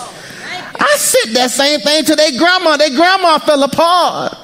I 0.80 0.96
said 0.98 1.34
that 1.36 1.52
same 1.52 1.80
thing 1.80 2.06
to 2.06 2.16
their 2.16 2.38
grandma. 2.38 2.78
Their 2.78 2.96
grandma 2.96 3.38
fell 3.40 3.64
apart. 3.64 4.36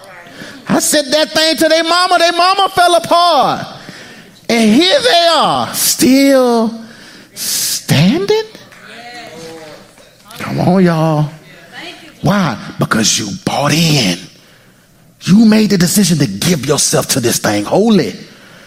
I 0.70 0.80
said 0.80 1.06
that 1.06 1.32
thing 1.32 1.58
to 1.58 1.68
their 1.68 1.84
mama. 1.84 2.20
Their 2.20 2.34
mama 2.34 2.70
fell 2.70 2.96
apart. 2.96 3.77
And 4.50 4.74
here 4.74 5.02
they 5.02 5.28
are, 5.32 5.74
still 5.74 6.86
standing. 7.34 8.44
Come 10.38 10.60
on, 10.62 10.84
y'all. 10.84 11.30
Why? 12.22 12.76
Because 12.80 13.20
you 13.20 13.28
bought 13.46 13.74
in. 13.74 14.18
You 15.22 15.46
made 15.46 15.72
the 15.72 15.78
decision 15.78 16.18
to 16.20 16.28
give 16.28 16.66
yourself 16.66 17.08
to 17.10 17.20
this 17.20 17.40
thing 17.40 17.66
wholly. 17.66 18.14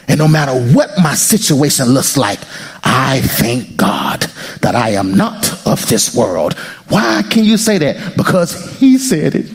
And 0.08 0.18
no 0.18 0.28
matter 0.28 0.52
what 0.74 0.90
my 1.02 1.14
situation 1.14 1.86
looks 1.90 2.16
like, 2.16 2.40
I 2.82 3.20
thank 3.22 3.76
God 3.76 4.20
that 4.60 4.74
I 4.74 4.90
am 4.90 5.14
not 5.14 5.66
of 5.66 5.88
this 5.88 6.14
world. 6.14 6.54
Why 6.88 7.22
can 7.30 7.44
you 7.44 7.56
say 7.56 7.78
that? 7.78 8.16
Because 8.16 8.78
He 8.78 8.98
said 8.98 9.34
it. 9.34 9.46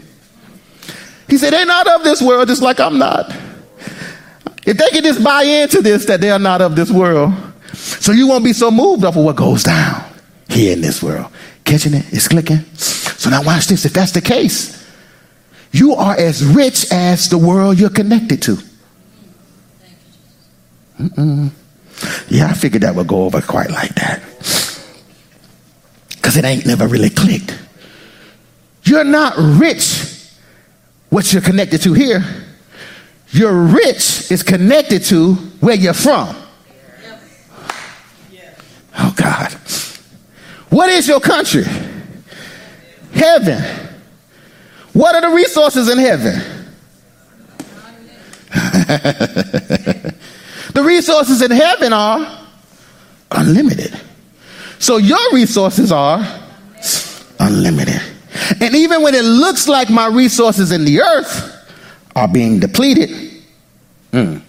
He 1.28 1.38
said, 1.38 1.54
they're 1.54 1.66
not 1.66 1.88
of 1.88 2.04
this 2.04 2.22
world 2.22 2.48
just 2.48 2.62
like 2.62 2.80
I'm 2.80 2.98
not. 2.98 3.36
If 4.66 4.78
they 4.78 4.90
can 4.90 5.04
just 5.04 5.24
buy 5.24 5.44
into 5.44 5.82
this, 5.82 6.06
that 6.06 6.22
they're 6.22 6.40
not 6.40 6.62
of 6.62 6.76
this 6.76 6.90
world, 6.90 7.34
so 7.74 8.12
you 8.12 8.28
won't 8.28 8.44
be 8.44 8.54
so 8.54 8.72
moved 8.72 9.04
off 9.06 9.16
of 9.16 9.24
what 9.24 9.36
goes 9.36 9.64
down 9.64 10.04
here 10.50 10.74
in 10.74 10.82
this 10.82 11.04
world. 11.04 11.32
Catching 11.64 11.94
it? 11.94 12.06
It's 12.12 12.28
clicking. 12.28 12.64
So 12.76 13.30
now 13.30 13.44
watch 13.44 13.68
this. 13.68 13.86
If 13.86 13.94
that's 13.94 14.12
the 14.12 14.22
case, 14.22 14.84
you 15.72 15.94
are 15.94 16.16
as 16.16 16.44
rich 16.44 16.92
as 16.92 17.30
the 17.30 17.38
world 17.38 17.80
you're 17.80 17.90
connected 17.90 18.42
to. 18.44 18.58
Mm-mm. 21.00 21.52
Yeah, 22.30 22.48
I 22.48 22.54
figured 22.54 22.84
that 22.84 22.96
would 22.96 23.08
go 23.08 23.26
over 23.26 23.42
quite 23.42 23.70
like 23.70 23.94
that. 23.96 24.22
Because 26.10 26.38
it 26.38 26.46
ain't 26.46 26.66
never 26.66 26.88
really 26.88 27.10
clicked. 27.10 27.58
You're 28.84 29.04
not 29.04 29.34
rich 29.38 30.30
what 31.10 31.32
you're 31.34 31.42
connected 31.42 31.82
to 31.84 31.94
here. 31.94 32.24
Your 33.30 33.54
rich 33.54 34.32
is 34.32 34.44
connected 34.44 35.04
to 35.06 35.34
where 35.60 35.76
you're 35.76 35.94
from. 35.94 36.36
Oh, 38.98 39.14
God. 39.16 39.52
What 40.70 40.90
is 40.90 41.08
your 41.08 41.20
country? 41.20 41.66
Heaven. 43.14 43.62
What 44.94 45.16
are 45.16 45.22
the 45.30 45.36
resources 45.36 45.90
in 45.90 45.98
heaven? 45.98 46.42
the 50.74 50.84
resources 50.84 51.42
in 51.42 51.52
heaven 51.52 51.92
are 51.92 52.48
unlimited. 53.32 54.00
So 54.80 54.98
your 54.98 55.34
resources 55.34 55.92
are 55.92 56.20
unlimited. 57.40 58.02
And 58.62 58.76
even 58.76 59.02
when 59.02 59.16
it 59.16 59.24
looks 59.26 59.68
like 59.68 59.90
my 59.90 60.08
resources 60.08 60.72
in 60.72 60.86
the 60.86 61.02
earth 61.02 61.55
are 62.16 62.28
being 62.28 62.60
depleted, 62.60 63.10
mm, 64.12 64.42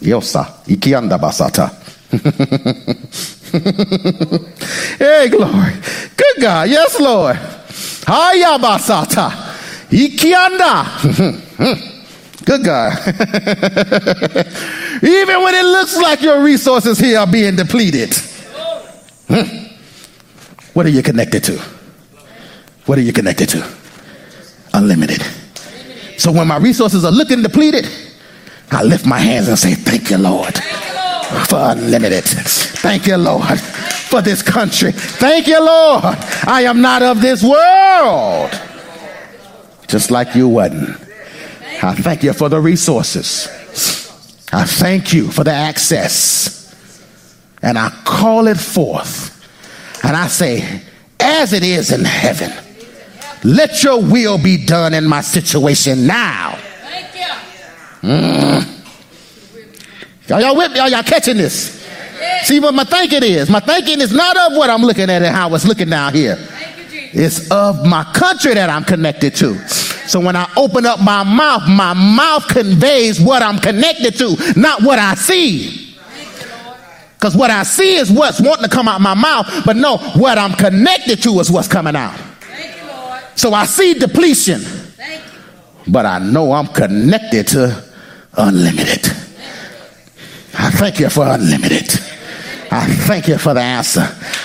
yosa, 0.00 0.44
ikianda 0.66 1.18
basata. 1.18 1.70
hey, 4.98 5.28
glory. 5.28 5.72
Good 6.16 6.40
God. 6.40 6.68
Yes, 6.68 7.00
Lord. 7.00 7.36
Hayabasata. 8.06 9.30
Ikianda. 9.90 10.86
Good 12.44 12.64
God. 12.64 12.92
Even 15.02 15.42
when 15.42 15.54
it 15.54 15.64
looks 15.64 15.96
like 15.96 16.22
your 16.22 16.42
resources 16.42 16.98
here 16.98 17.18
are 17.18 17.26
being 17.26 17.56
depleted. 17.56 18.14
Hmm. 19.28 19.66
What 20.74 20.86
are 20.86 20.90
you 20.90 21.02
connected 21.02 21.42
to? 21.44 21.58
What 22.86 22.98
are 22.98 23.02
you 23.02 23.12
connected 23.12 23.48
to? 23.50 23.66
Unlimited. 24.74 25.22
So 26.18 26.32
when 26.32 26.48
my 26.48 26.56
resources 26.56 27.04
are 27.04 27.12
looking 27.12 27.42
depleted, 27.42 27.88
I 28.70 28.82
lift 28.82 29.06
my 29.06 29.18
hands 29.18 29.48
and 29.48 29.58
say, 29.58 29.74
Thank 29.74 30.10
you, 30.10 30.18
Lord, 30.18 30.56
for 31.48 31.58
unlimited. 31.58 32.24
Thank 32.24 33.06
you, 33.06 33.16
Lord, 33.16 33.60
for 33.60 34.22
this 34.22 34.42
country. 34.42 34.92
Thank 34.92 35.46
you, 35.46 35.64
Lord. 35.64 36.04
I 36.46 36.62
am 36.62 36.80
not 36.80 37.02
of 37.02 37.20
this 37.20 37.42
world. 37.42 38.50
Just 39.88 40.10
like 40.10 40.34
you 40.34 40.48
wasn't. 40.48 41.00
I 41.82 41.94
thank 41.94 42.22
you 42.22 42.32
for 42.32 42.48
the 42.48 42.60
resources. 42.60 43.48
I 44.52 44.64
thank 44.64 45.12
you 45.12 45.30
for 45.30 45.44
the 45.44 45.52
access. 45.52 46.56
And 47.62 47.78
I 47.78 47.90
call 48.04 48.46
it 48.46 48.58
forth. 48.58 49.32
And 50.04 50.16
I 50.16 50.28
say, 50.28 50.82
as 51.20 51.52
it 51.52 51.62
is 51.62 51.92
in 51.92 52.04
heaven, 52.04 52.52
let 53.44 53.82
your 53.82 54.02
will 54.02 54.38
be 54.38 54.64
done 54.64 54.94
in 54.94 55.06
my 55.06 55.20
situation 55.20 56.06
now. 56.06 56.58
Mm. 58.02 58.76
Y'all, 60.28 60.40
y'all 60.40 60.56
with 60.56 60.72
me? 60.72 60.78
Y'all, 60.78 60.88
y'all 60.88 61.02
catching 61.02 61.36
this? 61.36 61.84
See 62.42 62.60
what 62.60 62.74
my 62.74 62.84
thinking 62.84 63.22
is? 63.22 63.50
My 63.50 63.60
thinking 63.60 64.00
is 64.00 64.12
not 64.12 64.36
of 64.36 64.56
what 64.56 64.70
I'm 64.70 64.82
looking 64.82 65.10
at 65.10 65.22
and 65.22 65.34
how 65.34 65.54
it's 65.54 65.66
looking 65.66 65.90
down 65.90 66.14
here. 66.14 66.38
It's 67.12 67.50
of 67.50 67.84
my 67.84 68.04
country 68.14 68.54
that 68.54 68.70
I'm 68.70 68.84
connected 68.84 69.34
to. 69.36 69.56
So 70.08 70.20
when 70.20 70.36
I 70.36 70.50
open 70.56 70.86
up 70.86 71.00
my 71.00 71.24
mouth, 71.24 71.62
my 71.68 71.94
mouth 71.94 72.46
conveys 72.48 73.20
what 73.20 73.42
I'm 73.42 73.58
connected 73.58 74.16
to, 74.18 74.36
not 74.56 74.82
what 74.82 74.98
I 74.98 75.14
see. 75.14 75.96
Because 77.14 77.36
what 77.36 77.50
I 77.50 77.62
see 77.64 77.96
is 77.96 78.10
what's 78.10 78.40
wanting 78.40 78.64
to 78.64 78.70
come 78.70 78.88
out 78.88 79.00
my 79.00 79.14
mouth, 79.14 79.46
but 79.64 79.76
no, 79.76 79.96
what 80.14 80.38
I'm 80.38 80.52
connected 80.52 81.22
to 81.22 81.40
is 81.40 81.50
what's 81.50 81.68
coming 81.68 81.96
out. 81.96 82.18
So 83.36 83.52
I 83.52 83.66
see 83.66 83.94
depletion, 83.94 84.62
but 85.86 86.06
I 86.06 86.18
know 86.18 86.52
I'm 86.52 86.66
connected 86.68 87.46
to 87.48 87.84
unlimited. 88.36 89.06
I 90.58 90.70
thank 90.70 90.98
you 90.98 91.10
for 91.10 91.26
unlimited. 91.28 92.00
I 92.70 92.86
thank 93.06 93.28
you 93.28 93.38
for 93.38 93.54
the 93.54 93.60
answer. 93.60 94.00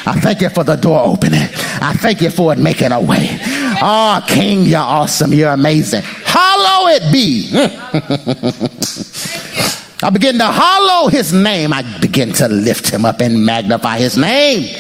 I 0.05 0.19
thank 0.19 0.41
you 0.41 0.49
for 0.49 0.63
the 0.63 0.75
door 0.75 1.01
opening. 1.05 1.41
I 1.81 1.93
thank 1.99 2.21
you 2.21 2.29
for 2.29 2.53
it 2.53 2.59
making 2.59 2.91
a 2.91 3.01
way. 3.01 3.39
Oh, 3.81 4.23
King, 4.27 4.63
you're 4.63 4.79
awesome. 4.79 5.33
You're 5.33 5.53
amazing. 5.53 6.01
Hollow 6.03 6.87
it 6.89 7.11
be. 7.11 7.49
I 10.03 10.09
begin 10.09 10.37
to 10.39 10.45
hollow 10.45 11.09
his 11.09 11.31
name. 11.33 11.73
I 11.73 11.83
begin 11.99 12.31
to 12.33 12.47
lift 12.47 12.89
him 12.89 13.05
up 13.05 13.21
and 13.21 13.45
magnify 13.45 13.97
his 13.99 14.17
name. 14.17 14.75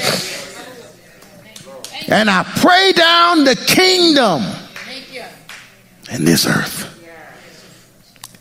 And 2.07 2.29
I 2.29 2.43
pray 2.43 2.91
down 2.93 3.43
the 3.43 3.55
kingdom 3.55 4.43
in 6.11 6.25
this 6.25 6.45
earth 6.45 6.87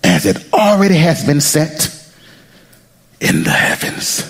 as 0.03 0.27
it 0.27 0.53
already 0.53 0.97
has 0.97 1.25
been 1.25 1.41
set 1.41 1.95
in 3.21 3.45
the 3.45 3.51
heavens. 3.51 4.27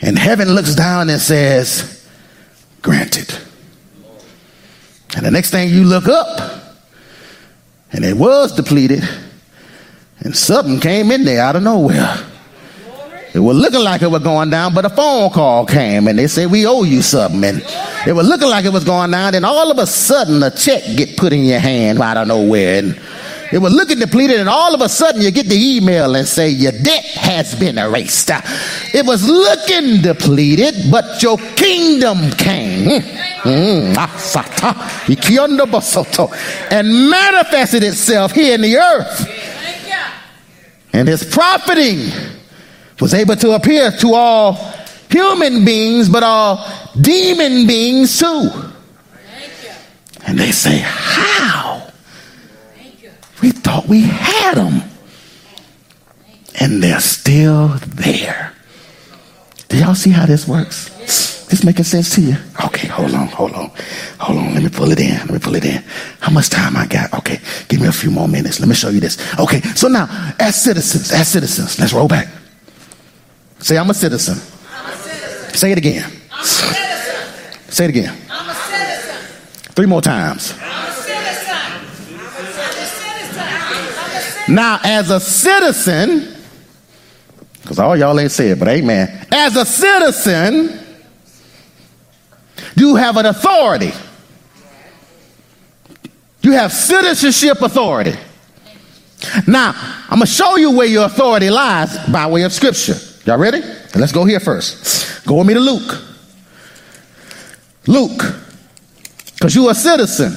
And 0.00 0.18
heaven 0.18 0.48
looks 0.54 0.74
down 0.74 1.10
and 1.10 1.20
says, 1.20 2.06
Granted. 2.82 3.36
And 5.16 5.26
the 5.26 5.30
next 5.30 5.50
thing 5.50 5.70
you 5.70 5.84
look 5.84 6.06
up, 6.06 6.62
and 7.92 8.04
it 8.04 8.16
was 8.16 8.54
depleted, 8.54 9.02
and 10.20 10.36
something 10.36 10.80
came 10.80 11.10
in 11.10 11.24
there 11.24 11.42
out 11.42 11.56
of 11.56 11.62
nowhere. 11.62 12.24
It 13.34 13.40
was 13.40 13.56
looking 13.56 13.80
like 13.80 14.02
it 14.02 14.10
was 14.10 14.22
going 14.22 14.50
down, 14.50 14.74
but 14.74 14.84
a 14.84 14.90
phone 14.90 15.30
call 15.30 15.66
came 15.66 16.08
and 16.08 16.18
they 16.18 16.26
said, 16.26 16.50
We 16.50 16.66
owe 16.66 16.82
you 16.82 17.02
something. 17.02 17.44
And 17.44 17.62
it 18.08 18.14
was 18.14 18.26
looking 18.26 18.48
like 18.48 18.64
it 18.64 18.72
was 18.72 18.84
going 18.84 19.10
down, 19.10 19.34
and 19.34 19.44
all 19.44 19.70
of 19.70 19.76
a 19.76 19.86
sudden 19.86 20.42
a 20.42 20.50
check 20.50 20.82
get 20.96 21.18
put 21.18 21.34
in 21.34 21.44
your 21.44 21.58
hand 21.58 22.00
out 22.00 22.16
of 22.16 22.26
nowhere. 22.26 22.78
And 22.78 22.98
it 23.52 23.58
was 23.58 23.74
looking 23.74 23.98
depleted, 23.98 24.40
and 24.40 24.48
all 24.48 24.74
of 24.74 24.80
a 24.80 24.88
sudden 24.88 25.20
you 25.20 25.30
get 25.30 25.44
the 25.44 25.76
email 25.76 26.14
and 26.16 26.26
say 26.26 26.48
your 26.48 26.72
debt 26.72 27.04
has 27.04 27.54
been 27.54 27.76
erased. 27.76 28.30
It 28.94 29.04
was 29.04 29.28
looking 29.28 30.00
depleted, 30.00 30.90
but 30.90 31.22
your 31.22 31.36
kingdom 31.36 32.30
came 32.30 33.02
and 36.70 37.10
manifested 37.10 37.82
itself 37.82 38.32
here 38.32 38.54
in 38.54 38.62
the 38.62 38.78
earth. 38.78 39.28
And 40.94 41.06
his 41.06 41.24
profiting 41.24 42.10
was 43.00 43.12
able 43.12 43.36
to 43.36 43.50
appear 43.50 43.90
to 43.90 44.14
all 44.14 44.77
human 45.10 45.64
beings, 45.64 46.08
but 46.08 46.22
all 46.22 46.64
demon 47.00 47.66
beings 47.66 48.18
too. 48.18 48.50
And 50.26 50.38
they 50.38 50.52
say, 50.52 50.78
How? 50.82 51.90
We 53.42 53.50
thought 53.50 53.86
we 53.86 54.02
had 54.02 54.56
them. 54.56 54.82
And 56.60 56.82
they're 56.82 57.00
still 57.00 57.68
there. 57.86 58.52
Do 59.68 59.78
y'all 59.78 59.94
see 59.94 60.10
how 60.10 60.26
this 60.26 60.48
works? 60.48 60.90
This 61.48 61.64
making 61.64 61.84
sense 61.84 62.14
to 62.14 62.20
you? 62.20 62.36
Okay, 62.66 62.88
hold 62.88 63.14
on, 63.14 63.28
hold 63.28 63.52
on, 63.52 63.70
hold 64.18 64.38
on. 64.38 64.54
Let 64.54 64.62
me 64.62 64.68
pull 64.68 64.90
it 64.90 65.00
in. 65.00 65.16
Let 65.16 65.30
me 65.30 65.38
pull 65.38 65.54
it 65.54 65.64
in. 65.64 65.82
How 66.20 66.30
much 66.30 66.50
time 66.50 66.76
I 66.76 66.86
got? 66.86 67.12
Okay, 67.14 67.40
give 67.68 67.80
me 67.80 67.86
a 67.88 67.92
few 67.92 68.10
more 68.10 68.28
minutes. 68.28 68.60
Let 68.60 68.68
me 68.68 68.74
show 68.74 68.90
you 68.90 69.00
this. 69.00 69.16
Okay, 69.38 69.62
so 69.62 69.88
now, 69.88 70.08
as 70.38 70.62
citizens, 70.62 71.10
as 71.10 71.28
citizens, 71.28 71.78
let's 71.78 71.94
roll 71.94 72.08
back. 72.08 72.28
Say, 73.60 73.78
I'm 73.78 73.88
a 73.88 73.94
citizen. 73.94 74.36
I'm 76.32 76.40
a 76.40 76.44
citizen. 76.44 77.70
Say 77.70 77.84
it 77.84 77.86
again. 77.86 77.86
Say 77.86 77.86
it 77.86 77.90
again. 77.90 78.16
Three 79.74 79.86
more 79.86 80.02
times. 80.02 80.54
Now, 84.48 84.80
as 84.82 85.10
a 85.10 85.20
citizen, 85.20 86.34
because 87.60 87.78
all 87.78 87.96
y'all 87.96 88.18
ain't 88.18 88.32
said, 88.32 88.58
but 88.58 88.66
amen. 88.68 89.26
As 89.30 89.56
a 89.56 89.66
citizen, 89.66 90.80
you 92.74 92.96
have 92.96 93.16
an 93.18 93.26
authority. 93.26 93.92
You 96.40 96.52
have 96.52 96.72
citizenship 96.72 97.60
authority. 97.60 98.14
Now, 99.46 99.74
I'm 100.08 100.18
going 100.18 100.20
to 100.20 100.26
show 100.26 100.56
you 100.56 100.70
where 100.70 100.86
your 100.86 101.04
authority 101.04 101.50
lies 101.50 101.98
by 102.08 102.26
way 102.26 102.42
of 102.42 102.52
scripture. 102.52 102.96
Y'all 103.26 103.38
ready? 103.38 103.60
Let's 103.94 104.12
go 104.12 104.24
here 104.24 104.40
first. 104.40 105.26
Go 105.26 105.36
with 105.36 105.46
me 105.46 105.54
to 105.54 105.60
Luke. 105.60 106.02
Luke, 107.86 108.22
because 109.34 109.54
you're 109.54 109.70
a 109.70 109.74
citizen. 109.74 110.36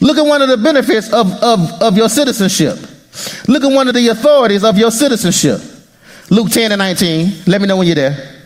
Look 0.00 0.18
at 0.18 0.26
one 0.26 0.42
of 0.42 0.48
the 0.48 0.56
benefits 0.56 1.12
of, 1.12 1.32
of, 1.42 1.60
of 1.80 1.96
your 1.96 2.08
citizenship. 2.08 2.76
Look 3.48 3.62
at 3.62 3.72
one 3.72 3.88
of 3.88 3.94
the 3.94 4.08
authorities 4.08 4.64
of 4.64 4.76
your 4.76 4.90
citizenship. 4.90 5.60
Luke 6.30 6.50
10 6.50 6.72
and 6.72 6.78
19. 6.78 7.44
Let 7.46 7.60
me 7.60 7.66
know 7.66 7.76
when 7.76 7.86
you're 7.86 7.94
there. 7.94 8.40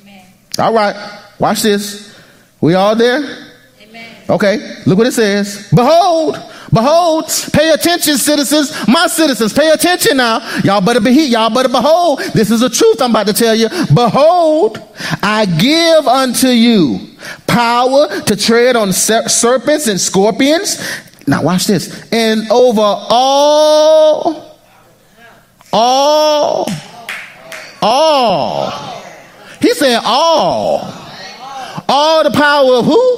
Amen. 0.00 0.26
All 0.58 0.74
right. 0.74 1.22
Watch 1.38 1.62
this. 1.62 2.14
We 2.60 2.74
all 2.74 2.96
there? 2.96 3.48
Amen. 3.80 4.16
Okay. 4.28 4.82
Look 4.84 4.98
what 4.98 5.06
it 5.06 5.12
says. 5.12 5.68
Behold, 5.74 6.36
Behold, 6.72 7.26
pay 7.52 7.70
attention, 7.70 8.16
citizens, 8.16 8.72
my 8.88 9.06
citizens, 9.06 9.52
pay 9.52 9.70
attention 9.70 10.16
now. 10.16 10.40
Y'all 10.64 10.80
better 10.80 11.00
be 11.00 11.12
here. 11.12 11.26
Y'all 11.26 11.50
better 11.50 11.68
behold. 11.68 12.20
This 12.34 12.50
is 12.50 12.60
the 12.60 12.68
truth 12.68 13.00
I'm 13.00 13.10
about 13.10 13.28
to 13.28 13.32
tell 13.32 13.54
you. 13.54 13.68
Behold, 13.94 14.78
I 15.22 15.46
give 15.46 16.06
unto 16.06 16.48
you 16.48 17.00
power 17.46 18.20
to 18.22 18.36
tread 18.36 18.76
on 18.76 18.92
serpents 18.92 19.86
and 19.86 20.00
scorpions. 20.00 20.82
Now 21.26 21.42
watch 21.42 21.66
this. 21.66 22.10
And 22.12 22.50
over 22.50 22.80
all, 22.80 24.58
all, 25.72 26.68
all. 27.82 28.70
He 29.60 29.72
said 29.74 30.00
all. 30.04 30.92
All 31.88 32.24
the 32.24 32.30
power 32.32 32.74
of 32.74 32.84
who? 32.84 33.16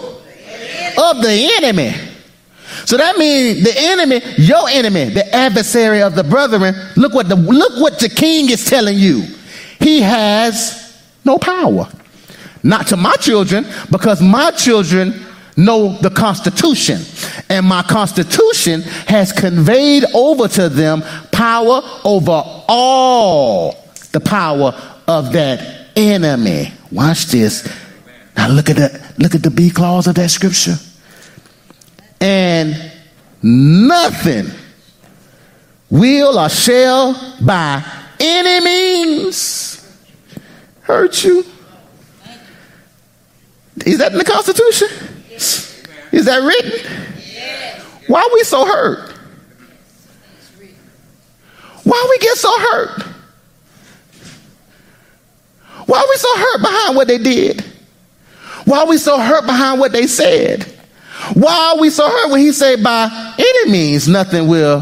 Of 1.00 1.22
the 1.22 1.50
enemy. 1.56 2.07
So 2.88 2.96
that 2.96 3.18
means 3.18 3.64
the 3.64 3.74
enemy, 3.76 4.22
your 4.38 4.66
enemy, 4.70 5.10
the 5.10 5.34
adversary 5.36 6.00
of 6.00 6.14
the 6.14 6.24
brethren, 6.24 6.74
look 6.96 7.12
what 7.12 7.28
the 7.28 7.36
look 7.36 7.78
what 7.82 7.98
the 7.98 8.08
king 8.08 8.48
is 8.48 8.64
telling 8.64 8.96
you. 8.98 9.26
He 9.78 10.00
has 10.00 10.98
no 11.22 11.36
power. 11.36 11.86
Not 12.62 12.86
to 12.86 12.96
my 12.96 13.14
children, 13.16 13.66
because 13.90 14.22
my 14.22 14.52
children 14.52 15.22
know 15.54 15.98
the 15.98 16.08
Constitution. 16.08 17.02
And 17.50 17.66
my 17.66 17.82
Constitution 17.82 18.80
has 19.06 19.32
conveyed 19.32 20.04
over 20.14 20.48
to 20.48 20.70
them 20.70 21.02
power 21.30 21.82
over 22.06 22.42
all 22.68 23.86
the 24.12 24.20
power 24.20 24.72
of 25.06 25.34
that 25.34 25.88
enemy. 25.94 26.72
Watch 26.90 27.26
this. 27.26 27.70
Now 28.34 28.48
look 28.48 28.70
at 28.70 28.76
that. 28.76 29.18
Look 29.18 29.34
at 29.34 29.42
the 29.42 29.50
B 29.50 29.68
clause 29.68 30.06
of 30.06 30.14
that 30.14 30.30
scripture. 30.30 30.76
And 32.20 32.92
nothing 33.42 34.50
will 35.90 36.38
or 36.38 36.48
shall 36.48 37.36
by 37.40 37.84
any 38.20 38.64
means 38.64 39.84
hurt 40.82 41.22
you. 41.24 41.44
Is 43.86 43.98
that 43.98 44.12
in 44.12 44.18
the 44.18 44.24
Constitution? 44.24 44.88
Is 45.30 46.24
that 46.24 46.42
written? 46.42 47.08
Why 48.08 48.22
are 48.22 48.34
we 48.34 48.42
so 48.42 48.64
hurt? 48.64 49.12
Why 51.84 52.06
we 52.10 52.18
get 52.18 52.36
so 52.36 52.58
hurt? 52.58 53.02
Why 55.86 55.98
are 55.98 56.08
we 56.08 56.16
so 56.16 56.36
hurt 56.36 56.60
behind 56.60 56.96
what 56.96 57.08
they 57.08 57.18
did? 57.18 57.64
Why 58.64 58.80
are 58.80 58.86
we 58.86 58.98
so 58.98 59.18
hurt 59.18 59.46
behind 59.46 59.80
what 59.80 59.92
they 59.92 60.06
said? 60.06 60.77
Why 61.34 61.74
are 61.74 61.80
we 61.80 61.90
so 61.90 62.08
hurt 62.08 62.30
when 62.30 62.40
he 62.40 62.52
said 62.52 62.82
by 62.82 63.34
any 63.38 63.70
means 63.70 64.08
nothing 64.08 64.46
will 64.48 64.80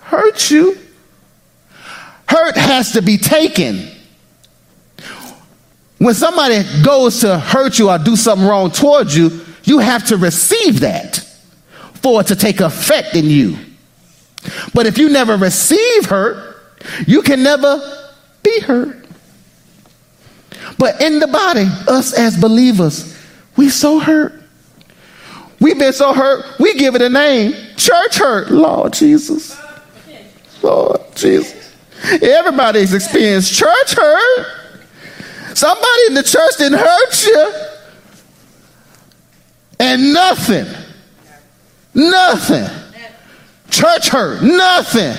hurt 0.00 0.50
you? 0.50 0.76
Hurt 2.28 2.56
has 2.56 2.92
to 2.92 3.02
be 3.02 3.18
taken. 3.18 3.88
When 5.98 6.14
somebody 6.14 6.62
goes 6.84 7.20
to 7.20 7.38
hurt 7.38 7.78
you 7.78 7.90
or 7.90 7.98
do 7.98 8.16
something 8.16 8.46
wrong 8.46 8.70
towards 8.70 9.16
you, 9.16 9.40
you 9.64 9.78
have 9.78 10.04
to 10.06 10.16
receive 10.16 10.80
that 10.80 11.16
for 11.94 12.20
it 12.20 12.26
to 12.28 12.36
take 12.36 12.60
effect 12.60 13.14
in 13.14 13.24
you. 13.26 13.56
But 14.74 14.86
if 14.86 14.98
you 14.98 15.08
never 15.08 15.36
receive 15.36 16.06
hurt, 16.06 16.56
you 17.06 17.22
can 17.22 17.42
never 17.42 17.80
be 18.42 18.60
hurt. 18.60 19.06
But 20.78 21.00
in 21.00 21.18
the 21.18 21.26
body, 21.26 21.66
us 21.88 22.12
as 22.12 22.36
believers, 22.36 23.16
we 23.56 23.70
so 23.70 23.98
hurt. 23.98 24.42
We've 25.60 25.78
been 25.78 25.92
so 25.92 26.12
hurt, 26.12 26.58
we 26.58 26.74
give 26.74 26.94
it 26.94 27.02
a 27.02 27.08
name. 27.08 27.52
Church 27.76 28.18
hurt. 28.18 28.50
Lord 28.50 28.92
Jesus. 28.92 29.58
Lord 30.62 31.00
Jesus. 31.14 31.74
Everybody's 32.22 32.92
experienced 32.92 33.54
church 33.54 33.94
hurt. 33.94 34.46
Somebody 35.54 36.02
in 36.08 36.14
the 36.14 36.22
church 36.22 36.56
didn't 36.58 36.78
hurt 36.78 37.26
you. 37.26 37.52
And 39.78 40.12
nothing, 40.12 40.66
nothing. 41.94 42.66
Church 43.70 44.08
hurt, 44.08 44.42
nothing. 44.42 45.14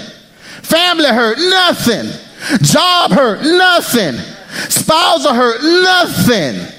Family 0.63 1.05
hurt, 1.05 1.37
nothing. 1.37 2.09
Job 2.61 3.11
hurt, 3.11 3.41
nothing. 3.41 4.15
Spousal 4.69 5.33
hurt, 5.33 5.61
nothing. 5.61 6.73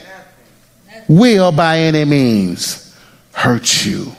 Will 1.09 1.53
by 1.53 1.79
any 1.79 2.05
means 2.05 2.88
hurt 3.39 3.87
you. 3.87 4.13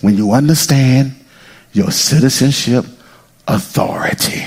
When 0.00 0.16
you 0.16 0.32
understand 0.32 1.12
your 1.72 1.92
citizenship 1.92 2.84
authority 3.46 4.44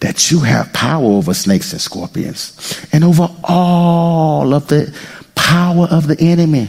that 0.00 0.30
you 0.30 0.40
have 0.40 0.70
power 0.74 1.04
over 1.04 1.32
snakes 1.32 1.72
and 1.72 1.80
scorpions 1.80 2.86
and 2.92 3.02
over 3.02 3.28
all 3.44 4.52
of 4.52 4.68
the 4.68 4.94
power 5.34 5.86
of 5.90 6.08
the 6.08 6.20
enemy. 6.20 6.68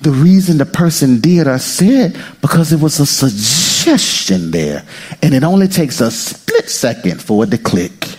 The 0.00 0.10
reason 0.10 0.58
the 0.58 0.66
person 0.66 1.20
did 1.20 1.46
or 1.46 1.58
said 1.58 2.16
because 2.40 2.72
it 2.72 2.80
was 2.80 2.98
a 2.98 3.06
suggestion 3.06 4.50
there 4.50 4.84
and 5.22 5.34
it 5.34 5.44
only 5.44 5.68
takes 5.68 6.00
a 6.00 6.10
split 6.10 6.68
second 6.68 7.22
for 7.22 7.44
it 7.44 7.50
to 7.52 7.58
click. 7.58 8.18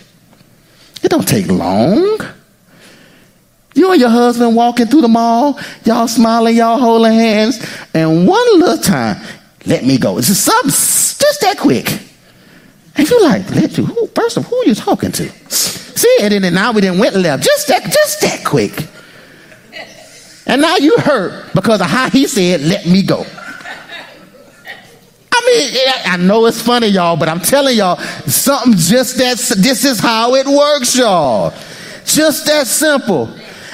It 1.04 1.10
don't 1.10 1.28
take 1.28 1.48
long. 1.48 2.20
You 3.80 3.94
and 3.94 4.02
your 4.02 4.10
husband 4.10 4.58
walking 4.58 4.88
through 4.88 5.04
the 5.04 5.08
mall, 5.08 5.58
y'all 5.86 6.10
smiling, 6.10 6.58
y'all 6.58 6.78
holding 6.78 7.14
hands, 7.14 7.66
and 7.94 8.28
one 8.28 8.60
little 8.60 8.78
time, 8.78 9.26
let 9.66 9.86
me 9.86 9.98
go. 9.98 10.18
It's 10.18 10.28
just 10.28 10.44
something 10.44 10.70
just 10.70 11.40
that 11.40 11.58
quick. 11.58 11.90
And 12.98 13.10
you 13.10 13.24
like, 13.24 13.50
let 13.52 13.78
you, 13.78 13.86
who, 13.86 14.08
first 14.08 14.36
of 14.36 14.44
all 14.44 14.50
who 14.50 14.58
are 14.58 14.66
you 14.66 14.76
talking 14.76 15.14
to? 15.14 15.30
See, 15.50 16.18
and 16.20 16.34
then 16.34 16.54
now 16.54 16.74
we 16.74 16.82
didn't 16.82 17.00
went 17.00 17.16
left. 17.16 17.42
Just 17.42 17.70
that, 17.70 17.84
just 17.86 18.20
that 18.20 18.44
quick. 18.44 18.86
And 20.46 20.62
now 20.62 20.76
you 20.76 20.98
hurt 20.98 21.54
because 21.56 21.80
of 21.80 21.88
how 21.88 22.10
he 22.10 22.28
said, 22.28 22.60
let 22.60 22.86
me 22.86 23.02
go. 23.02 23.26
I 25.32 25.42
mean, 25.46 25.94
I 26.06 26.18
know 26.18 26.48
it's 26.48 26.62
funny, 26.62 26.88
y'all, 26.88 27.16
but 27.16 27.30
I'm 27.30 27.40
telling 27.40 27.78
y'all, 27.78 27.96
something 28.28 28.74
just 28.74 29.18
that, 29.20 29.38
this 29.58 29.86
is 29.86 30.02
how 30.02 30.36
it 30.36 30.48
works, 30.48 30.98
y'all. 30.98 31.52
Just 32.04 32.46
that 32.48 32.68
simple. 32.68 33.30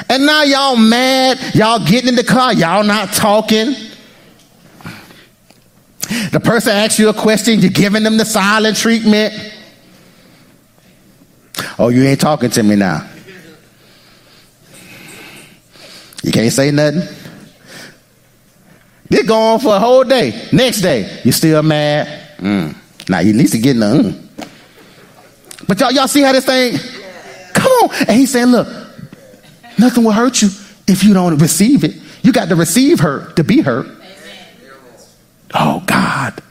And 0.09 0.25
now 0.25 0.43
y'all 0.43 0.75
mad, 0.75 1.39
y'all 1.55 1.85
getting 1.85 2.09
in 2.09 2.15
the 2.15 2.23
car, 2.23 2.53
y'all 2.53 2.83
not 2.83 3.13
talking. 3.13 3.75
The 6.31 6.39
person 6.39 6.71
asks 6.71 6.99
you 6.99 7.09
a 7.09 7.13
question, 7.13 7.59
you're 7.59 7.71
giving 7.71 8.03
them 8.03 8.17
the 8.17 8.25
silent 8.25 8.77
treatment. 8.77 9.33
Oh, 11.79 11.89
you 11.89 12.03
ain't 12.03 12.21
talking 12.21 12.49
to 12.51 12.63
me 12.63 12.75
now. 12.75 13.09
You 16.23 16.31
can't 16.31 16.51
say 16.51 16.71
nothing. 16.71 17.01
This 19.09 19.27
go 19.27 19.35
on 19.35 19.59
for 19.59 19.75
a 19.75 19.79
whole 19.79 20.03
day. 20.03 20.47
Next 20.51 20.81
day, 20.81 21.21
you 21.23 21.31
still 21.31 21.61
mad. 21.61 22.37
Mm. 22.37 22.75
Now, 23.07 23.19
you 23.19 23.33
least 23.33 23.53
getting 23.61 23.79
the 23.79 23.85
mm. 23.85 24.47
But 25.67 25.79
y'all, 25.79 25.91
y'all 25.91 26.07
see 26.07 26.21
how 26.21 26.31
this 26.31 26.45
thing? 26.45 26.77
Come 27.53 27.71
on. 27.71 27.95
And 28.07 28.11
he's 28.11 28.31
saying, 28.31 28.47
look, 28.47 28.67
nothing 29.77 30.03
will 30.03 30.11
hurt 30.11 30.41
you 30.41 30.49
if 30.87 31.03
you 31.03 31.13
don't 31.13 31.37
receive 31.37 31.83
it. 31.83 31.95
You 32.21 32.31
got 32.31 32.49
to 32.49 32.55
receive 32.55 32.99
her 33.01 33.31
to 33.33 33.43
be 33.43 33.61
hurt. 33.61 33.87
Oh, 35.53 35.83
God. 35.85 36.41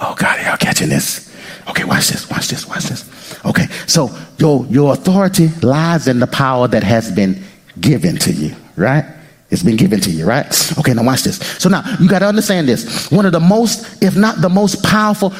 Oh, 0.00 0.14
God, 0.14 0.44
y'all 0.44 0.56
catching 0.56 0.88
this? 0.88 1.34
Okay, 1.68 1.84
watch 1.84 2.08
this, 2.08 2.28
watch 2.30 2.48
this, 2.48 2.66
watch 2.68 2.84
this. 2.84 3.44
Okay, 3.44 3.66
so 3.86 4.10
your, 4.38 4.66
your 4.66 4.92
authority 4.92 5.48
lies 5.62 6.06
in 6.06 6.20
the 6.20 6.26
power 6.26 6.68
that 6.68 6.82
has 6.82 7.10
been 7.10 7.42
given 7.80 8.16
to 8.18 8.32
you, 8.32 8.54
right? 8.76 9.04
It's 9.50 9.62
been 9.62 9.76
given 9.76 10.00
to 10.00 10.10
you, 10.10 10.26
right? 10.26 10.46
Okay, 10.78 10.92
now 10.92 11.04
watch 11.04 11.22
this. 11.22 11.38
So 11.38 11.68
now 11.68 11.82
you 12.00 12.08
got 12.08 12.18
to 12.18 12.26
understand 12.26 12.68
this. 12.68 13.10
One 13.10 13.26
of 13.26 13.32
the 13.32 13.40
most, 13.40 14.02
if 14.02 14.16
not 14.16 14.40
the 14.40 14.48
most 14.48 14.82
powerful 14.82 15.32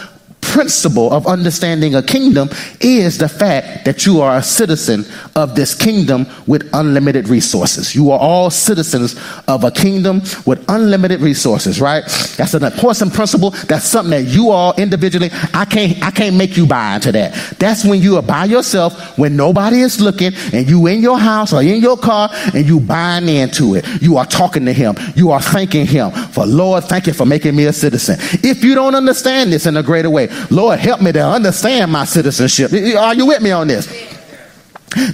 principle 0.53 1.13
of 1.13 1.27
understanding 1.27 1.95
a 1.95 2.03
kingdom 2.03 2.49
is 2.81 3.19
the 3.19 3.29
fact 3.29 3.85
that 3.85 4.07
you 4.07 4.21
are 4.21 4.37
a 4.37 4.43
citizen 4.43 5.05
of 5.35 5.55
this 5.55 5.75
kingdom 5.75 6.27
with 6.47 6.69
unlimited 6.73 7.29
resources. 7.29 7.95
You 7.95 8.11
are 8.11 8.19
all 8.19 8.51
citizens 8.51 9.17
of 9.49 9.65
a 9.65 9.71
kingdom 9.71 10.23
with 10.45 10.65
unlimited 10.69 11.21
resources, 11.21 11.81
right? 11.81 12.05
That's 12.37 12.55
an 12.55 12.65
important 12.65 13.13
principle. 13.13 13.51
That's 13.51 13.85
something 13.85 14.25
that 14.25 14.31
you 14.31 14.51
all 14.51 14.75
individually, 14.77 15.31
I 15.53 15.65
can't, 15.65 16.03
I 16.03 16.11
can't 16.11 16.37
make 16.37 16.57
you 16.57 16.67
buy 16.67 16.97
into 16.97 17.13
that. 17.13 17.35
That's 17.59 17.85
when 17.85 18.01
you 18.01 18.17
are 18.17 18.23
by 18.23 18.45
yourself, 18.47 19.19
when 19.19 19.37
nobody 19.37 19.81
is 19.81 20.01
looking, 20.01 20.33
and 20.53 20.69
you 20.69 20.87
in 20.87 21.01
your 21.01 21.19
house 21.19 21.53
or 21.53 21.63
in 21.63 21.81
your 21.81 21.97
car, 21.97 22.31
and 22.55 22.67
you 22.67 22.81
buying 22.81 23.29
into 23.29 23.75
it. 23.75 23.85
You 24.01 24.17
are 24.17 24.27
talking 24.27 24.65
to 24.67 24.73
him. 24.73 24.95
You 25.15 25.31
are 25.31 25.41
thanking 25.41 25.87
him 25.87 26.11
for 26.11 26.47
Lord, 26.47 26.85
thank 26.85 27.07
you 27.07 27.13
for 27.13 27.27
making 27.27 27.57
me 27.57 27.65
a 27.65 27.73
citizen. 27.73 28.17
If 28.43 28.63
you 28.65 28.75
don't 28.75 28.95
understand 28.95 29.53
this 29.53 29.67
in 29.67 29.77
a 29.77 29.83
greater 29.83 30.11
way, 30.11 30.29
Lord, 30.51 30.79
help 30.79 31.01
me 31.01 31.13
to 31.13 31.25
understand 31.25 31.93
my 31.93 32.05
citizenship. 32.05 32.73
Are 32.97 33.15
you 33.15 33.27
with 33.27 33.43
me 33.43 33.51
on 33.51 33.69
this? 33.69 33.87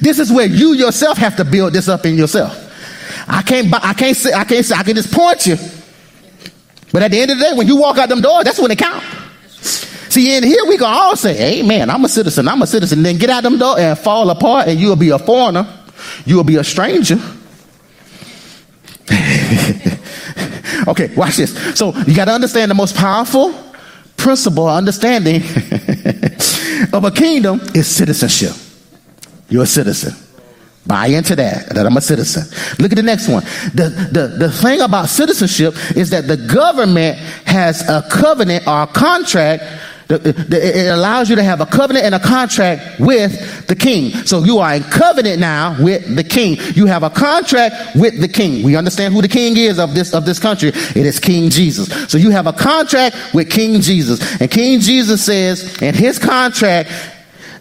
This 0.01 0.19
is 0.19 0.33
where 0.33 0.47
you 0.47 0.75
yourself 0.75 1.19
have 1.19 1.37
to 1.37 1.45
build 1.45 1.73
this 1.73 1.89
up 1.89 2.07
in 2.07 2.17
yourself. 2.17 2.71
I 3.27 3.43
can't, 3.43 3.73
I 3.73 3.95
can't 3.95 4.17
say, 4.17 4.33
I 4.33 4.45
can't 4.45 4.65
say, 4.65 4.75
I 4.75 4.83
can 4.83 4.95
just 4.95 5.13
point 5.13 5.47
you. 5.47 5.57
But 6.93 7.03
at 7.03 7.11
the 7.11 7.21
end 7.21 7.31
of 7.31 7.39
the 7.39 7.45
day, 7.45 7.53
when 7.55 7.67
you 7.67 7.77
walk 7.77 7.99
out 7.99 8.09
them 8.09 8.21
doors, 8.21 8.45
that's 8.45 8.61
when 8.61 8.71
it 8.71 8.79
counts. 8.79 9.07
See, 10.13 10.37
in 10.37 10.45
here 10.45 10.65
we 10.67 10.77
can 10.77 10.89
all 10.89 11.17
say, 11.17 11.61
Amen, 11.61 11.89
I'm 11.89 12.05
a 12.05 12.09
citizen, 12.09 12.47
I'm 12.47 12.61
a 12.61 12.67
citizen. 12.67 13.03
Then 13.03 13.17
get 13.17 13.31
out 13.31 13.43
them 13.43 13.59
doors 13.59 13.79
and 13.79 13.99
fall 13.99 14.29
apart, 14.29 14.69
and 14.69 14.79
you'll 14.79 14.97
be 14.97 15.09
a 15.09 15.19
foreigner. 15.19 15.67
You'll 16.27 16.45
be 16.45 16.57
a 16.57 16.65
stranger. 16.65 17.15
okay, 20.89 21.15
watch 21.15 21.37
this. 21.37 21.79
So 21.79 21.95
you 22.07 22.15
got 22.15 22.27
to 22.27 22.33
understand 22.33 22.71
the 22.71 22.75
most 22.75 22.95
powerful 22.95 23.55
principle, 24.23 24.69
understanding 24.69 25.37
of 26.93 27.05
a 27.05 27.11
kingdom 27.11 27.61
is 27.75 27.87
citizenship. 27.89 28.55
You're 29.49 29.65
a 29.65 29.67
citizen. 29.67 30.15
Buy 30.87 31.07
into 31.09 31.37
that, 31.37 31.69
that 31.75 31.87
I'm 31.87 31.97
a 31.97 32.01
citizen. 32.01 32.43
Look 32.79 32.93
at 32.93 32.97
the 32.97 33.03
next 33.03 33.29
one. 33.29 33.45
The, 33.75 34.09
the, 34.11 34.27
the 34.47 34.51
thing 34.51 34.81
about 34.81 35.09
citizenship 35.09 35.75
is 35.97 36.11
that 36.11 36.27
the 36.27 36.37
government 36.37 37.19
has 37.47 37.89
a 37.89 38.03
covenant 38.11 38.67
or 38.67 38.83
a 38.83 38.87
contract 38.87 39.63
it 40.13 40.93
allows 40.93 41.31
you 41.31 41.37
to 41.37 41.43
have 41.43 41.61
a 41.61 41.67
covenant 41.67 42.05
and 42.05 42.15
a 42.15 42.21
contract 42.21 43.01
with 43.01 43.67
the 43.67 43.77
king. 43.77 44.11
So 44.27 44.45
you 44.45 44.59
are 44.59 44.75
in 44.75 44.83
covenant 44.85 45.41
now 45.41 45.77
with 45.83 46.17
the 46.17 46.25
king. 46.25 46.59
You 46.75 46.87
have 46.87 47.03
a 47.03 47.11
contract 47.11 47.97
with 47.97 48.21
the 48.21 48.29
king. 48.29 48.63
We 48.65 48.77
understand 48.77 49.15
who 49.15 49.23
the 49.23 49.29
king 49.29 49.57
is 49.57 49.79
of 49.79 49.95
this, 49.95 50.15
of 50.15 50.25
this 50.25 50.39
country. 50.39 50.69
It 50.71 50.97
is 50.97 51.19
King 51.19 51.51
Jesus. 51.51 52.11
So 52.11 52.19
you 52.19 52.31
have 52.31 52.47
a 52.47 52.53
contract 52.53 53.17
with 53.35 53.51
King 53.51 53.81
Jesus. 53.81 54.41
And 54.41 54.51
King 54.51 54.81
Jesus 54.81 55.25
says 55.25 55.81
in 55.81 55.95
his 55.95 56.19
contract, 56.19 56.91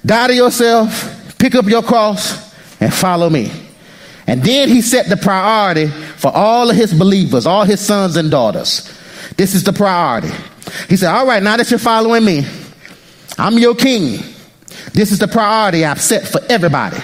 die 0.05 0.27
to 0.27 0.33
yourself, 0.33 1.17
Pick 1.41 1.55
up 1.55 1.65
your 1.65 1.81
cross 1.81 2.53
and 2.79 2.93
follow 2.93 3.27
me. 3.27 3.51
And 4.27 4.43
then 4.43 4.69
he 4.69 4.83
set 4.83 5.09
the 5.09 5.17
priority 5.17 5.87
for 5.87 6.31
all 6.31 6.69
of 6.69 6.75
his 6.75 6.93
believers, 6.93 7.47
all 7.47 7.63
his 7.63 7.79
sons 7.79 8.15
and 8.15 8.29
daughters. 8.29 8.87
This 9.37 9.55
is 9.55 9.63
the 9.63 9.73
priority. 9.73 10.29
He 10.89 10.97
said, 10.97 11.11
All 11.13 11.25
right, 11.25 11.41
now 11.41 11.57
that 11.57 11.69
you're 11.69 11.79
following 11.79 12.25
me, 12.25 12.45
I'm 13.37 13.57
your 13.57 13.75
king. 13.75 14.19
This 14.93 15.11
is 15.11 15.19
the 15.19 15.27
priority 15.27 15.85
I've 15.85 16.01
set 16.01 16.27
for 16.27 16.41
everybody. 16.49 16.97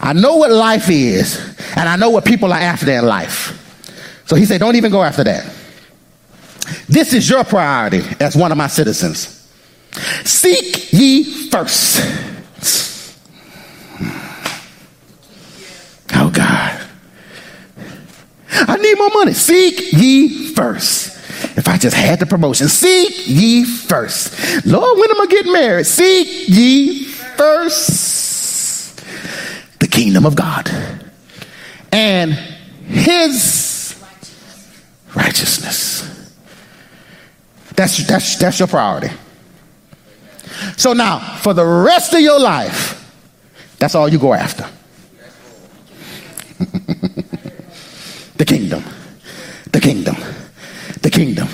I 0.00 0.12
know 0.12 0.36
what 0.36 0.50
life 0.50 0.90
is, 0.90 1.38
and 1.76 1.88
I 1.88 1.96
know 1.96 2.10
what 2.10 2.24
people 2.24 2.52
are 2.52 2.58
after 2.58 2.90
in 2.90 3.06
life. 3.06 3.58
So 4.26 4.36
he 4.36 4.44
said, 4.44 4.60
Don't 4.60 4.76
even 4.76 4.90
go 4.90 5.02
after 5.02 5.24
that. 5.24 5.44
This 6.88 7.12
is 7.12 7.28
your 7.28 7.44
priority 7.44 8.02
as 8.20 8.36
one 8.36 8.52
of 8.52 8.58
my 8.58 8.66
citizens. 8.66 9.38
Seek 10.24 10.92
ye 10.92 11.48
first. 11.50 12.00
Oh, 16.14 16.30
God. 16.30 16.80
I 18.50 18.76
need 18.76 18.98
more 18.98 19.10
money. 19.10 19.32
Seek 19.32 19.92
ye 19.92 20.52
first. 20.54 21.11
If 21.56 21.68
I 21.68 21.76
just 21.78 21.96
had 21.96 22.20
the 22.20 22.26
promotion, 22.26 22.68
seek 22.68 23.26
ye 23.26 23.64
first. 23.64 24.66
Lord, 24.66 24.98
when 24.98 25.10
am 25.10 25.20
I 25.20 25.26
getting 25.26 25.52
married? 25.52 25.86
Seek 25.86 26.48
ye 26.48 27.04
first 27.04 29.02
the 29.78 29.88
kingdom 29.88 30.24
of 30.24 30.36
God 30.36 30.70
and 31.90 32.32
his 32.32 34.00
righteousness. 35.14 36.08
That's, 37.74 38.06
that's, 38.06 38.36
that's 38.36 38.58
your 38.58 38.68
priority. 38.68 39.10
So 40.76 40.92
now, 40.92 41.18
for 41.18 41.54
the 41.54 41.64
rest 41.64 42.12
of 42.14 42.20
your 42.20 42.38
life, 42.38 42.98
that's 43.78 43.94
all 43.94 44.08
you 44.08 44.18
go 44.18 44.32
after. 44.32 44.68
the 48.36 48.44
kingdom. 48.44 48.84
The 49.72 49.80
kingdom. 49.80 50.16
The 51.02 51.10
kingdom. 51.10 51.48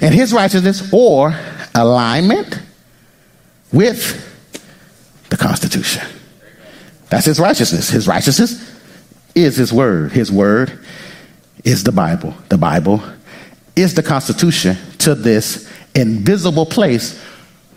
And 0.00 0.14
his 0.14 0.32
righteousness 0.32 0.92
or 0.92 1.34
alignment 1.74 2.60
with 3.72 4.26
the 5.28 5.36
Constitution. 5.36 6.02
That's 7.08 7.26
his 7.26 7.40
righteousness. 7.40 7.88
His 7.88 8.06
righteousness 8.06 8.80
is 9.34 9.56
his 9.56 9.72
word. 9.72 10.12
His 10.12 10.30
word 10.30 10.78
is 11.64 11.84
the 11.84 11.92
Bible. 11.92 12.34
The 12.48 12.58
Bible 12.58 13.02
is 13.76 13.94
the 13.94 14.02
Constitution 14.02 14.76
to 14.98 15.14
this 15.14 15.70
invisible 15.94 16.66
place 16.66 17.20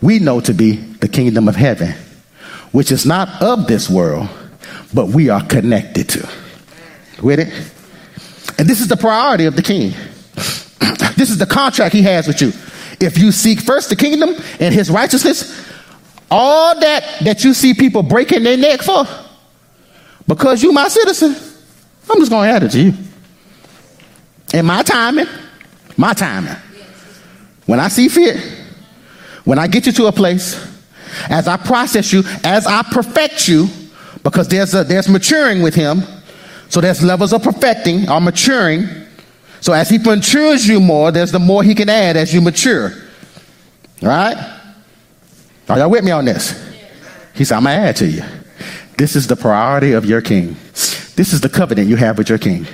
we 0.00 0.18
know 0.18 0.40
to 0.40 0.52
be 0.52 0.72
the 0.72 1.08
kingdom 1.08 1.48
of 1.48 1.56
heaven, 1.56 1.94
which 2.72 2.92
is 2.92 3.06
not 3.06 3.42
of 3.42 3.66
this 3.66 3.88
world, 3.88 4.28
but 4.92 5.08
we 5.08 5.30
are 5.30 5.44
connected 5.46 6.08
to. 6.10 6.28
With 7.22 7.40
it? 7.40 7.48
And 8.58 8.68
this 8.68 8.80
is 8.80 8.88
the 8.88 8.96
priority 8.96 9.46
of 9.46 9.56
the 9.56 9.62
king. 9.62 9.94
this 11.16 11.30
is 11.30 11.38
the 11.38 11.46
contract 11.46 11.94
he 11.94 12.02
has 12.02 12.26
with 12.26 12.40
you. 12.40 12.52
If 13.00 13.18
you 13.18 13.32
seek 13.32 13.60
first 13.60 13.90
the 13.90 13.96
kingdom 13.96 14.34
and 14.60 14.74
his 14.74 14.90
righteousness, 14.90 15.70
all 16.30 16.78
that 16.80 17.24
that 17.24 17.44
you 17.44 17.54
see 17.54 17.74
people 17.74 18.02
breaking 18.02 18.42
their 18.42 18.56
neck 18.56 18.82
for, 18.82 19.04
because 20.26 20.62
you 20.62 20.72
my 20.72 20.88
citizen, 20.88 21.34
I'm 22.10 22.18
just 22.18 22.30
going 22.30 22.48
to 22.48 22.54
add 22.54 22.62
it 22.62 22.70
to 22.70 22.80
you. 22.80 22.92
In 24.52 24.66
my 24.66 24.82
timing, 24.82 25.26
my 25.96 26.12
timing. 26.12 26.56
When 27.66 27.80
I 27.80 27.88
see 27.88 28.08
fit, 28.08 28.40
when 29.44 29.58
I 29.58 29.66
get 29.66 29.86
you 29.86 29.92
to 29.92 30.06
a 30.06 30.12
place, 30.12 30.72
as 31.28 31.48
I 31.48 31.56
process 31.56 32.12
you, 32.12 32.22
as 32.42 32.66
I 32.66 32.82
perfect 32.82 33.48
you, 33.48 33.68
because 34.22 34.48
there's 34.48 34.74
a, 34.74 34.84
there's 34.84 35.08
maturing 35.08 35.62
with 35.62 35.74
him, 35.74 36.02
so 36.68 36.80
there's 36.80 37.02
levels 37.02 37.32
of 37.32 37.42
perfecting 37.42 38.08
or 38.08 38.20
maturing. 38.20 38.88
So 39.64 39.72
as 39.72 39.88
he 39.88 39.96
matures 39.96 40.68
you 40.68 40.78
more, 40.78 41.10
there's 41.10 41.32
the 41.32 41.38
more 41.38 41.62
he 41.62 41.74
can 41.74 41.88
add 41.88 42.18
as 42.18 42.34
you 42.34 42.42
mature. 42.42 42.92
Right? 44.02 44.36
Are 45.70 45.78
y'all 45.78 45.88
with 45.88 46.04
me 46.04 46.10
on 46.10 46.26
this? 46.26 46.52
He 47.32 47.46
said, 47.46 47.56
I'm 47.56 47.64
gonna 47.64 47.76
add 47.76 47.96
to 47.96 48.06
you. 48.06 48.22
This 48.98 49.16
is 49.16 49.26
the 49.26 49.36
priority 49.36 49.92
of 49.92 50.04
your 50.04 50.20
king. 50.20 50.54
This 50.74 51.32
is 51.32 51.40
the 51.40 51.48
covenant 51.48 51.88
you 51.88 51.96
have 51.96 52.18
with 52.18 52.28
your 52.28 52.36
king. 52.36 52.66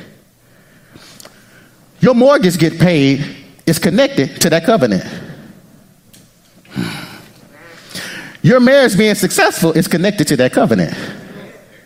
Your 2.01 2.15
mortgage 2.15 2.59
get 2.59 2.81
paid 2.81 3.37
is 3.67 3.79
connected 3.79 4.41
to 4.41 4.51
that 4.51 4.65
covenant. 4.65 5.05
Your 8.43 8.59
marriage 8.59 8.99
being 8.99 9.15
successful 9.15 9.71
is 9.75 9.87
connected 9.87 10.27
to 10.27 10.37
that 10.39 10.53
covenant. 10.53 10.97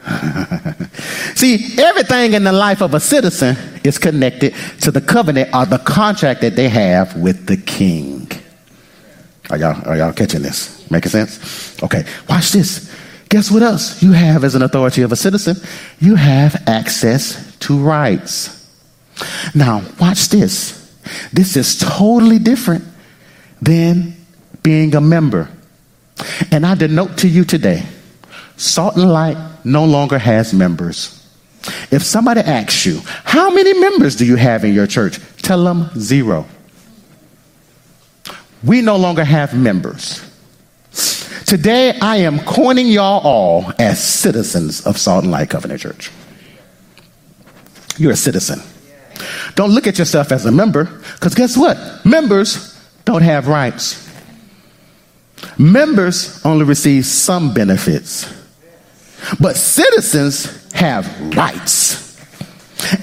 See, 1.34 1.76
everything 1.78 2.34
in 2.34 2.44
the 2.44 2.52
life 2.52 2.82
of 2.82 2.94
a 2.94 3.00
citizen 3.00 3.56
is 3.82 3.98
connected 3.98 4.54
to 4.82 4.90
the 4.90 5.00
covenant 5.00 5.54
or 5.54 5.66
the 5.66 5.78
contract 5.78 6.42
that 6.42 6.56
they 6.56 6.68
have 6.68 7.16
with 7.16 7.46
the 7.46 7.56
king. 7.56 8.30
Are 9.50 9.58
y'all, 9.58 9.88
are 9.88 9.96
y'all 9.96 10.12
catching 10.12 10.42
this? 10.42 10.90
Making 10.90 11.10
sense? 11.10 11.82
Okay, 11.82 12.04
watch 12.28 12.52
this. 12.52 12.94
Guess 13.28 13.50
what 13.50 13.62
else 13.62 14.02
you 14.02 14.12
have 14.12 14.44
as 14.44 14.54
an 14.54 14.62
authority 14.62 15.02
of 15.02 15.12
a 15.12 15.16
citizen? 15.16 15.56
You 16.00 16.14
have 16.14 16.62
access 16.66 17.56
to 17.60 17.78
rights. 17.78 18.60
Now, 19.54 19.82
watch 20.00 20.28
this. 20.28 20.80
This 21.32 21.56
is 21.56 21.78
totally 21.78 22.38
different 22.38 22.84
than 23.60 24.14
being 24.62 24.94
a 24.94 25.00
member. 25.00 25.50
And 26.50 26.64
I 26.64 26.74
denote 26.74 27.18
to 27.18 27.28
you 27.28 27.44
today 27.44 27.84
Salt 28.56 28.96
and 28.96 29.10
Light 29.10 29.36
no 29.64 29.84
longer 29.84 30.18
has 30.18 30.52
members. 30.52 31.20
If 31.90 32.02
somebody 32.02 32.40
asks 32.40 32.84
you, 32.84 33.00
How 33.24 33.50
many 33.50 33.78
members 33.78 34.16
do 34.16 34.26
you 34.26 34.36
have 34.36 34.64
in 34.64 34.74
your 34.74 34.86
church? 34.86 35.18
Tell 35.38 35.64
them 35.64 35.90
zero. 35.98 36.46
We 38.62 38.80
no 38.80 38.96
longer 38.96 39.24
have 39.24 39.54
members. 39.54 40.22
Today, 41.46 41.98
I 42.00 42.16
am 42.16 42.40
coining 42.40 42.88
y'all 42.88 43.20
all 43.22 43.72
as 43.78 44.02
citizens 44.02 44.86
of 44.86 44.96
Salt 44.96 45.24
and 45.24 45.30
Light 45.32 45.50
Covenant 45.50 45.80
Church. 45.80 46.10
You're 47.98 48.12
a 48.12 48.16
citizen. 48.16 48.60
Don't 49.54 49.70
look 49.70 49.86
at 49.86 49.98
yourself 49.98 50.32
as 50.32 50.46
a 50.46 50.50
member, 50.50 50.84
because 51.14 51.34
guess 51.34 51.56
what? 51.56 52.04
Members 52.04 52.74
don't 53.04 53.22
have 53.22 53.46
rights. 53.46 54.00
Members 55.58 56.44
only 56.44 56.64
receive 56.64 57.04
some 57.06 57.52
benefits, 57.52 58.26
but 59.40 59.56
citizens 59.56 60.72
have 60.72 61.06
rights. 61.36 62.02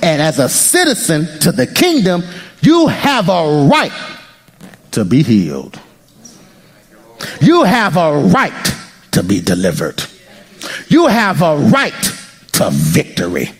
And 0.03 0.21
as 0.21 0.39
a 0.39 0.49
citizen 0.49 1.25
to 1.39 1.51
the 1.51 1.67
kingdom, 1.67 2.23
you 2.61 2.87
have 2.87 3.29
a 3.29 3.67
right 3.71 3.91
to 4.91 5.05
be 5.05 5.23
healed. 5.23 5.79
You 7.39 7.63
have 7.63 7.97
a 7.97 8.17
right 8.17 8.73
to 9.11 9.23
be 9.23 9.41
delivered. 9.41 10.03
You 10.89 11.07
have 11.07 11.41
a 11.41 11.57
right 11.57 11.93
to 12.53 12.69
victory 12.71 13.51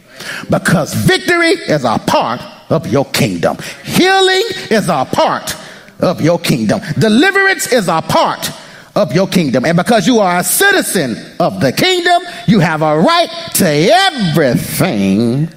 because 0.49 0.93
victory 0.93 1.51
is 1.51 1.83
a 1.83 1.97
part 1.97 2.41
of 2.69 2.91
your 2.91 3.05
kingdom. 3.05 3.57
Healing 3.83 4.43
is 4.69 4.87
a 4.87 5.05
part 5.05 5.55
of 5.99 6.21
your 6.21 6.39
kingdom. 6.39 6.81
Deliverance 6.99 7.71
is 7.71 7.87
a 7.87 8.01
part 8.01 8.51
of 8.95 9.13
your 9.13 9.27
kingdom. 9.27 9.65
And 9.65 9.77
because 9.77 10.07
you 10.07 10.19
are 10.19 10.39
a 10.39 10.43
citizen 10.43 11.15
of 11.39 11.59
the 11.61 11.71
kingdom, 11.71 12.21
you 12.47 12.59
have 12.59 12.81
a 12.81 12.99
right 12.99 13.29
to 13.55 13.67
everything 13.67 15.49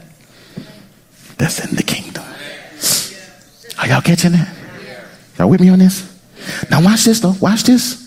that's 1.37 1.65
in 1.65 1.75
the 1.75 1.83
kingdom. 1.83 2.25
Are 3.79 3.89
y'all 3.89 4.01
catching 4.01 4.33
that? 4.33 4.55
Y'all 5.39 5.51
with 5.51 5.61
me 5.61 5.69
on 5.69 5.79
this? 5.79 6.11
Now 6.71 6.83
watch 6.83 7.05
this 7.05 7.21
though. 7.21 7.35
Watch 7.41 7.65
this. 7.65 8.01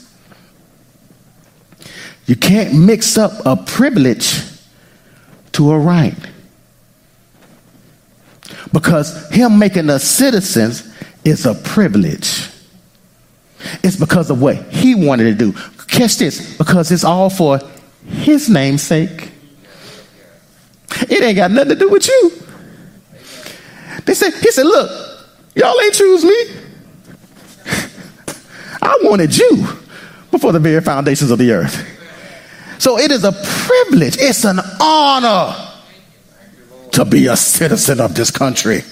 You 2.25 2.36
can't 2.36 2.73
mix 2.73 3.17
up 3.17 3.32
a 3.45 3.55
privilege 3.55 4.41
to 5.53 5.71
a 5.71 5.80
right. 5.80 6.15
Because 8.71 9.30
him 9.30 9.57
making 9.59 9.89
us 9.89 10.03
citizens 10.03 10.93
is 11.23 11.45
a 11.45 11.53
privilege. 11.53 12.49
It's 13.84 13.95
because 13.95 14.30
of 14.30 14.41
what 14.41 14.58
he 14.72 14.95
wanted 14.95 15.26
to 15.26 15.34
do. 15.34 15.53
Catch 15.88 16.18
this, 16.18 16.58
because 16.58 16.91
it's 16.91 17.03
all 17.03 17.30
for 17.30 17.60
his 18.05 18.49
name's 18.49 18.84
sake. 18.84 19.32
It 21.10 21.22
ain't 21.22 21.36
got 21.36 21.51
nothing 21.51 21.70
to 21.70 21.76
do 21.76 21.89
with 21.89 22.08
you. 22.08 22.32
They 24.05 24.14
said, 24.14 24.34
he 24.34 24.51
said, 24.51 24.66
look, 24.66 24.89
y'all 25.55 25.80
ain't 25.82 25.93
choose 25.93 26.24
me. 26.24 26.38
I 28.82 28.97
wanted 29.03 29.38
you 29.38 29.68
before 30.32 30.51
the 30.51 30.60
very 30.60 30.82
foundations 30.82 31.32
of 31.32 31.39
the 31.39 31.51
earth. 31.51 31.86
So 32.80 32.97
it 32.97 33.12
is 33.12 33.24
a 33.24 33.32
privilege, 33.32 34.18
it's 34.20 34.45
an 34.45 34.60
honor 34.80 35.55
to 36.91 37.05
be 37.05 37.28
a 37.28 37.36
citizen 37.36 37.99
of 37.99 38.16
this 38.16 38.32
country. 38.32 38.84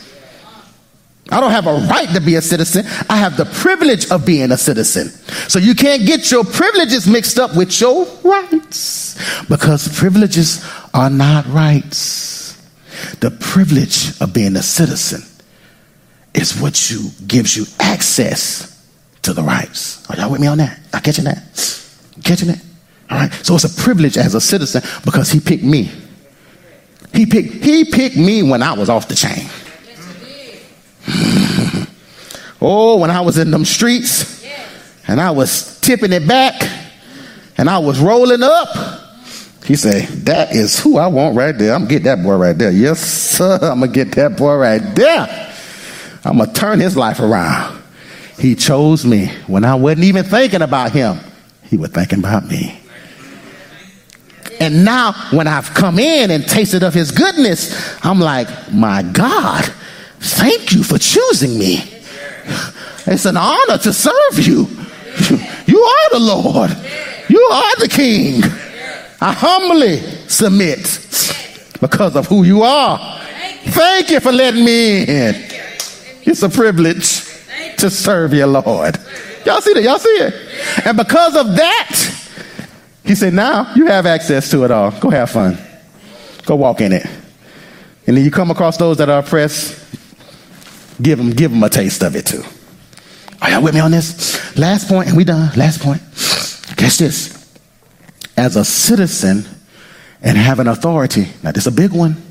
I 1.32 1.41
don't 1.41 1.51
have 1.51 1.65
a 1.65 1.73
right 1.88 2.07
to 2.09 2.21
be 2.21 2.36
a 2.36 2.41
citizen. 2.41 2.86
I 3.09 3.17
have 3.17 3.36
the 3.36 3.45
privilege 3.45 4.11
of 4.11 4.26
being 4.26 4.51
a 4.51 4.57
citizen. 4.57 5.09
So 5.49 5.57
you 5.57 5.73
can't 5.73 6.05
get 6.05 6.30
your 6.30 6.43
privileges 6.43 7.07
mixed 7.07 7.39
up 7.39 7.55
with 7.55 7.82
your 7.82 8.05
rights 8.23 9.17
because 9.49 9.88
privileges 9.97 10.63
are 10.93 11.09
not 11.09 11.47
rights. 11.47 12.61
The 13.21 13.32
privilege 13.32 14.19
of 14.21 14.34
being 14.34 14.55
a 14.55 14.61
citizen 14.61 15.23
is 16.36 16.59
what 16.59 16.91
you 16.91 17.09
gives 17.26 17.57
you 17.57 17.65
access 17.80 18.71
to 19.23 19.34
the 19.34 19.41
rights. 19.41 20.07
Are 20.09 20.15
y'all 20.15 20.32
with 20.32 20.41
me 20.41 20.47
on 20.47 20.59
that? 20.59 20.80
Are 20.93 21.01
catching 21.01 21.26
that? 21.26 21.41
Catching 22.23 22.49
that? 22.49 22.61
All 23.09 23.17
right. 23.17 23.34
So 23.43 23.55
it's 23.55 23.63
a 23.63 23.82
privilege 23.84 24.17
as 24.17 24.36
a 24.36 24.41
citizen 24.41 24.84
because 25.03 25.32
he 25.32 25.39
picked 25.39 25.63
me. 25.63 25.91
He 27.13 27.26
picked 27.26 27.63
he 27.63 27.86
picked 27.86 28.17
me 28.17 28.43
when 28.43 28.61
I 28.61 28.73
was 28.73 28.89
off 28.89 29.07
the 29.07 29.15
chain. 29.15 29.49
oh, 32.62 32.97
when 32.99 33.12
I 33.12 33.22
was 33.22 33.38
in 33.38 33.51
them 33.51 33.66
streets 33.66 34.45
and 35.08 35.22
I 35.22 35.32
was 35.32 35.80
tipping 35.82 36.14
it 36.14 36.28
back 36.28 36.53
and 37.58 37.70
I 37.70 37.80
was 37.80 37.99
rolling 37.99 38.43
up. 38.43 39.01
He 39.66 39.76
said, 39.76 40.03
That 40.26 40.53
is 40.53 40.80
who 40.80 40.97
I 40.97 41.08
want 41.08 41.36
right 41.36 41.58
there. 41.58 41.74
I'm 41.74 41.82
gonna 41.82 41.89
get 41.89 42.03
that 42.03 42.24
boy 42.24 42.36
right 42.36 42.58
there. 42.58 42.72
Yes, 42.72 42.99
sir. 42.99 43.56
I'm 43.62 43.80
gonna 43.80 43.88
get 43.88 44.12
that 44.14 44.38
boy 44.38 44.56
right 44.56 44.95
there. 44.95 45.53
I'm 46.24 46.38
gonna 46.38 46.53
turn 46.53 46.80
his 46.80 46.95
life 46.95 47.20
around. 47.20 47.82
He 48.38 48.56
chose 48.56 49.06
me 49.06 49.28
when 49.47 49.64
I 49.64 49.76
wasn't 49.76 50.06
even 50.06 50.26
thinking 50.26 50.62
about 50.62 50.91
him. 50.91 51.20
He 51.64 51.78
was 51.78 51.89
thinking 51.89 52.20
about 52.20 52.47
me. 52.47 52.80
And 54.60 54.86
now, 54.86 55.14
when 55.32 55.47
I've 55.47 55.74
come 55.74 55.99
in 55.99 56.32
and 56.32 56.47
tasted 56.47 56.84
of 56.84 56.93
his 56.93 57.12
goodness, 57.12 57.97
I'm 58.06 58.20
like, 58.20 58.47
my 58.72 59.03
God, 59.03 59.72
thank 60.26 60.73
you 60.73 60.84
for 60.84 60.97
choosing 60.97 61.57
me. 61.57 61.78
It's 63.07 63.26
an 63.26 63.38
honor 63.38 63.78
to 63.78 63.93
serve 63.93 64.39
you. 64.39 64.67
You 65.67 65.82
are 65.82 66.09
the 66.11 66.19
Lord, 66.19 66.69
you 67.30 67.39
are 67.51 67.76
the 67.78 67.88
King. 67.89 68.43
I 69.21 69.32
humbly 69.32 69.97
submit 70.28 70.80
because 71.80 72.15
of 72.15 72.28
who 72.28 72.43
you 72.43 72.63
are. 72.63 73.21
Thank 73.65 74.11
you 74.11 74.19
for 74.19 74.32
letting 74.32 74.63
me 74.63 75.03
in. 75.03 75.36
It's 76.23 76.43
a 76.43 76.49
privilege 76.49 77.23
to 77.78 77.89
serve 77.89 78.34
your 78.34 78.47
Lord. 78.47 78.97
Y'all 79.45 79.61
see 79.61 79.73
that? 79.73 79.84
Y'all 79.84 79.99
see 79.99 80.09
it? 80.09 80.34
And 80.86 80.97
because 80.97 81.36
of 81.36 81.55
that, 81.55 82.15
he 83.03 83.15
said, 83.15 83.34
Now 83.34 83.73
you 83.76 83.86
have 83.88 84.05
access 84.05 84.49
to 84.51 84.63
it 84.63 84.71
all. 84.71 84.91
Go 84.91 85.09
have 85.09 85.30
fun. 85.30 85.57
Go 86.45 86.55
walk 86.55 86.82
in 86.82 86.93
it. 86.93 87.05
And 88.07 88.17
then 88.17 88.23
you 88.23 88.32
come 88.32 88.51
across 88.51 88.78
those 88.78 88.97
that 88.97 89.09
are 89.09 89.19
oppressed, 89.19 89.84
give 91.02 91.18
them, 91.18 91.32
give 91.32 91.52
them 91.52 91.64
a 91.64 91.70
taste 91.70 92.04
of 92.04 92.16
it 92.16 92.26
too. 92.26 92.43
Are 93.41 93.52
y'all 93.52 93.62
with 93.62 93.74
me 93.74 93.80
on 93.80 93.91
this? 93.91 94.58
Last 94.58 94.88
point, 94.88 95.08
and 95.08 95.18
we 95.18 95.24
done. 95.24 95.52
Last 95.58 95.82
point. 95.82 96.02
Catch 96.78 96.98
this. 96.98 97.54
As 98.38 98.56
a 98.56 98.66
citizen 98.66 99.46
and 100.22 100.38
having 100.38 100.68
authority, 100.68 101.28
now 101.43 101.52
this 101.52 101.64
is 101.64 101.68
a 101.68 101.76
big 101.76 101.91
one. 101.91 102.22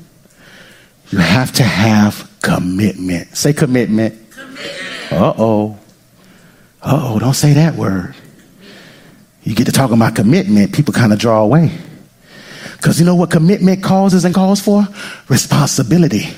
You 1.09 1.19
have 1.19 1.51
to 1.53 1.63
have 1.63 2.29
commitment. 2.41 3.35
Say 3.37 3.53
commitment. 3.53 4.15
Uh 5.11 5.33
oh. 5.37 5.79
Uh 6.81 7.13
oh, 7.13 7.19
don't 7.19 7.33
say 7.33 7.53
that 7.53 7.75
word 7.75 8.15
you 9.45 9.53
get 9.53 9.65
to 9.65 9.71
talking 9.71 9.95
about 9.95 10.15
commitment, 10.15 10.73
people 10.73 10.93
kind 10.93 11.13
of 11.13 11.19
draw 11.19 11.41
away. 11.41 11.71
Because 12.77 12.99
you 12.99 13.05
know 13.05 13.15
what 13.15 13.29
commitment 13.29 13.83
causes 13.83 14.25
and 14.25 14.33
calls 14.33 14.59
for? 14.59 14.85
Responsibility. 15.29 16.29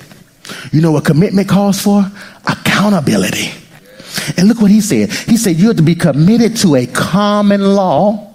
You 0.72 0.82
know 0.82 0.92
what 0.92 1.06
commitment 1.06 1.50
calls 1.50 1.82
for? 1.82 2.06
Accountability. 2.48 3.52
And 4.38 4.48
look 4.48 4.62
what 4.62 4.72
he 4.72 4.82
said. 4.82 5.12
He 5.12 5.38
said 5.38 5.58
you 5.58 5.68
have 5.68 5.78
to 5.78 5.84
be 5.84 5.96
committed 5.96 6.56
to 6.58 6.76
a 6.76 6.86
common 6.86 7.76
law, 7.76 8.34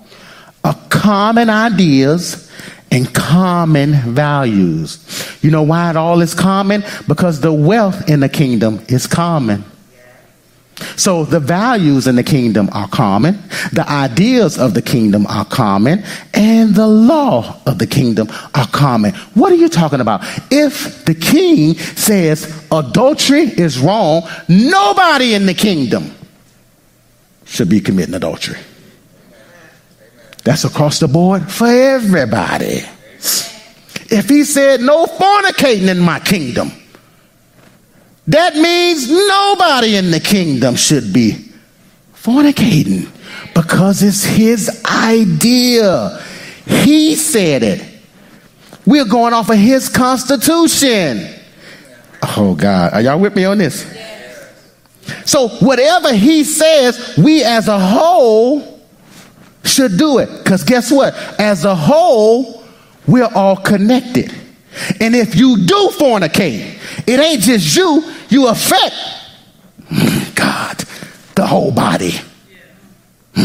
a 0.64 0.76
common 0.88 1.50
ideas, 1.50 2.50
and 2.90 3.12
common 3.14 3.94
values. 4.12 5.38
You 5.42 5.50
know 5.50 5.62
why 5.62 5.90
it 5.90 5.96
all 5.96 6.20
is 6.20 6.34
common? 6.34 6.84
Because 7.08 7.40
the 7.40 7.52
wealth 7.52 8.08
in 8.08 8.20
the 8.20 8.28
kingdom 8.28 8.84
is 8.88 9.06
common. 9.06 9.64
So 10.96 11.24
the 11.24 11.40
values 11.40 12.06
in 12.06 12.16
the 12.16 12.22
kingdom 12.22 12.68
are 12.72 12.88
common, 12.88 13.42
the 13.72 13.88
ideas 13.88 14.58
of 14.58 14.74
the 14.74 14.82
kingdom 14.82 15.26
are 15.26 15.44
common, 15.44 16.04
and 16.34 16.74
the 16.74 16.86
law 16.86 17.60
of 17.66 17.78
the 17.78 17.86
kingdom 17.86 18.28
are 18.54 18.66
common. 18.68 19.12
What 19.34 19.52
are 19.52 19.56
you 19.56 19.68
talking 19.68 20.00
about? 20.00 20.22
If 20.50 21.04
the 21.04 21.14
king 21.14 21.76
says 21.76 22.66
adultery 22.70 23.42
is 23.42 23.78
wrong, 23.78 24.28
nobody 24.48 25.34
in 25.34 25.46
the 25.46 25.54
kingdom 25.54 26.14
should 27.44 27.68
be 27.68 27.80
committing 27.80 28.14
adultery. 28.14 28.58
That's 30.44 30.64
across 30.64 30.98
the 30.98 31.08
board 31.08 31.50
for 31.50 31.68
everybody. 31.68 32.82
If 34.10 34.28
he 34.28 34.44
said 34.44 34.80
no 34.80 35.06
fornicating 35.06 35.88
in 35.88 36.00
my 36.00 36.18
kingdom, 36.18 36.72
that 38.26 38.54
means 38.54 39.10
nobody 39.10 39.96
in 39.96 40.10
the 40.10 40.20
kingdom 40.20 40.76
should 40.76 41.12
be 41.12 41.48
fornicating 42.14 43.10
because 43.54 44.02
it's 44.02 44.24
his 44.24 44.82
idea. 44.84 46.22
He 46.64 47.16
said 47.16 47.62
it. 47.62 47.88
We're 48.86 49.04
going 49.04 49.32
off 49.32 49.50
of 49.50 49.56
his 49.56 49.88
constitution. 49.88 51.28
Oh, 52.36 52.54
God. 52.54 52.92
Are 52.94 53.00
y'all 53.00 53.18
with 53.18 53.34
me 53.34 53.44
on 53.44 53.58
this? 53.58 53.86
So, 55.24 55.48
whatever 55.48 56.14
he 56.14 56.44
says, 56.44 57.18
we 57.18 57.42
as 57.42 57.68
a 57.68 57.78
whole 57.78 58.80
should 59.64 59.96
do 59.96 60.18
it. 60.18 60.28
Because 60.38 60.64
guess 60.64 60.90
what? 60.90 61.14
As 61.40 61.64
a 61.64 61.74
whole, 61.74 62.64
we're 63.06 63.30
all 63.34 63.56
connected. 63.56 64.32
And 65.00 65.14
if 65.14 65.34
you 65.34 65.56
do 65.58 65.90
fornicate, 65.98 66.78
it 67.06 67.20
ain't 67.20 67.42
just 67.42 67.76
you, 67.76 68.12
you 68.28 68.48
affect 68.48 68.94
mm, 69.90 70.34
God, 70.34 70.78
the 71.34 71.46
whole 71.46 71.70
body. 71.70 72.14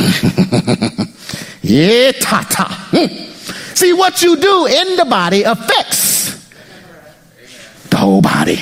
yeah, 1.62 2.12
ta 2.14 2.46
ta. 2.50 2.90
Hmm. 2.92 3.28
See, 3.76 3.94
what 3.94 4.22
you 4.22 4.38
do 4.38 4.66
in 4.66 4.96
the 4.96 5.06
body 5.06 5.44
affects 5.44 6.50
the 7.90 7.98
whole 7.98 8.22
body. 8.22 8.60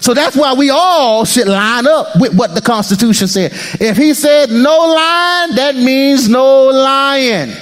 So 0.00 0.14
that's 0.14 0.36
why 0.36 0.54
we 0.54 0.70
all 0.70 1.24
should 1.24 1.48
line 1.48 1.86
up 1.86 2.08
with 2.20 2.34
what 2.34 2.54
the 2.54 2.60
Constitution 2.60 3.26
said. 3.28 3.52
If 3.80 3.96
he 3.96 4.14
said 4.14 4.50
no 4.50 4.78
lying, 4.94 5.56
that 5.56 5.74
means 5.74 6.28
no 6.28 6.68
lying. 6.68 7.52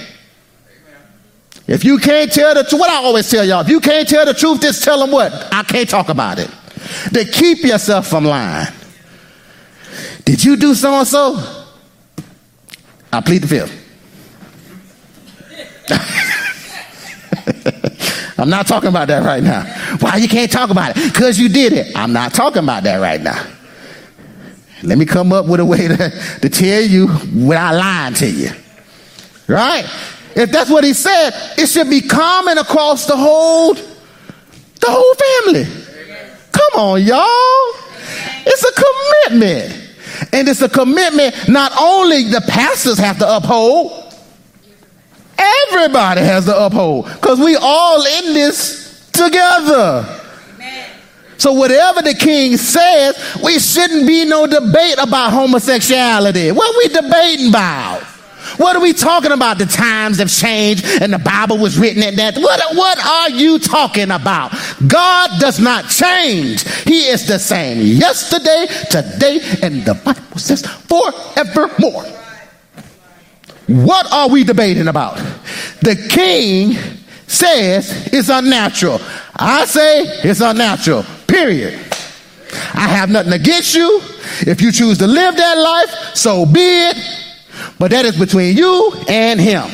If 1.68 1.84
you 1.84 1.98
can't 1.98 2.32
tell 2.32 2.54
the 2.54 2.62
truth, 2.62 2.80
what 2.80 2.90
I 2.90 2.96
always 2.96 3.28
tell 3.28 3.44
y'all, 3.44 3.60
if 3.60 3.68
you 3.68 3.80
can't 3.80 4.08
tell 4.08 4.24
the 4.24 4.34
truth, 4.34 4.60
just 4.60 4.84
tell 4.84 5.00
them 5.00 5.10
what? 5.10 5.32
I 5.52 5.64
can't 5.64 5.88
talk 5.88 6.08
about 6.08 6.38
it. 6.38 6.48
To 7.12 7.24
keep 7.24 7.64
yourself 7.64 8.06
from 8.06 8.24
lying. 8.24 8.72
Did 10.24 10.44
you 10.44 10.56
do 10.56 10.74
so 10.74 10.92
and 10.92 11.06
so? 11.06 11.64
I 13.12 13.20
plead 13.20 13.42
the 13.42 13.48
fifth. 13.48 13.82
I'm 18.38 18.50
not 18.50 18.66
talking 18.66 18.88
about 18.88 19.08
that 19.08 19.24
right 19.24 19.42
now. 19.42 19.64
Why 20.00 20.16
you 20.16 20.28
can't 20.28 20.52
talk 20.52 20.70
about 20.70 20.96
it? 20.96 21.12
Because 21.12 21.38
you 21.38 21.48
did 21.48 21.72
it. 21.72 21.96
I'm 21.96 22.12
not 22.12 22.34
talking 22.34 22.62
about 22.62 22.84
that 22.84 22.98
right 22.98 23.20
now. 23.20 23.44
Let 24.82 24.98
me 24.98 25.06
come 25.06 25.32
up 25.32 25.46
with 25.46 25.60
a 25.60 25.64
way 25.64 25.88
to, 25.88 26.38
to 26.42 26.48
tell 26.48 26.82
you 26.82 27.06
without 27.06 27.74
lying 27.74 28.14
to 28.14 28.30
you. 28.30 28.50
Right? 29.48 29.86
If 30.36 30.52
that's 30.52 30.70
what 30.70 30.84
he 30.84 30.92
said, 30.92 31.30
it 31.56 31.66
should 31.66 31.88
be 31.88 32.02
common 32.02 32.58
across 32.58 33.06
the 33.06 33.16
whole, 33.16 33.72
the 33.72 34.86
whole 34.86 35.14
family. 35.14 35.64
Come 36.52 36.80
on, 36.80 37.02
y'all. 37.02 37.82
It's 38.44 38.62
a 38.62 39.30
commitment. 39.30 39.82
And 40.34 40.46
it's 40.46 40.60
a 40.60 40.68
commitment 40.68 41.34
not 41.48 41.72
only 41.80 42.24
the 42.24 42.42
pastors 42.46 42.98
have 42.98 43.18
to 43.18 43.36
uphold, 43.36 44.14
everybody 45.38 46.20
has 46.20 46.44
to 46.44 46.66
uphold. 46.66 47.06
Because 47.06 47.40
we 47.40 47.56
all 47.56 48.04
in 48.04 48.34
this 48.34 49.10
together. 49.12 50.22
So 51.38 51.52
whatever 51.52 52.02
the 52.02 52.14
king 52.14 52.56
says, 52.58 53.40
we 53.42 53.58
shouldn't 53.58 54.06
be 54.06 54.26
no 54.26 54.46
debate 54.46 54.96
about 54.98 55.32
homosexuality. 55.32 56.52
What 56.52 56.76
we 56.76 56.94
debating 56.94 57.48
about? 57.48 58.02
What 58.56 58.76
are 58.76 58.82
we 58.82 58.92
talking 58.92 59.32
about? 59.32 59.58
The 59.58 59.66
times 59.66 60.18
have 60.18 60.30
changed 60.30 60.84
and 61.00 61.12
the 61.12 61.18
Bible 61.18 61.58
was 61.58 61.78
written 61.78 62.02
at 62.02 62.16
that. 62.16 62.36
What, 62.36 62.60
what 62.76 63.04
are 63.04 63.30
you 63.30 63.58
talking 63.58 64.10
about? 64.10 64.52
God 64.86 65.40
does 65.40 65.60
not 65.60 65.88
change. 65.90 66.66
He 66.84 67.06
is 67.06 67.26
the 67.26 67.38
same 67.38 67.80
yesterday, 67.80 68.66
today, 68.90 69.40
and 69.62 69.84
the 69.84 69.94
Bible 69.94 70.38
says 70.38 70.66
forevermore. 70.66 72.04
What 73.66 74.12
are 74.12 74.28
we 74.28 74.44
debating 74.44 74.88
about? 74.88 75.16
The 75.80 76.08
king 76.08 76.74
says 77.26 78.08
it's 78.12 78.28
unnatural. 78.28 79.00
I 79.34 79.64
say 79.64 80.02
it's 80.22 80.40
unnatural, 80.40 81.04
period. 81.26 81.80
I 82.74 82.88
have 82.88 83.10
nothing 83.10 83.32
against 83.32 83.74
you. 83.74 84.00
If 84.40 84.60
you 84.60 84.70
choose 84.70 84.98
to 84.98 85.06
live 85.06 85.36
that 85.36 85.58
life, 85.58 86.14
so 86.14 86.46
be 86.46 86.60
it. 86.60 87.25
But 87.78 87.90
that 87.90 88.04
is 88.04 88.18
between 88.18 88.56
you 88.56 88.92
and 89.08 89.40
him. 89.40 89.64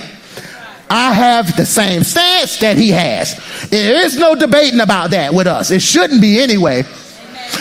I 0.90 1.14
have 1.14 1.56
the 1.56 1.64
same 1.64 2.04
stance 2.04 2.58
that 2.58 2.76
he 2.76 2.90
has. 2.90 3.40
There 3.70 4.04
is 4.04 4.18
no 4.18 4.34
debating 4.34 4.80
about 4.80 5.10
that 5.12 5.32
with 5.32 5.46
us. 5.46 5.70
It 5.70 5.80
shouldn't 5.80 6.20
be 6.20 6.40
anyway. 6.40 6.84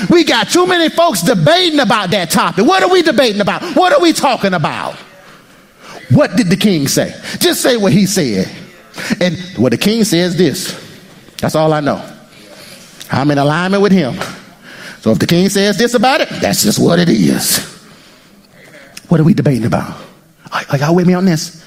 We 0.09 0.23
got 0.23 0.49
too 0.49 0.67
many 0.67 0.89
folks 0.89 1.21
debating 1.21 1.79
about 1.79 2.11
that 2.11 2.29
topic. 2.29 2.65
What 2.65 2.83
are 2.83 2.89
we 2.89 3.01
debating 3.01 3.39
about? 3.39 3.61
What 3.75 3.93
are 3.93 4.01
we 4.01 4.11
talking 4.13 4.53
about? 4.53 4.95
What 6.09 6.35
did 6.35 6.47
the 6.47 6.57
king 6.57 6.87
say? 6.87 7.15
Just 7.39 7.61
say 7.61 7.77
what 7.77 7.93
he 7.93 8.05
said. 8.05 8.49
And 9.21 9.37
what 9.57 9.71
the 9.71 9.77
king 9.77 10.03
says 10.03 10.35
this. 10.37 10.77
That's 11.37 11.55
all 11.55 11.71
I 11.71 11.79
know. 11.79 12.05
I'm 13.11 13.31
in 13.31 13.37
alignment 13.37 13.81
with 13.81 13.91
him. 13.91 14.15
So 14.99 15.11
if 15.11 15.19
the 15.19 15.27
king 15.27 15.49
says 15.49 15.77
this 15.77 15.93
about 15.93 16.21
it, 16.21 16.29
that's 16.41 16.63
just 16.63 16.79
what 16.79 16.99
it 16.99 17.09
is. 17.09 17.59
What 19.07 19.19
are 19.19 19.23
we 19.23 19.33
debating 19.33 19.65
about? 19.65 20.10
Are 20.51 20.77
y'all 20.77 20.95
with 20.95 21.07
me 21.07 21.13
on 21.13 21.25
this? 21.25 21.65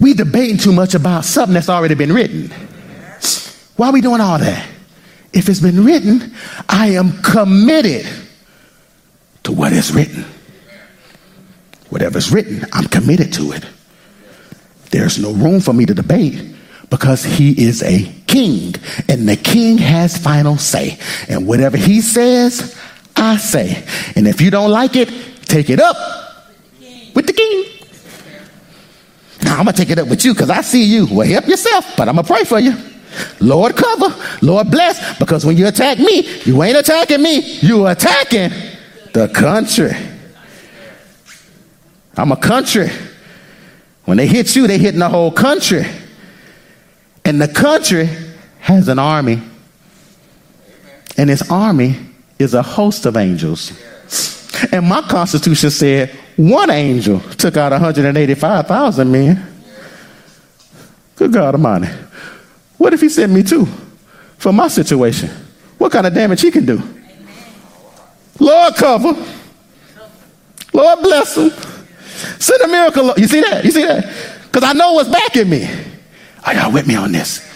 We 0.00 0.14
debating 0.14 0.56
too 0.56 0.72
much 0.72 0.94
about 0.94 1.24
something 1.24 1.54
that's 1.54 1.68
already 1.68 1.94
been 1.94 2.12
written. 2.12 2.50
Why 3.76 3.88
are 3.88 3.92
we 3.92 4.00
doing 4.00 4.20
all 4.20 4.38
that? 4.38 4.68
If 5.32 5.48
it's 5.48 5.60
been 5.60 5.84
written, 5.84 6.34
I 6.68 6.88
am 6.88 7.22
committed 7.22 8.06
to 9.44 9.52
what 9.52 9.72
is 9.72 9.92
written. 9.92 10.24
Whatever's 11.88 12.32
written, 12.32 12.66
I'm 12.72 12.86
committed 12.86 13.32
to 13.34 13.52
it. 13.52 13.64
There's 14.90 15.18
no 15.18 15.32
room 15.32 15.60
for 15.60 15.72
me 15.72 15.86
to 15.86 15.94
debate 15.94 16.54
because 16.90 17.24
he 17.24 17.64
is 17.64 17.82
a 17.82 18.04
king 18.26 18.74
and 19.08 19.28
the 19.28 19.36
king 19.36 19.78
has 19.78 20.18
final 20.18 20.58
say. 20.58 20.98
And 21.28 21.46
whatever 21.46 21.76
he 21.76 22.00
says, 22.00 22.78
I 23.16 23.36
say. 23.36 23.84
And 24.16 24.26
if 24.26 24.40
you 24.40 24.50
don't 24.50 24.70
like 24.70 24.96
it, 24.96 25.08
take 25.46 25.70
it 25.70 25.80
up 25.80 26.21
with 27.14 27.26
the 27.26 27.32
king. 27.32 27.64
Now 29.42 29.58
I'm 29.58 29.64
gonna 29.64 29.76
take 29.76 29.90
it 29.90 29.98
up 29.98 30.08
with 30.08 30.24
you 30.24 30.34
because 30.34 30.50
I 30.50 30.60
see 30.60 30.84
you. 30.84 31.06
Well, 31.10 31.26
help 31.26 31.46
yourself, 31.46 31.96
but 31.96 32.08
I'm 32.08 32.16
gonna 32.16 32.26
pray 32.26 32.44
for 32.44 32.58
you. 32.58 32.74
Lord 33.40 33.76
cover, 33.76 34.14
Lord 34.40 34.70
bless, 34.70 35.18
because 35.18 35.44
when 35.44 35.56
you 35.56 35.66
attack 35.66 35.98
me, 35.98 36.26
you 36.44 36.62
ain't 36.62 36.76
attacking 36.76 37.22
me, 37.22 37.40
you 37.60 37.86
attacking 37.86 38.50
the 39.12 39.28
country. 39.28 39.92
I'm 42.16 42.32
a 42.32 42.36
country. 42.36 42.88
When 44.04 44.16
they 44.16 44.26
hit 44.26 44.56
you, 44.56 44.66
they 44.66 44.78
hitting 44.78 45.00
the 45.00 45.08
whole 45.08 45.30
country. 45.30 45.84
And 47.24 47.40
the 47.40 47.48
country 47.48 48.08
has 48.60 48.88
an 48.88 48.98
army. 48.98 49.40
And 51.16 51.30
its 51.30 51.50
army 51.50 51.96
is 52.38 52.54
a 52.54 52.62
host 52.62 53.06
of 53.06 53.16
angels. 53.16 53.72
And 54.70 54.86
my 54.86 55.02
constitution 55.02 55.70
said 55.70 56.10
one 56.36 56.70
angel 56.70 57.20
took 57.20 57.56
out 57.56 57.72
185,000 57.72 59.10
men. 59.10 59.46
Good 61.16 61.32
God 61.32 61.54
Almighty. 61.54 61.88
What 62.78 62.92
if 62.92 63.00
he 63.00 63.08
sent 63.08 63.32
me 63.32 63.42
two 63.42 63.66
for 64.38 64.52
my 64.52 64.68
situation? 64.68 65.30
What 65.78 65.92
kind 65.92 66.06
of 66.06 66.14
damage 66.14 66.40
he 66.40 66.50
can 66.50 66.64
do? 66.64 66.82
Lord 68.38 68.74
cover. 68.74 69.14
Lord 70.72 70.98
bless 71.00 71.36
him. 71.36 71.50
Send 72.38 72.62
a 72.62 72.68
miracle. 72.68 73.14
You 73.16 73.26
see 73.26 73.40
that? 73.40 73.64
You 73.64 73.70
see 73.70 73.84
that? 73.84 74.04
Because 74.44 74.64
I 74.64 74.72
know 74.72 74.94
what's 74.94 75.08
backing 75.08 75.48
me. 75.48 75.68
Are 76.44 76.54
y'all 76.54 76.72
with 76.72 76.86
me 76.86 76.96
on 76.96 77.12
this? 77.12 77.51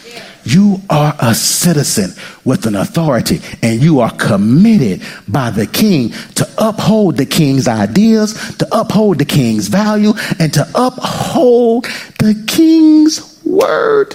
You 0.47 0.81
are 0.89 1.13
a 1.19 1.35
citizen 1.35 2.13
with 2.45 2.67
an 2.67 2.77
authority, 2.77 3.41
and 3.63 3.83
you 3.83 3.99
are 3.99 4.13
committed 4.13 5.03
by 5.27 5.51
the 5.51 5.67
king 5.67 6.11
to 6.37 6.49
uphold 6.57 7.17
the 7.17 7.27
king's 7.27 7.67
ideas, 7.67 8.57
to 8.59 8.69
uphold 8.71 9.19
the 9.19 9.25
king's 9.25 9.67
value, 9.67 10.13
and 10.39 10.55
to 10.55 10.65
uphold 10.77 11.87
the 12.21 12.41
king's 12.47 13.43
word. 13.45 14.15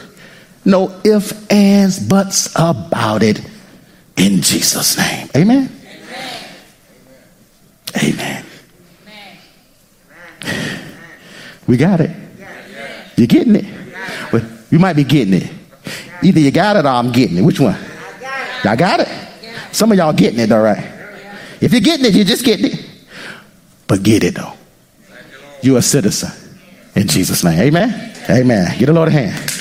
No 0.64 0.98
ifs, 1.04 1.34
ands, 1.52 2.00
buts 2.00 2.50
about 2.56 3.24
it 3.24 3.42
in 4.16 4.42
Jesus' 4.42 4.98
name. 4.98 5.28
Amen. 5.36 5.70
Amen. 8.02 8.46
Amen. 10.44 10.82
We 11.68 11.76
got 11.76 12.00
it. 12.00 12.12
You're 13.18 13.28
getting 13.28 13.58
it. 13.58 13.66
But 14.32 14.44
you 14.70 14.80
might 14.80 14.94
be 14.94 15.04
getting 15.04 15.34
it. 15.34 15.52
Either 16.24 16.40
you 16.40 16.52
got 16.52 16.76
it 16.76 16.86
or 16.86 16.90
I'm 16.90 17.12
getting 17.12 17.38
it. 17.38 17.42
Which 17.42 17.60
one? 17.60 17.78
Y'all 18.64 18.76
got 18.76 19.00
it? 19.00 19.08
Some 19.72 19.92
of 19.92 19.98
y'all 19.98 20.14
getting 20.14 20.40
it, 20.40 20.52
all 20.52 20.62
right. 20.62 20.86
If 21.62 21.72
you're 21.72 21.82
getting 21.82 22.06
it, 22.06 22.14
you're 22.14 22.26
just 22.26 22.46
getting 22.46 22.72
it. 22.72 22.86
But 23.88 24.04
get 24.04 24.24
it 24.24 24.36
though. 24.36 24.54
You're 25.62 25.80
a 25.80 25.82
citizen. 25.82 26.32
In 26.96 27.08
Jesus' 27.08 27.44
name. 27.44 27.60
Amen. 27.60 28.16
Amen. 28.30 28.78
Get 28.78 28.90
a 28.90 28.94
Lord 28.94 29.10
a 29.10 29.12
hand. 29.12 29.52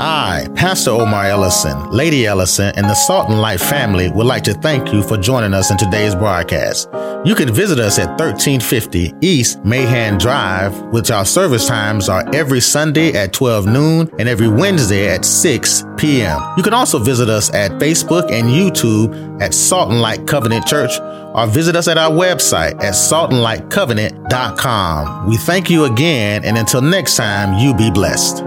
I, 0.00 0.48
Pastor 0.54 0.90
Omar 0.90 1.26
Ellison, 1.26 1.90
Lady 1.90 2.26
Ellison, 2.26 2.72
and 2.76 2.88
the 2.88 2.94
Salt 2.94 3.28
and 3.30 3.40
Light 3.40 3.60
family 3.60 4.10
would 4.10 4.26
like 4.26 4.42
to 4.44 4.54
thank 4.54 4.92
you 4.92 5.02
for 5.02 5.16
joining 5.16 5.54
us 5.54 5.70
in 5.70 5.78
today's 5.78 6.14
broadcast. 6.14 6.88
You 7.24 7.34
can 7.34 7.52
visit 7.54 7.78
us 7.78 7.98
at 7.98 8.08
1350 8.20 9.14
East 9.22 9.64
Mahan 9.64 10.18
Drive, 10.18 10.78
which 10.92 11.10
our 11.10 11.24
service 11.24 11.66
times 11.66 12.10
are 12.10 12.22
every 12.34 12.60
Sunday 12.60 13.14
at 13.14 13.32
12 13.32 13.64
noon 13.66 14.10
and 14.18 14.28
every 14.28 14.48
Wednesday 14.48 15.08
at 15.08 15.24
6 15.24 15.84
p.m. 15.96 16.38
You 16.58 16.62
can 16.62 16.74
also 16.74 16.98
visit 16.98 17.30
us 17.30 17.48
at 17.54 17.70
Facebook 17.72 18.30
and 18.30 18.48
YouTube 18.48 19.40
at 19.40 19.54
Salt 19.54 19.90
and 19.90 20.02
Light 20.02 20.26
Covenant 20.26 20.66
Church 20.66 20.90
or 21.00 21.46
visit 21.46 21.76
us 21.76 21.88
at 21.88 21.96
our 21.96 22.10
website 22.10 22.74
at 22.82 22.92
saltandlightcovenant.com. 22.92 25.26
We 25.26 25.38
thank 25.38 25.70
you 25.70 25.84
again, 25.84 26.44
and 26.44 26.58
until 26.58 26.82
next 26.82 27.16
time, 27.16 27.58
you 27.58 27.74
be 27.74 27.90
blessed. 27.90 28.44